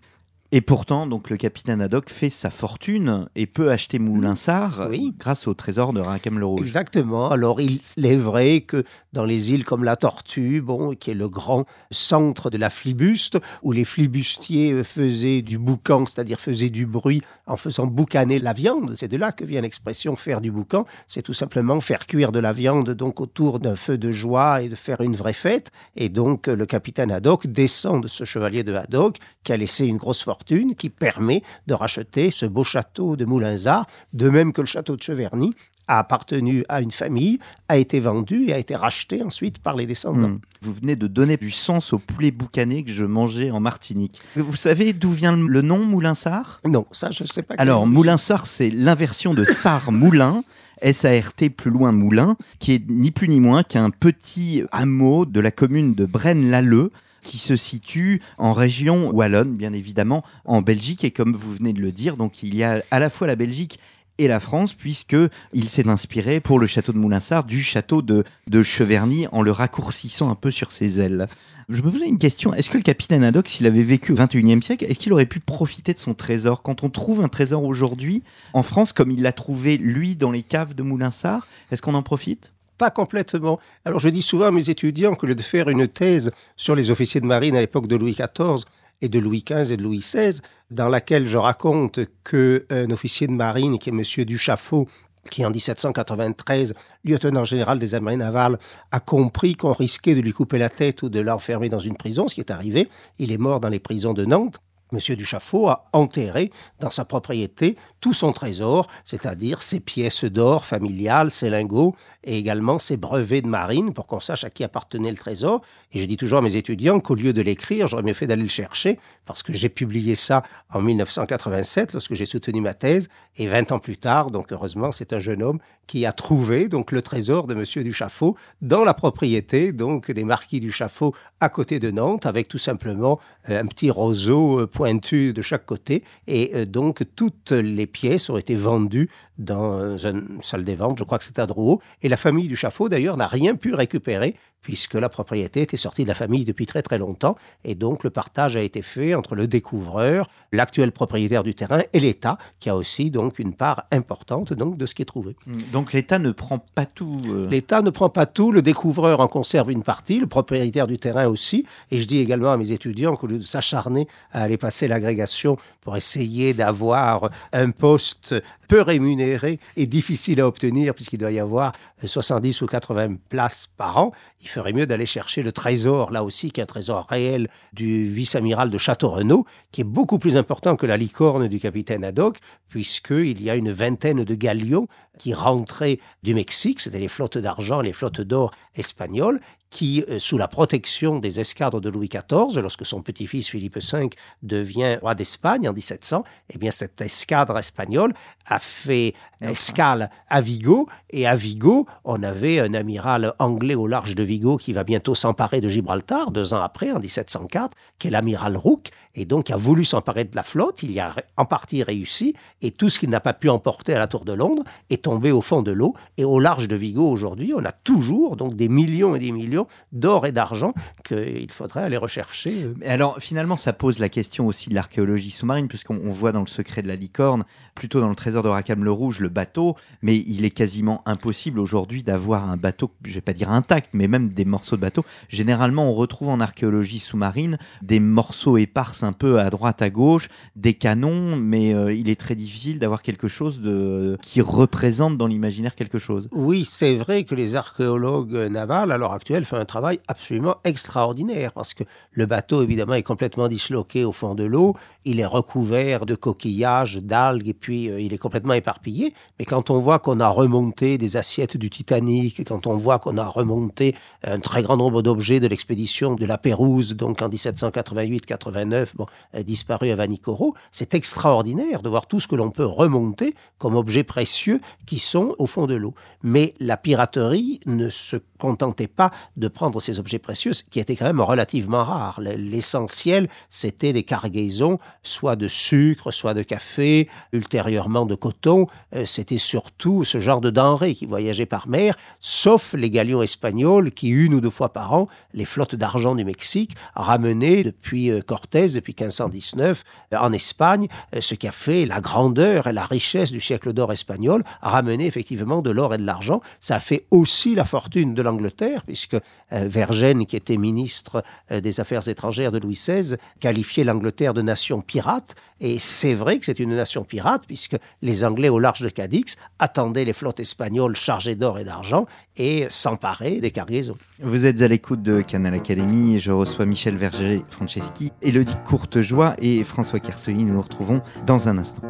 Et 0.53 0.61
pourtant, 0.61 1.07
donc 1.07 1.29
le 1.29 1.35
capitaine 1.35 1.81
Haddock 1.81 2.09
fait 2.09 2.29
sa 2.29 2.49
fortune 2.49 3.27
et 3.35 3.47
peut 3.47 3.69
acheter 3.69 3.99
Moulinsart 3.99 4.89
grâce 5.19 5.45
au 5.45 5.53
trésor 5.53 5.91
de 5.91 5.99
Rackham 5.99 6.39
le 6.39 6.45
Rouge. 6.45 6.61
Exactement. 6.61 7.29
Alors 7.29 7.59
il 7.59 7.81
est 8.01 8.15
vrai 8.15 8.61
que 8.61 8.85
dans 9.11 9.25
les 9.25 9.51
îles 9.51 9.65
comme 9.65 9.83
la 9.83 9.97
Tortue, 9.97 10.61
bon, 10.61 10.95
qui 10.95 11.11
est 11.11 11.15
le 11.15 11.27
grand 11.27 11.65
centre 11.91 12.49
de 12.49 12.57
la 12.57 12.69
flibuste, 12.69 13.37
où 13.61 13.73
les 13.73 13.83
flibustiers 13.83 14.85
faisaient 14.85 15.41
du 15.41 15.57
boucan, 15.57 16.05
c'est-à-dire 16.05 16.39
faisaient 16.39 16.69
du 16.69 16.85
bruit 16.85 17.21
en 17.45 17.57
faisant 17.57 17.85
boucaner 17.85 18.39
la 18.39 18.53
viande. 18.53 18.93
C'est 18.95 19.09
de 19.09 19.17
là 19.17 19.33
que 19.33 19.43
vient 19.43 19.59
l'expression 19.59 20.15
faire 20.15 20.39
du 20.39 20.49
boucan. 20.49 20.85
C'est 21.07 21.23
tout 21.23 21.33
simplement 21.33 21.81
faire 21.81 22.07
cuire 22.07 22.31
de 22.31 22.39
la 22.39 22.53
viande 22.53 22.91
donc 22.91 23.19
autour 23.19 23.59
d'un 23.59 23.75
feu 23.75 23.97
de 23.97 24.13
joie 24.13 24.61
et 24.61 24.69
de 24.69 24.75
faire 24.75 25.01
une 25.01 25.15
vraie 25.17 25.33
fête. 25.33 25.71
Et 25.97 26.07
donc 26.07 26.47
le 26.47 26.65
capitaine 26.65 27.11
Haddock 27.11 27.47
descend 27.47 28.01
de 28.01 28.07
ce 28.07 28.23
chevalier 28.23 28.63
de 28.63 28.73
Haddock 28.73 29.17
qui 29.43 29.51
a 29.51 29.57
laissé 29.57 29.85
une 29.85 29.97
grosse 29.97 30.23
fortune 30.23 30.36
qui 30.45 30.89
permet 30.89 31.43
de 31.67 31.73
racheter 31.73 32.31
ce 32.31 32.45
beau 32.45 32.63
château 32.63 33.15
de 33.15 33.25
Moulinsart, 33.25 33.87
de 34.13 34.29
même 34.29 34.53
que 34.53 34.61
le 34.61 34.67
château 34.67 34.95
de 34.95 35.01
Cheverny 35.01 35.53
a 35.87 35.99
appartenu 35.99 36.65
à 36.67 36.81
une 36.81 36.91
famille, 36.91 37.39
a 37.69 37.77
été 37.77 37.99
vendu 37.99 38.45
et 38.47 38.53
a 38.53 38.57
été 38.57 38.75
racheté 38.75 39.23
ensuite 39.23 39.59
par 39.59 39.75
les 39.75 39.85
descendants. 39.85 40.27
Hmm. 40.27 40.39
Vous 40.61 40.73
venez 40.73 40.95
de 40.95 41.07
donner 41.07 41.37
du 41.37 41.49
sens 41.49 41.93
au 41.93 41.99
poulet 41.99 42.31
boucané 42.31 42.83
que 42.83 42.91
je 42.91 43.05
mangeais 43.05 43.51
en 43.51 43.59
Martinique. 43.59 44.19
Vous 44.35 44.55
savez 44.55 44.91
d'où 44.91 45.11
vient 45.11 45.35
le 45.35 45.61
nom 45.61 45.79
Moulinsart? 45.79 46.59
Non, 46.65 46.85
ça 46.91 47.11
je 47.11 47.23
ne 47.23 47.27
sais 47.27 47.41
pas. 47.41 47.55
Alors 47.57 47.87
Moulinsart, 47.87 48.47
c'est 48.47 48.69
l'inversion 48.69 49.33
de 49.33 49.45
Sart 49.45 49.91
Moulin. 49.91 50.43
S-A-R-T 50.79 51.49
plus 51.49 51.71
loin 51.71 51.91
Moulin, 51.91 52.37
qui 52.59 52.73
est 52.73 52.83
ni 52.87 53.09
plus 53.09 53.27
ni 53.27 53.39
moins 53.39 53.63
qu'un 53.63 53.89
petit 53.89 54.61
hameau 54.71 55.25
de 55.25 55.39
la 55.39 55.49
commune 55.49 55.95
de 55.95 56.05
Braine-l'Alleud, 56.05 56.91
qui 57.27 57.37
se 57.37 57.57
situe 57.57 58.21
en 58.37 58.53
région 58.53 59.11
wallonne, 59.11 59.55
bien 59.55 59.73
évidemment, 59.73 60.23
en 60.45 60.61
Belgique. 60.61 61.03
Et 61.03 61.11
comme 61.11 61.35
vous 61.35 61.51
venez 61.51 61.73
de 61.73 61.81
le 61.81 61.91
dire, 61.91 62.15
donc 62.15 62.41
il 62.41 62.55
y 62.55 62.63
a 62.63 62.81
à 62.89 62.99
la 62.99 63.09
fois 63.09 63.27
la 63.27 63.35
Belgique 63.35 63.79
et 64.17 64.27
la 64.27 64.39
France, 64.39 64.73
puisque 64.73 65.15
il 65.53 65.69
s'est 65.69 65.87
inspiré 65.89 66.39
pour 66.39 66.57
le 66.57 66.65
château 66.65 66.91
de 66.91 66.97
Moulinsart 66.97 67.43
du 67.43 67.61
château 67.61 68.01
de, 68.01 68.23
de 68.47 68.63
Cheverny 68.63 69.27
en 69.31 69.41
le 69.43 69.51
raccourcissant 69.51 70.31
un 70.31 70.35
peu 70.35 70.49
sur 70.49 70.71
ses 70.71 70.99
ailes. 70.99 71.27
Je 71.69 71.81
me 71.81 71.91
posais 71.91 72.07
une 72.07 72.17
question, 72.17 72.53
est-ce 72.53 72.69
que 72.69 72.77
le 72.77 72.83
capitaine 72.83 73.23
Haddock, 73.23 73.49
s'il 73.49 73.67
avait 73.67 73.83
vécu 73.83 74.13
au 74.13 74.15
21e 74.15 74.61
siècle, 74.61 74.85
est-ce 74.85 74.97
qu'il 74.97 75.13
aurait 75.13 75.25
pu 75.25 75.41
profiter 75.41 75.93
de 75.93 75.99
son 75.99 76.13
trésor? 76.13 76.63
Quand 76.63 76.83
on 76.83 76.89
trouve 76.89 77.21
un 77.21 77.27
trésor 77.27 77.63
aujourd'hui, 77.63 78.23
en 78.53 78.63
France, 78.63 78.93
comme 78.93 79.11
il 79.11 79.21
l'a 79.21 79.33
trouvé 79.33 79.77
lui 79.77 80.15
dans 80.15 80.31
les 80.31 80.43
caves 80.43 80.73
de 80.73 80.81
Moulinsart, 80.81 81.45
est-ce 81.71 81.81
qu'on 81.81 81.93
en 81.93 82.03
profite? 82.03 82.53
Pas 82.77 82.91
complètement. 82.91 83.59
Alors 83.85 83.99
je 83.99 84.09
dis 84.09 84.21
souvent 84.21 84.47
à 84.47 84.51
mes 84.51 84.69
étudiants 84.69 85.15
que 85.15 85.25
de 85.25 85.41
faire 85.41 85.69
une 85.69 85.87
thèse 85.87 86.31
sur 86.55 86.75
les 86.75 86.91
officiers 86.91 87.21
de 87.21 87.25
marine 87.25 87.55
à 87.55 87.61
l'époque 87.61 87.87
de 87.87 87.95
Louis 87.95 88.15
XIV 88.15 88.65
et 89.01 89.09
de 89.09 89.19
Louis 89.19 89.43
XV 89.47 89.73
et 89.73 89.77
de 89.77 89.83
Louis 89.83 89.99
XVI, 89.99 90.39
dans 90.71 90.89
laquelle 90.89 91.25
je 91.25 91.37
raconte 91.37 91.99
qu'un 92.23 92.91
officier 92.91 93.27
de 93.27 93.33
marine, 93.33 93.77
qui 93.79 93.89
est 93.89 93.93
M. 93.93 94.25
Duchaffaut, 94.25 94.87
qui 95.29 95.45
en 95.45 95.51
1793, 95.51 96.73
lieutenant 97.03 97.43
général 97.43 97.79
des 97.79 97.95
armées 97.95 98.15
navales, 98.15 98.57
a 98.91 98.99
compris 98.99 99.55
qu'on 99.55 99.73
risquait 99.73 100.15
de 100.15 100.21
lui 100.21 100.31
couper 100.31 100.57
la 100.57 100.69
tête 100.69 101.03
ou 101.03 101.09
de 101.09 101.19
l'enfermer 101.19 101.69
dans 101.69 101.79
une 101.79 101.97
prison, 101.97 102.27
ce 102.27 102.35
qui 102.35 102.41
est 102.41 102.51
arrivé. 102.51 102.89
Il 103.19 103.31
est 103.31 103.37
mort 103.37 103.59
dans 103.59 103.69
les 103.69 103.79
prisons 103.79 104.13
de 104.13 104.25
Nantes. 104.25 104.57
Monsieur 104.93 105.17
Duchaffaut 105.17 105.67
a 105.67 105.89
enterré 105.91 106.49
dans 106.79 106.89
sa 106.89 107.03
propriété 107.03 107.75
tout 107.99 108.13
son 108.13 108.31
trésor, 108.31 108.87
c'est-à-dire 109.03 109.61
ses 109.61 109.81
pièces 109.81 110.23
d'or 110.23 110.65
familiales, 110.65 111.29
ses 111.29 111.49
lingots 111.49 111.93
et 112.27 112.37
également 112.37 112.77
ses 112.77 112.97
brevets 112.97 113.41
de 113.41 113.47
marine 113.47 113.93
pour 113.93 114.05
qu'on 114.05 114.19
sache 114.19 114.43
à 114.43 114.49
qui 114.49 114.63
appartenait 114.63 115.09
le 115.09 115.17
trésor. 115.17 115.61
Et 115.93 115.99
je 115.99 116.05
dis 116.05 116.17
toujours 116.17 116.39
à 116.39 116.41
mes 116.41 116.57
étudiants 116.57 116.99
qu'au 116.99 117.15
lieu 117.15 117.31
de 117.31 117.41
l'écrire, 117.41 117.87
j'aurais 117.87 118.03
mieux 118.03 118.13
fait 118.13 118.27
d'aller 118.27 118.43
le 118.43 118.49
chercher 118.49 118.99
parce 119.25 119.41
que 119.41 119.53
j'ai 119.53 119.69
publié 119.69 120.15
ça 120.15 120.43
en 120.71 120.81
1987 120.81 121.93
lorsque 121.93 122.13
j'ai 122.13 122.25
soutenu 122.25 122.59
ma 122.59 122.73
thèse 122.73 123.07
et 123.37 123.47
20 123.47 123.71
ans 123.71 123.79
plus 123.79 123.97
tard, 123.97 124.29
donc 124.29 124.51
heureusement, 124.51 124.91
c'est 124.91 125.13
un 125.13 125.19
jeune 125.19 125.41
homme 125.41 125.59
qui 125.87 126.05
a 126.05 126.11
trouvé 126.11 126.67
donc 126.67 126.91
le 126.91 127.01
trésor 127.01 127.47
de 127.47 127.55
monsieur 127.55 127.83
Duchaffaut 127.83 128.35
dans 128.61 128.83
la 128.83 128.93
propriété 128.93 129.71
donc 129.71 130.11
des 130.11 130.25
marquis 130.25 130.59
Duchaffaut 130.59 131.15
à 131.39 131.49
côté 131.49 131.79
de 131.79 131.89
Nantes 131.91 132.25
avec 132.25 132.47
tout 132.47 132.57
simplement 132.57 133.19
euh, 133.49 133.61
un 133.61 133.65
petit 133.65 133.89
roseau 133.89 134.59
euh, 134.59 134.67
pointu 134.67 135.33
de 135.33 135.41
chaque 135.41 135.65
côté 135.65 136.03
et 136.27 136.51
euh, 136.53 136.65
donc 136.65 137.03
toutes 137.15 137.51
les 137.51 137.87
pièces 137.87 138.29
ont 138.29 138.37
été 138.37 138.55
vendues 138.55 139.09
dans 139.37 139.97
une 139.97 140.39
salle 140.41 140.63
des 140.63 140.75
ventes, 140.75 140.99
je 140.99 141.03
crois 141.03 141.17
que 141.17 141.23
c'est 141.23 141.39
à 141.39 141.45
Drouot, 141.45 141.81
et 142.01 142.09
la 142.09 142.17
famille 142.17 142.47
du 142.47 142.55
Chafaud 142.55 142.89
d'ailleurs 142.89 143.17
n'a 143.17 143.27
rien 143.27 143.55
pu 143.55 143.73
récupérer 143.73 144.35
puisque 144.61 144.95
la 144.95 145.09
propriété 145.09 145.61
était 145.61 145.77
sortie 145.77 146.03
de 146.03 146.09
la 146.09 146.13
famille 146.13 146.45
depuis 146.45 146.65
très 146.65 146.81
très 146.81 146.97
longtemps, 146.97 147.37
et 147.63 147.75
donc 147.75 148.03
le 148.03 148.09
partage 148.09 148.55
a 148.55 148.61
été 148.61 148.81
fait 148.81 149.15
entre 149.15 149.35
le 149.35 149.47
découvreur, 149.47 150.29
l'actuel 150.51 150.91
propriétaire 150.91 151.43
du 151.43 151.55
terrain 151.55 151.83
et 151.93 151.99
l'État, 151.99 152.37
qui 152.59 152.69
a 152.69 152.75
aussi 152.75 153.09
donc 153.09 153.39
une 153.39 153.53
part 153.53 153.85
importante 153.91 154.53
donc 154.53 154.77
de 154.77 154.85
ce 154.85 154.95
qui 154.95 155.01
est 155.01 155.05
trouvé. 155.05 155.35
Mmh. 155.45 155.57
Donc 155.71 155.93
l'État 155.93 156.19
ne 156.19 156.31
prend 156.31 156.59
pas 156.59 156.85
tout. 156.85 157.17
Euh, 157.27 157.47
L'État 157.49 157.81
ne 157.81 157.89
prend 157.89 158.09
pas 158.09 158.25
tout, 158.25 158.51
le 158.51 158.61
découvreur 158.61 159.19
en 159.19 159.27
conserve 159.27 159.71
une 159.71 159.83
partie, 159.83 160.19
le 160.19 160.27
propriétaire 160.27 160.87
du 160.87 160.97
terrain 160.97 161.27
aussi, 161.27 161.65
et 161.91 161.99
je 161.99 162.05
dis 162.05 162.17
également 162.17 162.51
à 162.51 162.57
mes 162.57 162.71
étudiants 162.71 163.15
qu'au 163.15 163.27
lieu 163.27 163.39
de 163.39 163.43
s'acharner 163.43 164.07
à 164.31 164.43
aller 164.43 164.57
passer 164.57 164.87
l'agrégation 164.87 165.57
pour 165.81 165.95
essayer 165.95 166.53
d'avoir 166.53 167.29
un 167.53 167.71
poste 167.71 168.35
peu 168.67 168.81
rémunéré 168.81 169.59
et 169.75 169.87
difficile 169.87 170.41
à 170.41 170.47
obtenir 170.47 170.93
puisqu'il 170.93 171.17
doit 171.17 171.31
y 171.31 171.39
avoir 171.39 171.73
70 172.03 172.61
ou 172.61 172.67
80 172.67 173.15
places 173.29 173.69
par 173.77 173.97
an. 173.97 174.11
Il 174.47 174.49
ferait 174.49 174.71
mieux 174.71 174.87
d'aller 174.87 175.05
chercher 175.05 175.43
le 175.43 175.51
trésor, 175.51 176.09
là 176.09 176.23
aussi, 176.23 176.51
qui 176.51 176.61
est 176.61 176.63
un 176.63 176.67
trésor 176.67 177.05
réel 177.09 177.49
du 177.73 178.09
vice-amiral 178.09 178.69
de 178.69 178.77
Château-Renaud, 178.77 179.45
qui 179.73 179.81
est 179.81 179.83
beaucoup 179.83 180.19
plus 180.19 180.37
important 180.37 180.77
que 180.77 180.85
la 180.85 180.95
licorne 180.95 181.49
du 181.49 181.59
capitaine 181.59 182.05
Haddock, 182.05 182.37
puisqu'il 182.69 183.43
y 183.43 183.49
a 183.49 183.55
une 183.57 183.73
vingtaine 183.73 184.23
de 184.23 184.35
galions 184.35 184.87
qui 185.19 185.33
rentraient 185.33 185.99
du 186.23 186.33
Mexique, 186.33 186.79
c'était 186.79 186.99
les 186.99 187.09
flottes 187.09 187.37
d'argent, 187.37 187.81
les 187.81 187.91
flottes 187.91 188.21
d'or 188.21 188.51
espagnoles, 188.75 189.41
qui, 189.69 190.05
euh, 190.07 190.17
sous 190.17 190.37
la 190.37 190.47
protection 190.47 191.19
des 191.19 191.39
escadres 191.39 191.81
de 191.81 191.89
Louis 191.89 192.07
XIV, 192.07 192.61
lorsque 192.61 192.85
son 192.85 193.01
petit-fils 193.01 193.49
Philippe 193.49 193.79
V 193.79 194.09
devient 194.43 194.97
roi 195.01 195.13
d'Espagne 195.13 195.67
en 195.67 195.73
1700, 195.73 196.23
eh 196.53 196.57
bien 196.57 196.71
cette 196.71 197.01
escadre 197.01 197.57
espagnole 197.57 198.13
a 198.45 198.59
fait 198.59 199.13
escale 199.41 200.09
à 200.29 200.41
Vigo, 200.41 200.87
et 201.09 201.27
à 201.27 201.35
Vigo, 201.35 201.87
on 202.03 202.21
avait 202.23 202.59
un 202.59 202.73
amiral 202.73 203.33
anglais 203.39 203.75
au 203.75 203.87
large 203.87 204.15
de 204.15 204.23
Vigo 204.23 204.57
qui 204.57 204.73
va 204.73 204.83
bientôt 204.83 205.15
s'emparer 205.15 205.61
de 205.61 205.69
Gibraltar, 205.69 206.31
deux 206.31 206.53
ans 206.53 206.61
après, 206.61 206.91
en 206.91 206.99
1704, 206.99 207.75
qui 207.99 208.07
est 208.07 208.11
l'amiral 208.11 208.57
Rooke, 208.57 208.89
et 209.15 209.25
donc 209.25 209.49
a 209.49 209.57
voulu 209.57 209.83
s'emparer 209.83 210.25
de 210.25 210.35
la 210.35 210.43
flotte, 210.43 210.83
il 210.83 210.91
y 210.91 210.99
a 210.99 211.15
en 211.37 211.45
partie 211.45 211.81
réussi, 211.81 212.35
et 212.61 212.71
tout 212.71 212.89
ce 212.89 212.99
qu'il 212.99 213.09
n'a 213.09 213.19
pas 213.19 213.33
pu 213.33 213.49
emporter 213.49 213.93
à 213.93 213.99
la 213.99 214.07
Tour 214.07 214.25
de 214.25 214.33
Londres 214.33 214.63
est 214.89 215.03
tombé 215.03 215.31
au 215.31 215.41
fond 215.41 215.63
de 215.63 215.71
l'eau, 215.71 215.95
et 216.17 216.23
au 216.23 216.39
large 216.39 216.67
de 216.67 216.75
Vigo 216.75 217.09
aujourd'hui, 217.09 217.53
on 217.55 217.65
a 217.65 217.71
toujours 217.71 218.35
donc 218.35 218.55
des 218.55 218.69
millions 218.69 219.15
et 219.15 219.19
des 219.19 219.31
millions 219.31 219.67
d'or 219.91 220.27
et 220.27 220.31
d'argent 220.31 220.73
qu'il 221.03 221.51
faudrait 221.51 221.83
aller 221.83 221.97
rechercher. 221.97 222.69
Alors 222.85 223.17
finalement, 223.19 223.57
ça 223.57 223.73
pose 223.73 223.99
la 223.99 224.09
question 224.09 224.45
aussi 224.45 224.69
de 224.69 224.75
l'archéologie 224.75 225.31
sous-marine, 225.31 225.67
puisqu'on 225.67 226.11
voit 226.11 226.31
dans 226.31 226.41
le 226.41 226.47
secret 226.47 226.81
de 226.81 226.87
la 226.87 226.95
licorne, 226.95 227.43
plutôt 227.73 227.99
dans 227.99 228.09
le 228.09 228.15
trésor 228.15 228.43
de 228.43 228.49
Rackham 228.49 228.83
le 228.83 228.91
Rouge, 228.91 229.19
le 229.19 229.26
bateau, 229.29 229.75
mais 230.01 230.17
il 230.17 230.45
est 230.45 230.51
quasiment 230.51 231.01
impossible 231.05 231.59
aujourd'hui 231.59 232.03
d'avoir 232.03 232.49
un 232.49 232.57
bateau, 232.57 232.91
je 233.03 233.13
vais 233.13 233.21
pas 233.21 233.33
dire 233.33 233.51
intact, 233.51 233.89
mais 233.93 234.07
même 234.07 234.29
des 234.29 234.45
morceaux 234.45 234.75
de 234.75 234.81
bateau. 234.81 235.05
Généralement, 235.29 235.89
on 235.89 235.93
retrouve 235.93 236.29
en 236.29 236.39
archéologie 236.39 236.99
sous-marine 236.99 237.57
des 237.81 237.99
morceaux 237.99 238.57
éparses 238.57 239.03
un 239.03 239.13
peu 239.13 239.39
à 239.39 239.49
droite, 239.49 239.81
à 239.81 239.89
gauche, 239.89 240.29
des 240.55 240.73
canons, 240.73 241.35
mais 241.35 241.73
euh, 241.73 241.93
il 241.93 242.09
est 242.09 242.19
très 242.19 242.35
difficile 242.35 242.79
d'avoir 242.79 243.01
quelque 243.01 243.27
chose 243.27 243.61
de 243.61 244.17
qui 244.21 244.41
représente 244.41 245.17
dans 245.17 245.27
l'imaginaire 245.27 245.75
quelque 245.75 245.99
chose. 245.99 246.29
Oui, 246.31 246.65
c'est 246.65 246.95
vrai 246.95 247.23
que 247.23 247.35
les 247.35 247.55
archéologues 247.55 248.49
navals 248.49 248.91
à 248.91 248.97
l'heure 248.97 249.13
actuelle 249.13 249.45
font 249.45 249.57
un 249.57 249.65
travail 249.65 249.99
absolument 250.07 250.57
extraordinaire 250.63 251.53
parce 251.53 251.73
que 251.73 251.83
le 252.11 252.25
bateau 252.25 252.61
évidemment 252.61 252.93
est 252.93 253.03
complètement 253.03 253.47
disloqué 253.47 254.03
au 254.03 254.11
fond 254.11 254.35
de 254.35 254.43
l'eau, 254.43 254.75
il 255.05 255.19
est 255.19 255.25
recouvert 255.25 256.05
de 256.05 256.15
coquillages, 256.15 256.97
d'algues 256.97 257.47
et 257.47 257.53
puis 257.53 257.89
euh, 257.89 257.99
il 257.99 258.13
est 258.13 258.17
complètement 258.17 258.53
éparpillé. 258.53 259.13
Mais 259.39 259.45
quand 259.45 259.69
on 259.69 259.79
voit 259.79 259.99
qu'on 259.99 260.19
a 260.19 260.27
remonté 260.27 260.97
des 260.97 261.17
assiettes 261.17 261.57
du 261.57 261.69
Titanic, 261.69 262.43
quand 262.47 262.67
on 262.67 262.77
voit 262.77 262.99
qu'on 262.99 263.17
a 263.17 263.25
remonté 263.25 263.95
un 264.23 264.39
très 264.39 264.63
grand 264.63 264.77
nombre 264.77 265.01
d'objets 265.01 265.39
de 265.39 265.47
l'expédition 265.47 266.15
de 266.15 266.25
la 266.25 266.37
Pérouse, 266.37 266.95
donc 266.95 267.21
en 267.21 267.29
1788-89, 267.29 268.95
bon, 268.95 269.05
euh, 269.35 269.43
à 269.69 269.95
Vanikoro, 269.95 270.55
c'est 270.71 270.93
extraordinaire 270.93 271.81
de 271.81 271.89
voir 271.89 272.07
tout 272.07 272.19
ce 272.19 272.27
que 272.27 272.35
l'on 272.35 272.51
peut 272.51 272.65
remonter 272.65 273.35
comme 273.57 273.75
objets 273.75 274.03
précieux 274.03 274.61
qui 274.85 274.99
sont 274.99 275.35
au 275.37 275.47
fond 275.47 275.67
de 275.67 275.75
l'eau. 275.75 275.93
Mais 276.23 276.53
la 276.59 276.77
piraterie 276.77 277.59
ne 277.65 277.89
se 277.89 278.17
contentait 278.39 278.87
pas 278.87 279.11
de 279.35 279.47
prendre 279.47 279.81
ces 279.81 279.99
objets 279.99 280.19
précieux, 280.19 280.51
qui 280.69 280.79
étaient 280.79 280.95
quand 280.95 281.05
même 281.05 281.21
relativement 281.21 281.83
rares. 281.83 282.19
L'essentiel, 282.21 283.29
c'était 283.49 283.93
des 283.93 284.03
cargaisons, 284.03 284.79
soit 285.03 285.35
de 285.35 285.47
sucre, 285.47 286.11
soit 286.11 286.33
de 286.33 286.43
café, 286.43 287.09
ultérieurement 287.33 288.05
de 288.05 288.15
coton. 288.15 288.67
Euh, 289.07 289.17
c'était 289.17 289.37
surtout 289.37 290.03
ce 290.03 290.19
genre 290.19 290.41
de 290.41 290.49
denrées 290.49 290.93
qui 290.93 291.05
voyageaient 291.05 291.45
par 291.45 291.67
mer, 291.67 291.95
sauf 292.19 292.73
les 292.73 292.89
galions 292.89 293.21
espagnols 293.21 293.91
qui, 293.91 294.09
une 294.09 294.33
ou 294.33 294.41
deux 294.41 294.49
fois 294.49 294.73
par 294.73 294.93
an, 294.93 295.07
les 295.33 295.45
flottes 295.45 295.75
d'argent 295.75 296.15
du 296.15 296.23
Mexique 296.23 296.75
ramenaient 296.95 297.63
depuis 297.63 298.11
euh, 298.11 298.21
Cortés, 298.21 298.69
depuis 298.69 298.93
1519, 298.99 299.83
euh, 300.13 300.17
en 300.17 300.31
Espagne, 300.33 300.87
ce 301.19 301.35
qui 301.35 301.47
a 301.47 301.51
fait 301.51 301.85
la 301.85 302.01
grandeur 302.01 302.67
et 302.67 302.73
la 302.73 302.85
richesse 302.85 303.31
du 303.31 303.41
siècle 303.41 303.73
d'or 303.73 303.91
espagnol, 303.91 304.43
ramener 304.61 305.05
effectivement 305.05 305.61
de 305.61 305.71
l'or 305.71 305.93
et 305.93 305.97
de 305.97 306.05
l'argent. 306.05 306.41
Ça 306.59 306.75
a 306.75 306.79
fait 306.79 307.05
aussi 307.11 307.55
la 307.55 307.65
fortune 307.65 308.13
de 308.13 308.21
l'Angleterre, 308.21 308.83
puisque 308.85 309.17
euh, 309.53 309.67
Vergène, 309.69 310.25
qui 310.25 310.35
était 310.35 310.57
ministre 310.57 311.23
euh, 311.51 311.61
des 311.61 311.79
Affaires 311.79 312.05
étrangères 312.09 312.51
de 312.51 312.59
Louis 312.59 312.73
XVI, 312.73 313.15
qualifiait 313.39 313.85
l'Angleterre 313.85 314.33
de 314.33 314.41
nation 314.41 314.81
pirate. 314.81 315.35
Et 315.61 315.79
c'est 315.79 316.13
vrai 316.13 316.37
que 316.37 316.45
c'est 316.45 316.59
une 316.59 316.75
nation 316.75 317.05
pirate, 317.05 317.43
puisque 317.47 317.77
les 318.01 318.25
Anglais 318.25 318.49
au 318.49 318.59
large 318.59 318.81
de 318.81 318.89
Cadix 318.97 319.37
attendaient 319.59 320.05
les 320.05 320.13
flottes 320.13 320.39
espagnoles 320.39 320.95
chargées 320.95 321.35
d'or 321.35 321.59
et 321.59 321.63
d'argent 321.63 322.07
et 322.35 322.65
s'emparaient 322.69 323.39
des 323.39 323.51
cargaisons. 323.51 323.95
Vous 324.19 324.45
êtes 324.47 324.59
à 324.63 324.67
l'écoute 324.67 325.03
de 325.03 325.21
Canal 325.21 325.53
Académie. 325.53 326.17
Je 326.19 326.31
reçois 326.31 326.65
Michel 326.65 326.95
Verger 326.95 327.45
Franceschi, 327.47 328.11
Elodie 328.23 328.57
Courtejoie 328.65 329.35
et 329.39 329.63
François 329.63 329.99
Kersoli. 329.99 330.43
Nous 330.43 330.53
nous 330.55 330.61
retrouvons 330.63 331.03
dans 331.27 331.47
un 331.47 331.59
instant. 331.59 331.83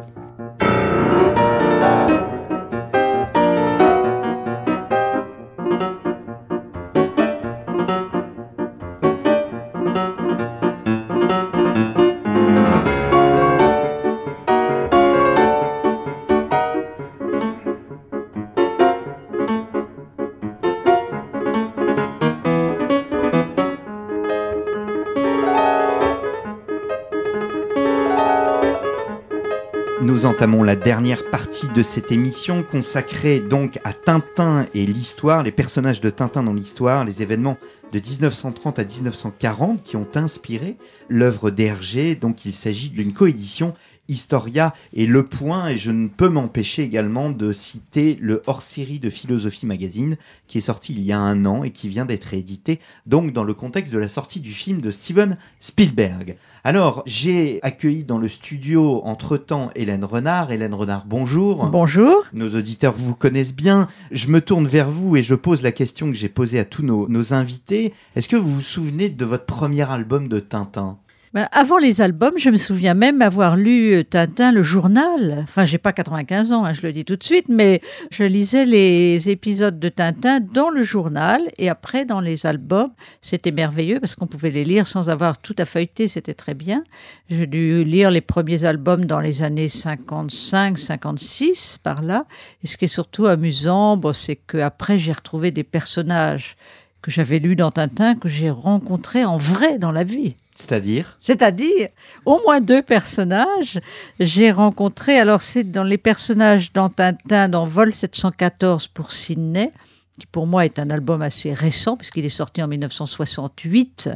Entamons 30.38 30.62
la 30.62 30.76
dernière 30.76 31.28
partie 31.28 31.66
de 31.66 31.82
cette 31.82 32.12
émission 32.12 32.62
consacrée 32.62 33.40
donc 33.40 33.80
à 33.82 33.92
Tintin 33.92 34.66
et 34.72 34.86
l'histoire, 34.86 35.42
les 35.42 35.50
personnages 35.50 36.00
de 36.00 36.10
Tintin 36.10 36.44
dans 36.44 36.54
l'histoire, 36.54 37.04
les 37.04 37.22
événements 37.22 37.56
de 37.92 37.98
1930 37.98 38.78
à 38.78 38.84
1940 38.84 39.82
qui 39.82 39.96
ont 39.96 40.08
inspiré 40.14 40.76
l'œuvre 41.08 41.50
d'Hergé. 41.50 42.14
Donc 42.14 42.44
il 42.44 42.52
s'agit 42.52 42.90
d'une 42.90 43.12
coédition 43.12 43.74
Historia 44.08 44.72
et 44.94 45.06
Le 45.06 45.26
Point, 45.26 45.68
et 45.68 45.78
je 45.78 45.90
ne 45.90 46.08
peux 46.08 46.28
m'empêcher 46.28 46.82
également 46.82 47.30
de 47.30 47.52
citer 47.52 48.16
le 48.20 48.42
hors-série 48.46 48.98
de 48.98 49.10
Philosophie 49.10 49.66
Magazine, 49.66 50.16
qui 50.46 50.58
est 50.58 50.62
sorti 50.62 50.94
il 50.94 51.02
y 51.02 51.12
a 51.12 51.18
un 51.18 51.44
an 51.44 51.62
et 51.62 51.70
qui 51.70 51.88
vient 51.88 52.06
d'être 52.06 52.32
édité, 52.32 52.80
donc 53.06 53.32
dans 53.32 53.44
le 53.44 53.52
contexte 53.52 53.92
de 53.92 53.98
la 53.98 54.08
sortie 54.08 54.40
du 54.40 54.52
film 54.52 54.80
de 54.80 54.90
Steven 54.90 55.36
Spielberg. 55.60 56.36
Alors, 56.64 57.02
j'ai 57.06 57.60
accueilli 57.62 58.04
dans 58.04 58.18
le 58.18 58.28
studio 58.28 59.02
entre-temps 59.04 59.70
Hélène 59.74 60.04
Renard. 60.04 60.52
Hélène 60.52 60.74
Renard, 60.74 61.04
bonjour. 61.06 61.68
Bonjour. 61.68 62.24
Nos 62.32 62.54
auditeurs 62.54 62.94
vous 62.94 63.14
connaissent 63.14 63.54
bien. 63.54 63.88
Je 64.10 64.28
me 64.28 64.40
tourne 64.40 64.66
vers 64.66 64.90
vous 64.90 65.16
et 65.16 65.22
je 65.22 65.34
pose 65.34 65.62
la 65.62 65.72
question 65.72 66.10
que 66.10 66.16
j'ai 66.16 66.28
posée 66.30 66.58
à 66.58 66.64
tous 66.64 66.82
nos, 66.82 67.08
nos 67.08 67.34
invités. 67.34 67.77
Est-ce 68.16 68.28
que 68.28 68.36
vous 68.36 68.56
vous 68.56 68.60
souvenez 68.60 69.08
de 69.08 69.24
votre 69.24 69.46
premier 69.46 69.90
album 69.90 70.28
de 70.28 70.40
Tintin? 70.40 70.98
Ben, 71.34 71.46
avant 71.52 71.76
les 71.76 72.00
albums, 72.00 72.38
je 72.38 72.48
me 72.48 72.56
souviens 72.56 72.94
même 72.94 73.20
avoir 73.20 73.54
lu 73.54 73.92
euh, 73.92 74.02
Tintin, 74.02 74.50
le 74.50 74.62
journal. 74.62 75.40
Enfin, 75.42 75.66
j'ai 75.66 75.76
pas 75.76 75.92
95 75.92 76.52
ans, 76.52 76.64
hein, 76.64 76.72
je 76.72 76.80
le 76.80 76.90
dis 76.90 77.04
tout 77.04 77.16
de 77.16 77.22
suite, 77.22 77.50
mais 77.50 77.82
je 78.10 78.24
lisais 78.24 78.64
les 78.64 79.28
épisodes 79.28 79.78
de 79.78 79.90
Tintin 79.90 80.40
dans 80.40 80.70
le 80.70 80.82
journal 80.82 81.42
et 81.58 81.68
après 81.68 82.06
dans 82.06 82.20
les 82.20 82.46
albums. 82.46 82.92
C'était 83.20 83.50
merveilleux 83.50 84.00
parce 84.00 84.14
qu'on 84.14 84.26
pouvait 84.26 84.50
les 84.50 84.64
lire 84.64 84.86
sans 84.86 85.10
avoir 85.10 85.36
tout 85.36 85.54
à 85.58 85.66
feuilleter, 85.66 86.08
c'était 86.08 86.32
très 86.32 86.54
bien. 86.54 86.82
J'ai 87.28 87.46
dû 87.46 87.84
lire 87.84 88.10
les 88.10 88.22
premiers 88.22 88.64
albums 88.64 89.04
dans 89.04 89.20
les 89.20 89.42
années 89.42 89.68
55, 89.68 90.78
56, 90.78 91.78
par 91.82 92.00
là. 92.00 92.24
Et 92.64 92.66
ce 92.66 92.78
qui 92.78 92.86
est 92.86 92.88
surtout 92.88 93.26
amusant, 93.26 94.00
c'est 94.14 94.36
qu'après, 94.36 94.96
j'ai 94.96 95.12
retrouvé 95.12 95.50
des 95.50 95.64
personnages 95.64 96.56
que 97.02 97.10
j'avais 97.10 97.38
lus 97.38 97.56
dans 97.56 97.70
Tintin, 97.70 98.14
que 98.14 98.28
j'ai 98.28 98.50
rencontrés 98.50 99.24
en 99.24 99.36
vrai 99.36 99.78
dans 99.78 99.92
la 99.92 100.04
vie. 100.04 100.36
C'est-à-dire? 100.54 101.18
C'est-à-dire, 101.22 101.88
au 102.24 102.40
moins 102.44 102.60
deux 102.60 102.82
personnages, 102.82 103.80
j'ai 104.18 104.50
rencontré, 104.50 105.18
alors 105.18 105.42
c'est 105.42 105.64
dans 105.64 105.84
les 105.84 105.98
personnages 105.98 106.72
dans 106.72 106.88
Tintin, 106.88 107.48
dans 107.48 107.64
Vol 107.64 107.92
714 107.92 108.88
pour 108.88 109.12
Sydney, 109.12 109.70
qui 110.18 110.26
pour 110.26 110.48
moi 110.48 110.64
est 110.64 110.80
un 110.80 110.90
album 110.90 111.22
assez 111.22 111.54
récent, 111.54 111.96
puisqu'il 111.96 112.24
est 112.24 112.28
sorti 112.28 112.60
en 112.62 112.68
1968. 112.68 114.10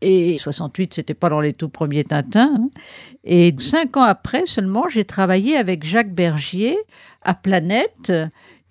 Et 0.00 0.36
68, 0.38 0.94
c'était 0.94 1.14
pas 1.14 1.28
dans 1.28 1.40
les 1.40 1.52
tout 1.52 1.68
premiers 1.68 2.04
Tintins. 2.04 2.54
Hein. 2.56 2.68
Et 3.24 3.54
cinq 3.58 3.96
ans 3.96 4.02
après 4.02 4.46
seulement, 4.46 4.88
j'ai 4.88 5.04
travaillé 5.04 5.56
avec 5.56 5.84
Jacques 5.84 6.12
Bergier 6.12 6.76
à 7.22 7.34
Planète 7.34 8.12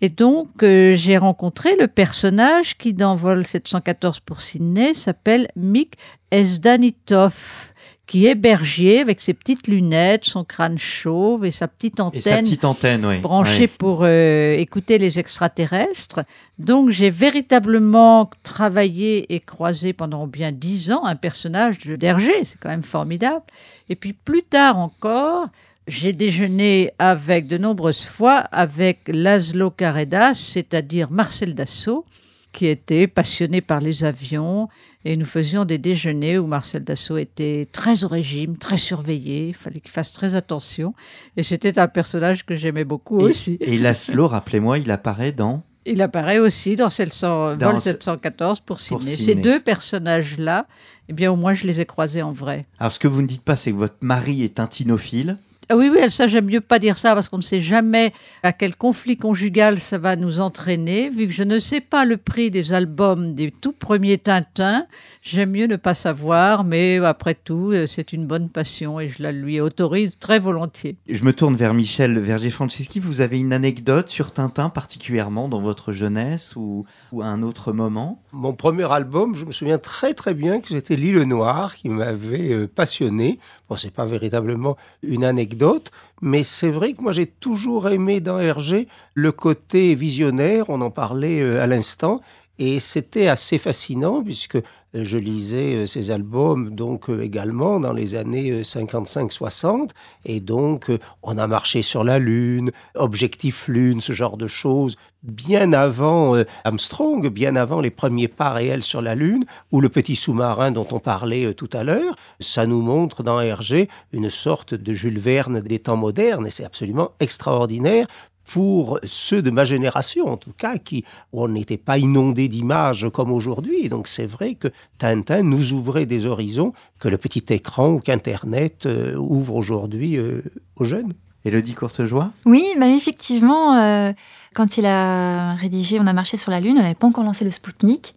Et 0.04 0.10
donc, 0.10 0.50
euh, 0.64 0.96
j'ai 0.96 1.18
rencontré 1.18 1.78
le 1.80 1.88
personnage 1.88 2.78
qui, 2.78 2.92
dans 2.92 3.16
Vol 3.16 3.46
714 3.46 4.20
pour 4.20 4.42
Sydney, 4.42 4.94
s'appelle 4.94 5.48
Mick 5.56 5.96
Esdanitov 6.30 7.72
qui 8.06 8.28
est 8.28 8.36
berger 8.36 9.00
avec 9.00 9.22
ses 9.22 9.34
petites 9.34 9.66
lunettes, 9.70 10.26
son 10.26 10.44
crâne 10.44 10.78
chauve 10.78 11.46
et 11.46 11.52
sa 11.52 11.70
petite 11.70 12.02
antenne, 12.02 12.20
Et 12.20 12.22
sa 12.22 12.38
petite 12.42 12.66
antenne, 12.66 13.06
oui. 13.06 13.20
branchée 13.22 13.68
pour 13.68 14.02
euh, 14.04 14.56
écouter 14.56 14.98
les 14.98 15.20
extraterrestres. 15.20 16.20
Donc 16.60 16.90
j'ai 16.90 17.10
véritablement 17.10 18.30
travaillé 18.44 19.34
et 19.34 19.40
croisé 19.40 19.94
pendant 19.94 20.28
bien 20.28 20.52
dix 20.52 20.92
ans 20.92 21.06
un 21.06 21.16
personnage 21.16 21.80
de 21.80 21.96
Derger, 21.96 22.44
c'est 22.44 22.60
quand 22.60 22.68
même 22.68 22.84
formidable. 22.84 23.46
Et 23.88 23.96
puis 23.96 24.12
plus 24.12 24.42
tard 24.42 24.80
encore, 24.80 25.48
j'ai 25.88 26.14
déjeuné 26.14 26.92
avec 27.00 27.48
de 27.48 27.58
nombreuses 27.58 28.06
fois 28.06 28.38
avec 28.52 29.02
Laszlo 29.08 29.70
Carredas, 29.72 30.34
c'est-à-dire 30.36 31.12
Marcel 31.12 31.56
Dassault, 31.56 32.06
qui 32.52 32.68
était 32.68 33.08
passionné 33.08 33.62
par 33.62 33.80
les 33.82 34.04
avions. 34.04 34.70
Et 35.06 35.18
nous 35.18 35.26
faisions 35.26 35.66
des 35.66 35.78
déjeuners 35.80 36.38
où 36.38 36.48
Marcel 36.48 36.84
Dassault 36.84 37.18
était 37.18 37.68
très 37.72 38.06
au 38.06 38.08
régime, 38.08 38.58
très 38.58 38.78
surveillé. 38.78 39.48
Il 39.50 39.54
fallait 39.54 39.82
qu'il 39.82 39.92
fasse 39.92 40.14
très 40.14 40.36
attention. 40.36 40.94
Et 41.36 41.44
c'était 41.44 41.78
un 41.80 41.88
personnage 41.88 42.46
que 42.46 42.56
j'aimais 42.56 42.86
beaucoup 42.86 43.20
Et- 43.20 43.24
aussi. 43.24 43.58
Et 43.60 43.78
Laszlo, 43.78 44.28
rappelez-moi, 44.28 44.78
il 44.80 44.90
apparaît 44.92 45.32
dans. 45.34 45.64
Il 45.86 46.02
apparaît 46.02 46.40
aussi 46.40 46.78
dans, 46.78 46.88
Vol 46.88 47.76
ce- 47.80 47.90
714 47.92 48.62
pour 48.62 48.80
Sydney. 48.80 49.16
Sydney. 49.18 49.26
Ces 49.26 49.36
deux 49.36 49.60
personnages-là, 49.60 50.68
eh 51.10 51.14
bien, 51.14 51.30
au 51.30 51.36
moins, 51.36 51.54
je 51.54 51.68
les 51.68 51.82
ai 51.82 51.86
croisés 51.86 52.22
en 52.22 52.32
vrai. 52.32 52.66
Alors, 52.80 52.94
ce 52.94 53.00
que 53.00 53.10
vous 53.10 53.22
ne 53.22 53.28
dites 53.28 53.42
pas, 53.44 53.58
c'est 53.58 53.72
que 53.72 53.76
votre 53.76 53.98
mari 54.02 54.44
est 54.44 54.62
un 54.62 54.68
tinophile. 54.68 55.38
Ah 55.70 55.78
oui, 55.78 55.90
oui, 55.94 56.10
ça, 56.10 56.28
j'aime 56.28 56.46
mieux 56.46 56.62
pas 56.62 56.80
dire 56.80 56.98
ça 56.98 57.14
parce 57.14 57.30
qu'on 57.30 57.38
ne 57.38 57.44
sait 57.44 57.62
jamais 57.62 58.14
à 58.44 58.52
quel 58.52 58.76
conflit 58.76 59.18
conjugal 59.18 59.80
ça 59.80 59.98
va 59.98 60.16
nous 60.16 60.42
entraîner. 60.42 61.10
Vu 61.10 61.28
que 61.28 61.34
je 61.34 61.44
ne 61.44 61.58
sais 61.60 61.80
pas 61.80 62.06
le 62.06 62.18
prix 62.18 62.52
des 62.52 62.74
albums 62.74 63.34
des 63.34 63.52
tout 63.52 63.72
premiers 63.72 64.18
Tintin, 64.18 64.86
j'aime 65.22 65.52
mieux 65.52 65.68
ne 65.68 65.78
pas 65.78 65.94
savoir, 65.94 66.64
mais 66.64 66.98
après 66.98 67.36
tout, 67.36 67.72
euh, 67.72 67.86
c'est 67.86 68.12
une 68.14 68.28
bonne 68.28 68.50
passion 68.50 69.00
et 69.00 69.08
je 69.08 69.24
la 69.24 69.32
lui 69.32 69.62
autorise 69.62 70.18
très 70.18 70.40
volontiers. 70.40 70.98
Je 71.08 71.24
me 71.24 71.34
tourne 71.34 71.56
vers 71.56 71.74
Michel 71.74 72.20
Verger-Franceschi. 72.20 73.00
Vous 73.00 73.22
avez 73.22 73.40
une 73.40 73.54
anecdote 73.54 74.10
sur 74.10 74.32
Tintin 74.32 74.70
particulièrement 74.70 75.48
dans 75.48 75.62
votre 75.62 75.92
jeunesse 75.92 76.56
ou, 76.56 76.86
ou 77.12 77.22
à 77.22 77.28
un 77.28 77.42
autre 77.42 77.72
moment? 77.72 78.22
Mon 78.34 78.54
premier 78.54 78.92
album, 78.92 79.36
je 79.36 79.46
me 79.46 79.52
souviens 79.52 79.78
très 79.78 80.14
très 80.14 80.34
bien 80.34 80.60
que 80.60 80.70
c'était 80.70 80.96
L'île 80.96 81.24
Noire 81.24 81.76
qui 81.76 81.90
m'avait 81.90 82.52
euh, 82.52 82.68
passionné. 82.68 83.40
Bon, 83.70 83.76
c'est 83.78 83.92
pas 83.92 84.06
véritablement 84.06 84.76
une 85.04 85.24
anecdote, 85.24 85.92
mais 86.22 86.44
c'est 86.44 86.70
vrai 86.70 86.94
que 86.94 87.02
moi 87.02 87.14
j'ai 87.14 87.28
toujours 87.28 87.88
aimé 87.88 88.20
dans 88.20 88.38
Hergé 88.38 88.88
le 89.14 89.32
côté 89.32 89.96
visionnaire, 89.96 90.70
on 90.70 90.82
en 90.82 90.92
parlait 90.92 91.42
euh, 91.42 91.64
à 91.64 91.68
l'instant, 91.68 92.22
et 92.60 92.80
c'était 92.80 93.28
assez 93.28 93.58
fascinant 93.58 94.24
puisque 94.24 94.56
euh, 94.56 94.62
je 94.94 95.18
lisais 95.18 95.76
euh, 95.76 95.86
ces 95.86 96.12
albums 96.12 96.76
donc 96.76 97.10
euh, 97.10 97.22
également 97.22 97.80
dans 97.80 97.94
les 97.94 98.16
années 98.16 98.52
euh, 98.52 98.62
55-60 98.62 99.90
et 100.26 100.40
donc 100.40 100.90
euh, 100.90 101.00
on 101.24 101.38
a 101.38 101.48
marché 101.48 101.82
sur 101.82 102.04
la 102.04 102.20
lune, 102.20 102.72
objectif 102.96 103.68
lune, 103.68 104.02
ce 104.02 104.14
genre 104.14 104.38
de 104.38 104.48
choses 104.48 104.98
bien 105.24 105.72
avant 105.74 106.36
euh, 106.36 106.44
Armstrong, 106.64 107.28
bien 107.30 107.56
avant 107.56 107.82
les 107.82 107.90
premiers 107.90 108.28
pas 108.28 108.52
réels 108.52 108.84
sur 108.84 109.02
la 109.02 109.16
lune 109.16 109.46
ou 109.72 109.82
le 109.82 109.90
petit 109.90 110.16
sous-marin 110.16 110.72
dont 110.72 110.88
on 110.92 111.00
parlait 111.00 111.46
euh, 111.46 111.54
tout 111.54 111.70
à 111.74 111.84
l'heure, 111.84 112.16
ça 112.40 112.68
nous 112.68 112.82
montre 112.82 113.24
dans 113.24 113.40
Hergé 113.40 113.88
une 114.12 114.30
sorte 114.30 114.74
de 114.74 114.94
Jules 114.94 115.20
Verne 115.20 115.62
des 115.62 115.80
temps 115.80 115.96
modernes 115.96 116.46
et 116.46 116.52
c'est 116.52 116.66
absolument 116.66 117.12
extraordinaire 117.20 118.08
pour 118.46 119.00
ceux 119.04 119.42
de 119.42 119.50
ma 119.50 119.64
génération, 119.64 120.28
en 120.28 120.38
tout 120.38 120.54
cas, 120.54 120.78
qui 120.78 121.06
on 121.32 121.48
n'était 121.48 121.78
pas 121.78 121.98
inondé 121.98 122.48
d'images 122.48 123.08
comme 123.14 123.32
aujourd'hui. 123.32 123.90
Donc 123.90 124.08
c'est 124.08 124.26
vrai 124.26 124.56
que 124.56 124.68
Tintin 124.98 125.44
nous 125.44 125.74
ouvrait 125.74 126.06
des 126.06 126.26
horizons 126.26 126.74
que 127.00 127.08
le 127.08 127.18
petit 127.18 127.46
écran 127.50 127.94
ou 127.94 128.00
qu'Internet 128.00 128.86
euh, 128.86 129.16
ouvre 129.16 129.56
aujourd'hui 129.56 130.18
euh, 130.18 130.42
aux 130.76 130.86
jeunes. 130.86 131.14
Élodie 131.46 131.74
Courtejoie? 131.74 132.32
Oui, 132.46 132.66
bah 132.80 132.88
effectivement, 132.88 133.76
euh, 133.76 134.14
quand 134.54 134.78
il 134.78 134.86
a 134.86 135.56
rédigé 135.56 136.00
On 136.00 136.08
a 136.08 136.14
marché 136.14 136.38
sur 136.38 136.52
la 136.52 136.62
Lune, 136.62 136.78
on 136.78 136.82
n'avait 136.82 136.96
pas 136.96 137.08
encore 137.08 137.24
lancé 137.24 137.44
le 137.44 137.52
Spoutnik. 137.52 138.16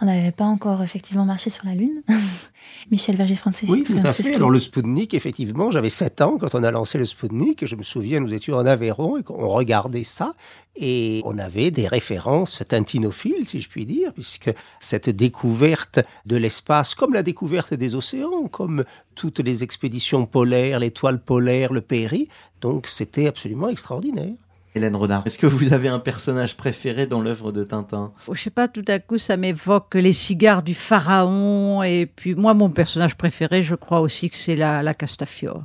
On 0.00 0.06
n'avait 0.06 0.32
pas 0.32 0.44
encore 0.44 0.82
effectivement 0.82 1.24
marché 1.24 1.50
sur 1.50 1.66
la 1.66 1.74
Lune. 1.74 2.02
Michel 2.90 3.16
Verger-Franceschi. 3.16 3.72
Oui, 3.72 3.84
tout 3.84 3.98
à 4.02 4.12
fait. 4.12 4.34
Alors 4.36 4.50
le 4.50 4.60
Spoutnik, 4.60 5.12
effectivement, 5.12 5.70
j'avais 5.70 5.88
7 5.88 6.20
ans 6.20 6.38
quand 6.38 6.54
on 6.54 6.62
a 6.62 6.70
lancé 6.70 6.98
le 6.98 7.04
Spoutnik. 7.04 7.62
Et 7.62 7.66
je 7.66 7.74
me 7.74 7.82
souviens, 7.82 8.20
nous 8.20 8.32
étions 8.32 8.56
en 8.56 8.64
Aveyron 8.64 9.16
et 9.16 9.22
qu'on 9.24 9.48
regardait 9.48 10.04
ça. 10.04 10.34
Et 10.76 11.20
on 11.24 11.36
avait 11.38 11.72
des 11.72 11.88
références 11.88 12.62
tintinophiles, 12.68 13.44
si 13.44 13.60
je 13.60 13.68
puis 13.68 13.84
dire, 13.84 14.12
puisque 14.12 14.52
cette 14.78 15.10
découverte 15.10 15.98
de 16.24 16.36
l'espace, 16.36 16.94
comme 16.94 17.14
la 17.14 17.24
découverte 17.24 17.74
des 17.74 17.96
océans, 17.96 18.46
comme 18.46 18.84
toutes 19.16 19.40
les 19.40 19.64
expéditions 19.64 20.24
polaires, 20.26 20.78
l'étoile 20.78 21.20
polaire, 21.20 21.72
le 21.72 21.80
Péri, 21.80 22.28
donc 22.60 22.86
c'était 22.86 23.26
absolument 23.26 23.68
extraordinaire. 23.68 24.34
Hélène 24.78 24.96
Renard, 24.96 25.22
est-ce 25.26 25.38
que 25.38 25.46
vous 25.46 25.72
avez 25.72 25.88
un 25.88 25.98
personnage 25.98 26.56
préféré 26.56 27.06
dans 27.06 27.20
l'œuvre 27.20 27.52
de 27.52 27.64
Tintin? 27.64 28.12
Je 28.32 28.40
sais 28.40 28.50
pas, 28.50 28.68
tout 28.68 28.84
à 28.88 28.98
coup, 28.98 29.18
ça 29.18 29.36
m'évoque 29.36 29.94
les 29.96 30.12
cigares 30.12 30.62
du 30.62 30.74
pharaon. 30.74 31.82
Et 31.82 32.06
puis, 32.06 32.34
moi, 32.34 32.54
mon 32.54 32.70
personnage 32.70 33.16
préféré, 33.16 33.62
je 33.62 33.74
crois 33.74 34.00
aussi 34.00 34.30
que 34.30 34.36
c'est 34.36 34.56
la, 34.56 34.82
la 34.82 34.94
Castafiore. 34.94 35.64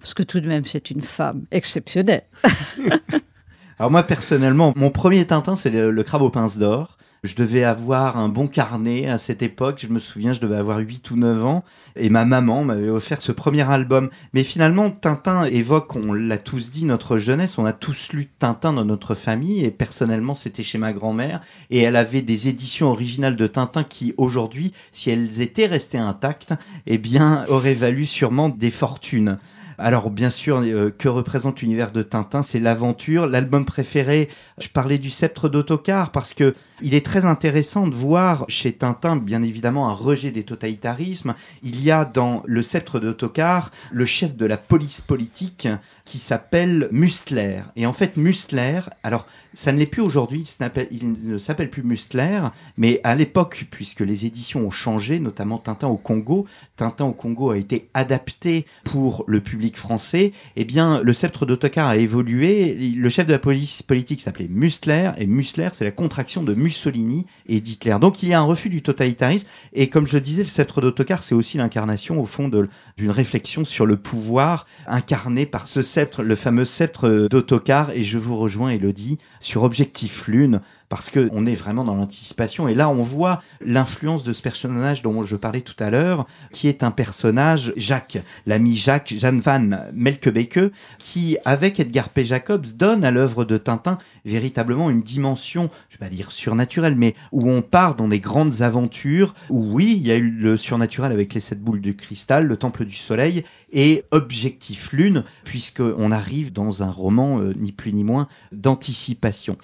Parce 0.00 0.14
que 0.14 0.22
tout 0.22 0.40
de 0.40 0.48
même, 0.48 0.64
c'est 0.64 0.90
une 0.90 1.02
femme 1.02 1.44
exceptionnelle. 1.50 2.24
Alors 3.78 3.90
moi 3.90 4.04
personnellement, 4.04 4.72
mon 4.76 4.90
premier 4.90 5.26
Tintin 5.26 5.56
c'est 5.56 5.70
le, 5.70 5.90
le 5.90 6.02
crabe 6.04 6.22
aux 6.22 6.30
pinces 6.30 6.58
d'or. 6.58 6.96
Je 7.24 7.36
devais 7.36 7.64
avoir 7.64 8.18
un 8.18 8.28
bon 8.28 8.48
carnet 8.48 9.08
à 9.08 9.18
cette 9.18 9.40
époque, 9.40 9.78
je 9.80 9.88
me 9.88 9.98
souviens, 9.98 10.34
je 10.34 10.42
devais 10.42 10.58
avoir 10.58 10.76
8 10.76 11.10
ou 11.10 11.16
9 11.16 11.46
ans, 11.46 11.64
et 11.96 12.10
ma 12.10 12.26
maman 12.26 12.64
m'avait 12.64 12.90
offert 12.90 13.22
ce 13.22 13.32
premier 13.32 13.62
album. 13.62 14.10
Mais 14.34 14.44
finalement, 14.44 14.90
Tintin 14.90 15.44
évoque, 15.44 15.96
on 15.96 16.12
l'a 16.12 16.36
tous 16.36 16.70
dit, 16.70 16.84
notre 16.84 17.16
jeunesse, 17.16 17.56
on 17.56 17.64
a 17.64 17.72
tous 17.72 18.12
lu 18.12 18.28
Tintin 18.38 18.74
dans 18.74 18.84
notre 18.84 19.14
famille, 19.14 19.64
et 19.64 19.70
personnellement, 19.70 20.34
c'était 20.34 20.62
chez 20.62 20.76
ma 20.76 20.92
grand-mère, 20.92 21.40
et 21.70 21.78
elle 21.78 21.96
avait 21.96 22.20
des 22.20 22.48
éditions 22.48 22.90
originales 22.90 23.36
de 23.36 23.46
Tintin 23.46 23.84
qui, 23.84 24.12
aujourd'hui, 24.18 24.74
si 24.92 25.08
elles 25.08 25.40
étaient 25.40 25.66
restées 25.66 25.96
intactes, 25.96 26.52
eh 26.86 26.98
bien, 26.98 27.46
auraient 27.48 27.72
valu 27.72 28.04
sûrement 28.04 28.50
des 28.50 28.70
fortunes. 28.70 29.38
Alors 29.78 30.10
bien 30.10 30.30
sûr, 30.30 30.58
euh, 30.58 30.90
que 30.96 31.08
représente 31.08 31.60
l'univers 31.60 31.92
de 31.92 32.02
Tintin? 32.02 32.42
C'est 32.42 32.60
l'aventure. 32.60 33.26
L'album 33.26 33.64
préféré, 33.64 34.28
je 34.58 34.68
parlais 34.68 34.98
du 34.98 35.10
sceptre 35.10 35.48
d'autocar 35.48 36.12
parce 36.12 36.34
que 36.34 36.54
il 36.80 36.94
est 36.94 37.04
très 37.04 37.24
intéressant 37.24 37.86
de 37.86 37.94
voir 37.94 38.44
chez 38.48 38.72
Tintin, 38.72 39.16
bien 39.16 39.42
évidemment, 39.42 39.88
un 39.88 39.94
rejet 39.94 40.30
des 40.30 40.44
totalitarismes. 40.44 41.34
Il 41.62 41.82
y 41.82 41.90
a 41.90 42.04
dans 42.04 42.42
le 42.46 42.62
sceptre 42.62 43.00
d'autocar 43.00 43.70
le 43.92 44.06
chef 44.06 44.36
de 44.36 44.46
la 44.46 44.56
police 44.56 45.00
politique 45.00 45.68
qui 46.04 46.18
s'appelle 46.18 46.88
Mustler. 46.90 47.60
Et 47.76 47.86
en 47.86 47.92
fait, 47.92 48.16
Mustler, 48.16 48.80
alors 49.02 49.26
ça 49.54 49.72
ne 49.72 49.78
l'est 49.78 49.86
plus 49.86 50.02
aujourd'hui, 50.02 50.42
il 50.60 50.84
il 50.90 51.32
ne 51.32 51.38
s'appelle 51.38 51.70
plus 51.70 51.82
Mustler, 51.82 52.42
mais 52.76 53.00
à 53.04 53.14
l'époque, 53.14 53.66
puisque 53.70 54.00
les 54.00 54.26
éditions 54.26 54.66
ont 54.66 54.70
changé, 54.70 55.20
notamment 55.20 55.58
Tintin 55.58 55.88
au 55.88 55.96
Congo, 55.96 56.46
Tintin 56.76 57.06
au 57.06 57.12
Congo 57.12 57.50
a 57.50 57.56
été 57.56 57.88
adapté 57.94 58.66
pour 58.84 59.24
le 59.26 59.40
public 59.40 59.63
français, 59.72 60.32
eh 60.56 60.64
bien, 60.64 61.00
le 61.02 61.12
sceptre 61.12 61.46
d'autocar 61.46 61.88
a 61.88 61.96
évolué. 61.96 62.74
Le 62.96 63.08
chef 63.08 63.26
de 63.26 63.32
la 63.32 63.38
police 63.38 63.82
politique 63.82 64.20
s'appelait 64.20 64.48
Mustler, 64.48 65.10
et 65.18 65.26
Mustler, 65.26 65.70
c'est 65.72 65.84
la 65.84 65.90
contraction 65.90 66.42
de 66.42 66.54
Mussolini 66.54 67.26
et 67.46 67.60
d'Hitler. 67.60 67.96
Donc, 68.00 68.22
il 68.22 68.28
y 68.28 68.34
a 68.34 68.40
un 68.40 68.44
refus 68.44 68.68
du 68.68 68.82
totalitarisme, 68.82 69.46
et 69.72 69.88
comme 69.88 70.06
je 70.06 70.18
disais, 70.18 70.42
le 70.42 70.48
sceptre 70.48 70.80
d'autocar, 70.80 71.22
c'est 71.22 71.34
aussi 71.34 71.56
l'incarnation, 71.56 72.20
au 72.20 72.26
fond, 72.26 72.50
d'une 72.96 73.10
réflexion 73.10 73.64
sur 73.64 73.86
le 73.86 73.96
pouvoir 73.96 74.66
incarné 74.86 75.46
par 75.46 75.68
ce 75.68 75.82
sceptre, 75.82 76.22
le 76.22 76.36
fameux 76.36 76.64
sceptre 76.64 77.28
d'autocar, 77.30 77.90
et 77.90 78.04
je 78.04 78.18
vous 78.18 78.36
rejoins, 78.36 78.70
Elodie, 78.70 79.18
sur 79.40 79.62
Objectif 79.62 80.28
Lune, 80.28 80.60
parce 80.88 81.10
que 81.10 81.28
on 81.32 81.46
est 81.46 81.54
vraiment 81.54 81.84
dans 81.84 81.94
l'anticipation. 81.94 82.68
Et 82.68 82.74
là, 82.74 82.88
on 82.88 83.02
voit 83.02 83.42
l'influence 83.60 84.24
de 84.24 84.32
ce 84.32 84.42
personnage 84.42 85.02
dont 85.02 85.24
je 85.24 85.36
parlais 85.36 85.60
tout 85.60 85.76
à 85.82 85.90
l'heure, 85.90 86.26
qui 86.52 86.68
est 86.68 86.82
un 86.82 86.90
personnage, 86.90 87.72
Jacques, 87.76 88.18
l'ami 88.46 88.76
Jacques, 88.76 89.14
Jan 89.16 89.38
van 89.38 89.68
Melkebeke, 89.92 90.72
qui, 90.98 91.36
avec 91.44 91.80
Edgar 91.80 92.08
P. 92.08 92.24
Jacobs, 92.24 92.66
donne 92.76 93.04
à 93.04 93.10
l'œuvre 93.10 93.44
de 93.44 93.58
Tintin 93.58 93.98
véritablement 94.24 94.90
une 94.90 95.00
dimension, 95.00 95.70
je 95.88 95.96
vais 95.96 96.06
pas 96.06 96.14
dire 96.14 96.32
surnaturelle, 96.32 96.96
mais 96.96 97.14
où 97.32 97.50
on 97.50 97.62
part 97.62 97.94
dans 97.94 98.08
des 98.08 98.20
grandes 98.20 98.62
aventures, 98.62 99.34
où 99.50 99.74
oui, 99.74 99.94
il 99.96 100.06
y 100.06 100.12
a 100.12 100.16
eu 100.16 100.30
le 100.30 100.56
surnaturel 100.56 101.12
avec 101.12 101.34
les 101.34 101.40
sept 101.40 101.60
boules 101.60 101.80
de 101.80 101.92
cristal, 101.92 102.46
le 102.46 102.56
temple 102.56 102.84
du 102.84 102.96
soleil, 102.96 103.44
et 103.72 104.04
Objectif 104.10 104.92
Lune, 104.92 105.24
puisqu'on 105.44 106.12
arrive 106.12 106.52
dans 106.52 106.82
un 106.82 106.90
roman, 106.90 107.40
euh, 107.40 107.52
ni 107.56 107.72
plus 107.72 107.92
ni 107.92 108.04
moins, 108.04 108.28
d'anticipation. 108.52 109.56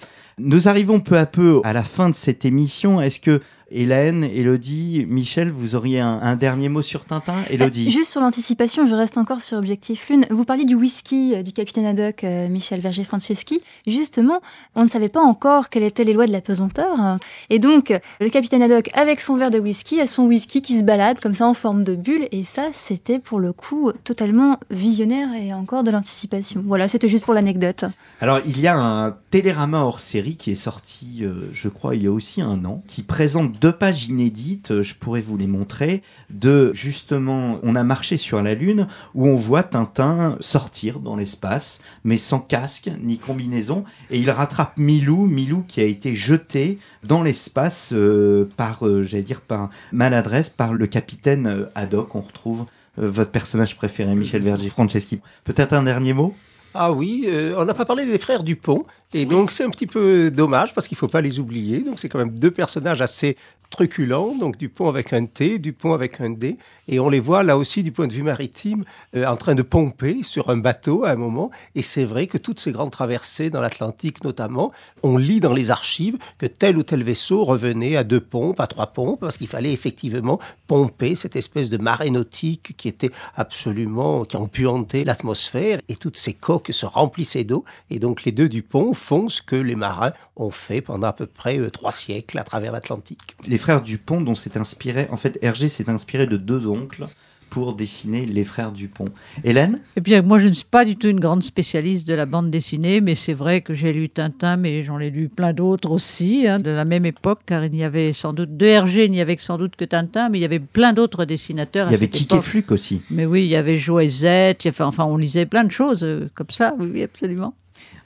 Nous 0.43 0.67
arrivons 0.67 0.99
peu 0.99 1.17
à 1.17 1.25
peu 1.27 1.61
à 1.63 1.73
la 1.73 1.83
fin 1.83 2.09
de 2.09 2.15
cette 2.15 2.45
émission. 2.45 2.99
Est-ce 2.99 3.19
que 3.19 3.41
Hélène, 3.73 4.25
Elodie, 4.25 5.05
Michel, 5.07 5.49
vous 5.49 5.75
auriez 5.75 6.01
un, 6.01 6.35
dernier 6.35 6.67
mot 6.67 6.81
sur 6.81 7.05
Tintin 7.05 7.35
Elodie 7.49 7.87
euh, 7.87 7.91
Juste 7.91 8.11
sur 8.11 8.19
l'anticipation, 8.19 8.85
je 8.85 8.93
reste 8.93 9.17
encore 9.17 9.41
sur 9.41 9.57
Objectif 9.57 10.09
Lune. 10.09 10.25
Vous 10.29 10.43
parliez 10.43 10.65
du 10.65 10.75
whisky 10.75 11.35
euh, 11.35 11.41
du 11.41 11.53
capitaine 11.53 11.85
Haddock, 11.85 12.23
euh, 12.25 12.49
Michel 12.49 12.81
Verger-Franceschi. 12.81 13.61
Justement, 13.87 14.41
on 14.75 14.83
ne 14.83 14.89
savait 14.89 15.09
pas 15.09 15.21
encore 15.21 15.69
quelles 15.69 15.83
étaient 15.83 16.03
les 16.03 16.11
lois 16.11 16.27
de 16.27 16.33
la 16.33 16.41
pesanteur. 16.41 17.17
Et 17.49 17.59
donc, 17.59 17.97
le 18.19 18.29
capitaine 18.29 18.61
Haddock, 18.61 18.89
avec 18.93 19.21
son 19.21 19.37
verre 19.37 19.51
de 19.51 19.59
whisky, 19.59 20.01
a 20.01 20.07
son 20.07 20.25
whisky 20.25 20.61
qui 20.61 20.77
se 20.77 20.83
balade 20.83 21.21
comme 21.21 21.35
ça 21.35 21.47
en 21.47 21.53
forme 21.53 21.85
de 21.85 21.95
bulle. 21.95 22.27
Et 22.31 22.43
ça, 22.43 22.63
c'était 22.73 23.19
pour 23.19 23.39
le 23.39 23.53
coup 23.53 23.91
totalement 24.03 24.57
visionnaire 24.69 25.29
et 25.33 25.53
encore 25.53 25.83
de 25.83 25.91
l'anticipation. 25.91 26.61
Voilà, 26.65 26.89
c'était 26.89 27.07
juste 27.07 27.23
pour 27.23 27.33
l'anecdote. 27.33 27.85
Alors, 28.19 28.39
il 28.45 28.59
y 28.59 28.67
a 28.67 28.75
un 28.75 29.11
télérama 29.29 29.79
hors 29.79 30.01
série 30.01 30.35
qui 30.35 30.51
est 30.51 30.55
sorti, 30.55 31.23
je 31.53 31.69
crois, 31.69 31.95
il 31.95 32.03
y 32.03 32.07
a 32.07 32.11
aussi 32.11 32.41
un 32.41 32.65
an, 32.65 32.83
qui 32.87 33.03
présente 33.03 33.60
deux 33.61 33.71
pages 33.71 34.07
inédites, 34.07 34.71
euh, 34.71 34.81
je 34.81 34.95
pourrais 34.95 35.21
vous 35.21 35.37
les 35.37 35.45
montrer, 35.45 36.01
de 36.31 36.73
justement, 36.73 37.59
on 37.61 37.75
a 37.75 37.83
marché 37.83 38.17
sur 38.17 38.41
la 38.41 38.55
Lune, 38.55 38.87
où 39.13 39.27
on 39.27 39.35
voit 39.35 39.61
Tintin 39.61 40.35
sortir 40.39 40.99
dans 40.99 41.15
l'espace, 41.15 41.79
mais 42.03 42.17
sans 42.17 42.39
casque 42.39 42.89
ni 43.03 43.19
combinaison, 43.19 43.83
et 44.09 44.19
il 44.19 44.31
rattrape 44.31 44.75
Milou, 44.77 45.27
Milou 45.27 45.63
qui 45.67 45.79
a 45.79 45.85
été 45.85 46.15
jeté 46.15 46.79
dans 47.03 47.21
l'espace 47.21 47.91
euh, 47.93 48.49
par, 48.57 48.87
euh, 48.87 49.03
j'allais 49.03 49.21
dire, 49.23 49.41
par 49.41 49.69
maladresse, 49.91 50.49
par 50.49 50.73
le 50.73 50.87
capitaine 50.87 51.67
Haddock. 51.75 52.15
On 52.15 52.21
retrouve 52.21 52.65
votre 52.97 53.31
personnage 53.31 53.75
préféré, 53.75 54.15
Michel 54.15 54.41
Verger-Franceschi. 54.41 55.21
Peut-être 55.43 55.73
un 55.73 55.83
dernier 55.83 56.13
mot? 56.13 56.35
Ah 56.73 56.91
oui, 56.91 57.27
on 57.57 57.65
n'a 57.65 57.73
pas 57.73 57.85
parlé 57.85 58.05
des 58.05 58.17
frères 58.17 58.43
Dupont, 58.43 58.85
et 59.13 59.25
donc 59.25 59.51
c'est 59.51 59.63
un 59.63 59.69
petit 59.69 59.87
peu 59.87 60.31
dommage 60.31 60.73
parce 60.73 60.87
qu'il 60.87 60.95
ne 60.95 60.99
faut 60.99 61.07
pas 61.07 61.21
les 61.21 61.39
oublier. 61.39 61.79
Donc 61.79 61.99
c'est 61.99 62.09
quand 62.09 62.19
même 62.19 62.37
deux 62.37 62.51
personnages 62.51 63.01
assez 63.01 63.35
truculents, 63.71 64.35
donc 64.35 64.57
Dupont 64.57 64.89
avec 64.89 65.13
un 65.13 65.25
T, 65.25 65.57
Dupont 65.57 65.93
avec 65.93 66.21
un 66.21 66.29
D, 66.29 66.57
et 66.87 66.99
on 66.99 67.09
les 67.09 67.19
voit 67.19 67.41
là 67.41 67.57
aussi 67.57 67.81
du 67.81 67.91
point 67.91 68.05
de 68.05 68.13
vue 68.13 68.21
maritime 68.21 68.83
euh, 69.15 69.25
en 69.25 69.37
train 69.37 69.55
de 69.55 69.63
pomper 69.63 70.21
sur 70.23 70.49
un 70.49 70.57
bateau 70.57 71.05
à 71.05 71.11
un 71.11 71.15
moment. 71.15 71.49
Et 71.73 71.81
c'est 71.81 72.03
vrai 72.05 72.27
que 72.27 72.37
toutes 72.37 72.59
ces 72.59 72.71
grandes 72.71 72.91
traversées 72.91 73.49
dans 73.49 73.61
l'Atlantique 73.61 74.23
notamment, 74.23 74.71
on 75.01 75.17
lit 75.17 75.39
dans 75.39 75.53
les 75.53 75.71
archives 75.71 76.17
que 76.37 76.45
tel 76.45 76.77
ou 76.77 76.83
tel 76.83 77.01
vaisseau 77.01 77.43
revenait 77.43 77.95
à 77.95 78.03
deux 78.03 78.19
pompes, 78.19 78.59
à 78.59 78.67
trois 78.67 78.87
pompes, 78.87 79.21
parce 79.21 79.37
qu'il 79.37 79.47
fallait 79.47 79.73
effectivement 79.73 80.39
pomper 80.67 81.15
cette 81.15 81.35
espèce 81.35 81.69
de 81.69 81.77
marée 81.77 82.11
nautique 82.11 82.75
qui 82.77 82.87
était 82.87 83.11
absolument, 83.35 84.25
qui 84.25 84.37
empuantait 84.37 85.05
l'atmosphère, 85.05 85.79
et 85.87 85.95
toutes 85.95 86.17
ces 86.17 86.33
coques 86.33 86.71
se 86.71 86.85
remplissaient 86.85 87.45
d'eau, 87.45 87.63
et 87.89 87.99
donc 87.99 88.25
les 88.25 88.33
deux 88.33 88.49
Dupont 88.49 88.93
font 88.93 89.29
ce 89.29 89.41
que 89.41 89.55
les 89.55 89.75
marins 89.75 90.13
ont 90.35 90.51
fait 90.51 90.81
pendant 90.81 91.07
à 91.07 91.13
peu 91.13 91.25
près 91.25 91.57
euh, 91.57 91.69
trois 91.69 91.91
siècles 91.91 92.37
à 92.37 92.43
travers 92.43 92.71
l'Atlantique. 92.71 93.35
Frères 93.61 93.81
Dupont, 93.81 94.21
dont 94.21 94.35
s'est 94.35 94.57
inspiré, 94.57 95.07
en 95.11 95.17
fait, 95.17 95.39
Hergé 95.41 95.69
s'est 95.69 95.89
inspiré 95.89 96.27
de 96.27 96.37
deux 96.37 96.67
oncles 96.67 97.07
pour 97.51 97.73
dessiner 97.73 98.25
les 98.25 98.45
frères 98.45 98.71
Dupont. 98.71 99.09
Hélène? 99.43 99.81
Eh 99.97 100.01
bien, 100.01 100.21
moi, 100.21 100.39
je 100.39 100.47
ne 100.47 100.53
suis 100.53 100.65
pas 100.65 100.85
du 100.85 100.95
tout 100.95 101.09
une 101.09 101.19
grande 101.19 101.43
spécialiste 101.43 102.07
de 102.07 102.13
la 102.13 102.25
bande 102.25 102.49
dessinée, 102.49 103.01
mais 103.01 103.13
c'est 103.13 103.33
vrai 103.33 103.61
que 103.61 103.73
j'ai 103.73 103.91
lu 103.91 104.07
Tintin, 104.07 104.55
mais 104.55 104.81
j'en 104.83 104.99
ai 104.99 105.09
lu 105.09 105.27
plein 105.27 105.51
d'autres 105.51 105.91
aussi, 105.91 106.47
hein, 106.47 106.59
de 106.59 106.71
la 106.71 106.85
même 106.85 107.05
époque, 107.05 107.41
car 107.45 107.65
il 107.65 107.75
y 107.75 107.83
avait 107.83 108.13
sans 108.13 108.31
doute, 108.31 108.55
de 108.55 108.65
Hergé, 108.65 109.05
il 109.05 109.11
n'y 109.11 109.19
avait 109.19 109.35
sans 109.37 109.57
doute 109.57 109.75
que 109.75 109.83
Tintin, 109.83 110.29
mais 110.29 110.39
il 110.39 110.41
y 110.41 110.45
avait 110.45 110.59
plein 110.59 110.93
d'autres 110.93 111.25
dessinateurs. 111.25 111.89
Il 111.89 111.91
y 111.91 111.95
avait 111.95 112.07
Kiki 112.07 112.41
Fluke 112.41 112.71
aussi. 112.71 113.01
Mais 113.11 113.25
oui, 113.25 113.43
il 113.43 113.49
y 113.49 113.57
avait 113.57 113.75
Joëzette, 113.75 114.69
enfin, 114.79 115.03
on 115.03 115.17
lisait 115.17 115.45
plein 115.45 115.65
de 115.65 115.71
choses 115.71 116.03
euh, 116.03 116.29
comme 116.35 116.49
ça, 116.49 116.73
oui, 116.79 117.03
absolument. 117.03 117.53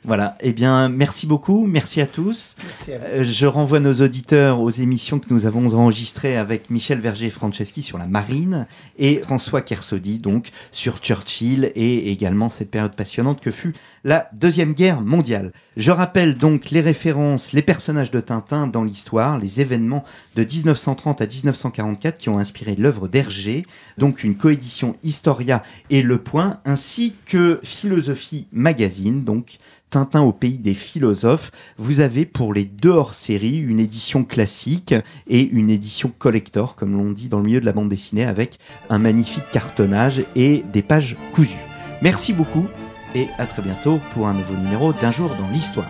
Voilà, 0.08 0.38
eh 0.42 0.54
bien, 0.54 0.88
merci 0.88 1.26
beaucoup, 1.26 1.66
merci 1.66 2.00
à 2.00 2.06
tous. 2.06 2.58
Euh, 2.90 3.24
je 3.24 3.48
renvoie 3.48 3.80
nos 3.80 4.04
auditeurs 4.04 4.62
aux 4.62 4.70
émissions 4.70 5.18
que 5.18 5.34
nous 5.34 5.48
avons 5.48 5.74
enregistrées 5.74 6.38
avec 6.38 6.70
Michel 6.70 7.00
Verger 7.00 7.26
et 7.26 7.30
Franceschi 7.32 7.82
sur 7.82 7.98
la 7.98 8.06
marine 8.06 8.68
et 9.00 9.22
François 9.24 9.62
Kersodi, 9.62 10.20
donc, 10.20 10.52
sur 10.72 11.00
Churchill 11.00 11.72
et 11.74 12.12
également 12.12 12.52
cette 12.52 12.70
période 12.70 12.96
passionnante 12.96 13.42
que 13.42 13.50
fut 13.50 13.74
la 14.04 14.30
Deuxième 14.32 14.74
Guerre 14.74 15.02
mondiale. 15.02 15.52
Je 15.76 15.90
rappelle 15.90 16.38
donc 16.38 16.70
les 16.70 16.82
références, 16.82 17.52
les 17.52 17.64
personnages 17.64 18.12
de 18.12 18.20
Tintin 18.20 18.68
dans 18.68 18.84
l'histoire, 18.84 19.40
les 19.40 19.60
événements 19.60 20.04
de 20.36 20.44
1930 20.44 21.22
à 21.22 21.26
1944 21.26 22.20
qui 22.20 22.30
ont 22.30 22.38
inspiré 22.38 22.76
l'œuvre 22.76 23.08
d'Hergé, 23.08 23.66
donc 23.98 24.24
une 24.24 24.38
coédition 24.38 24.98
Historia 25.02 25.64
et 25.90 26.04
Le 26.04 26.20
Point, 26.20 26.60
ainsi 26.64 27.16
que 27.26 27.60
Philosophie 27.64 28.46
Magazine, 28.52 29.24
donc 29.24 29.58
Tintin 29.90 30.22
au 30.22 30.34
pays 30.34 30.58
des 30.58 30.74
philosophes, 30.74 31.52
vous 31.78 32.00
avez 32.00 32.26
pour 32.26 32.54
les 32.54 32.66
deux 32.66 32.90
hors-série 32.90 33.58
une 33.58 33.80
édition 33.80 34.24
classique 34.24 34.94
et 35.28 35.42
une 35.42 35.70
édition 35.70 36.12
collector, 36.18 36.76
comme 36.76 36.98
l'on 36.98 37.12
dit 37.12 37.30
dans 37.30 37.40
le 37.40 37.46
milieu 37.46 37.62
de 37.62 37.66
la 37.66 37.72
bande 37.72 37.90
dessinée, 37.90 38.26
avec 38.26 38.60
un 38.90 39.00
magnifique 39.00 39.50
cartonnage 39.52 40.24
et 40.36 40.64
des 40.74 40.82
pages 40.82 41.16
cousues. 41.34 41.56
Merci 42.02 42.34
beaucoup 42.34 42.68
et 43.16 43.28
à 43.38 43.46
très 43.46 43.62
bientôt 43.62 44.00
pour 44.14 44.28
un 44.28 44.34
nouveau 44.34 44.56
numéro 44.56 44.94
d'Un 44.94 45.12
jour 45.12 45.30
dans 45.40 45.50
l'histoire. 45.50 45.88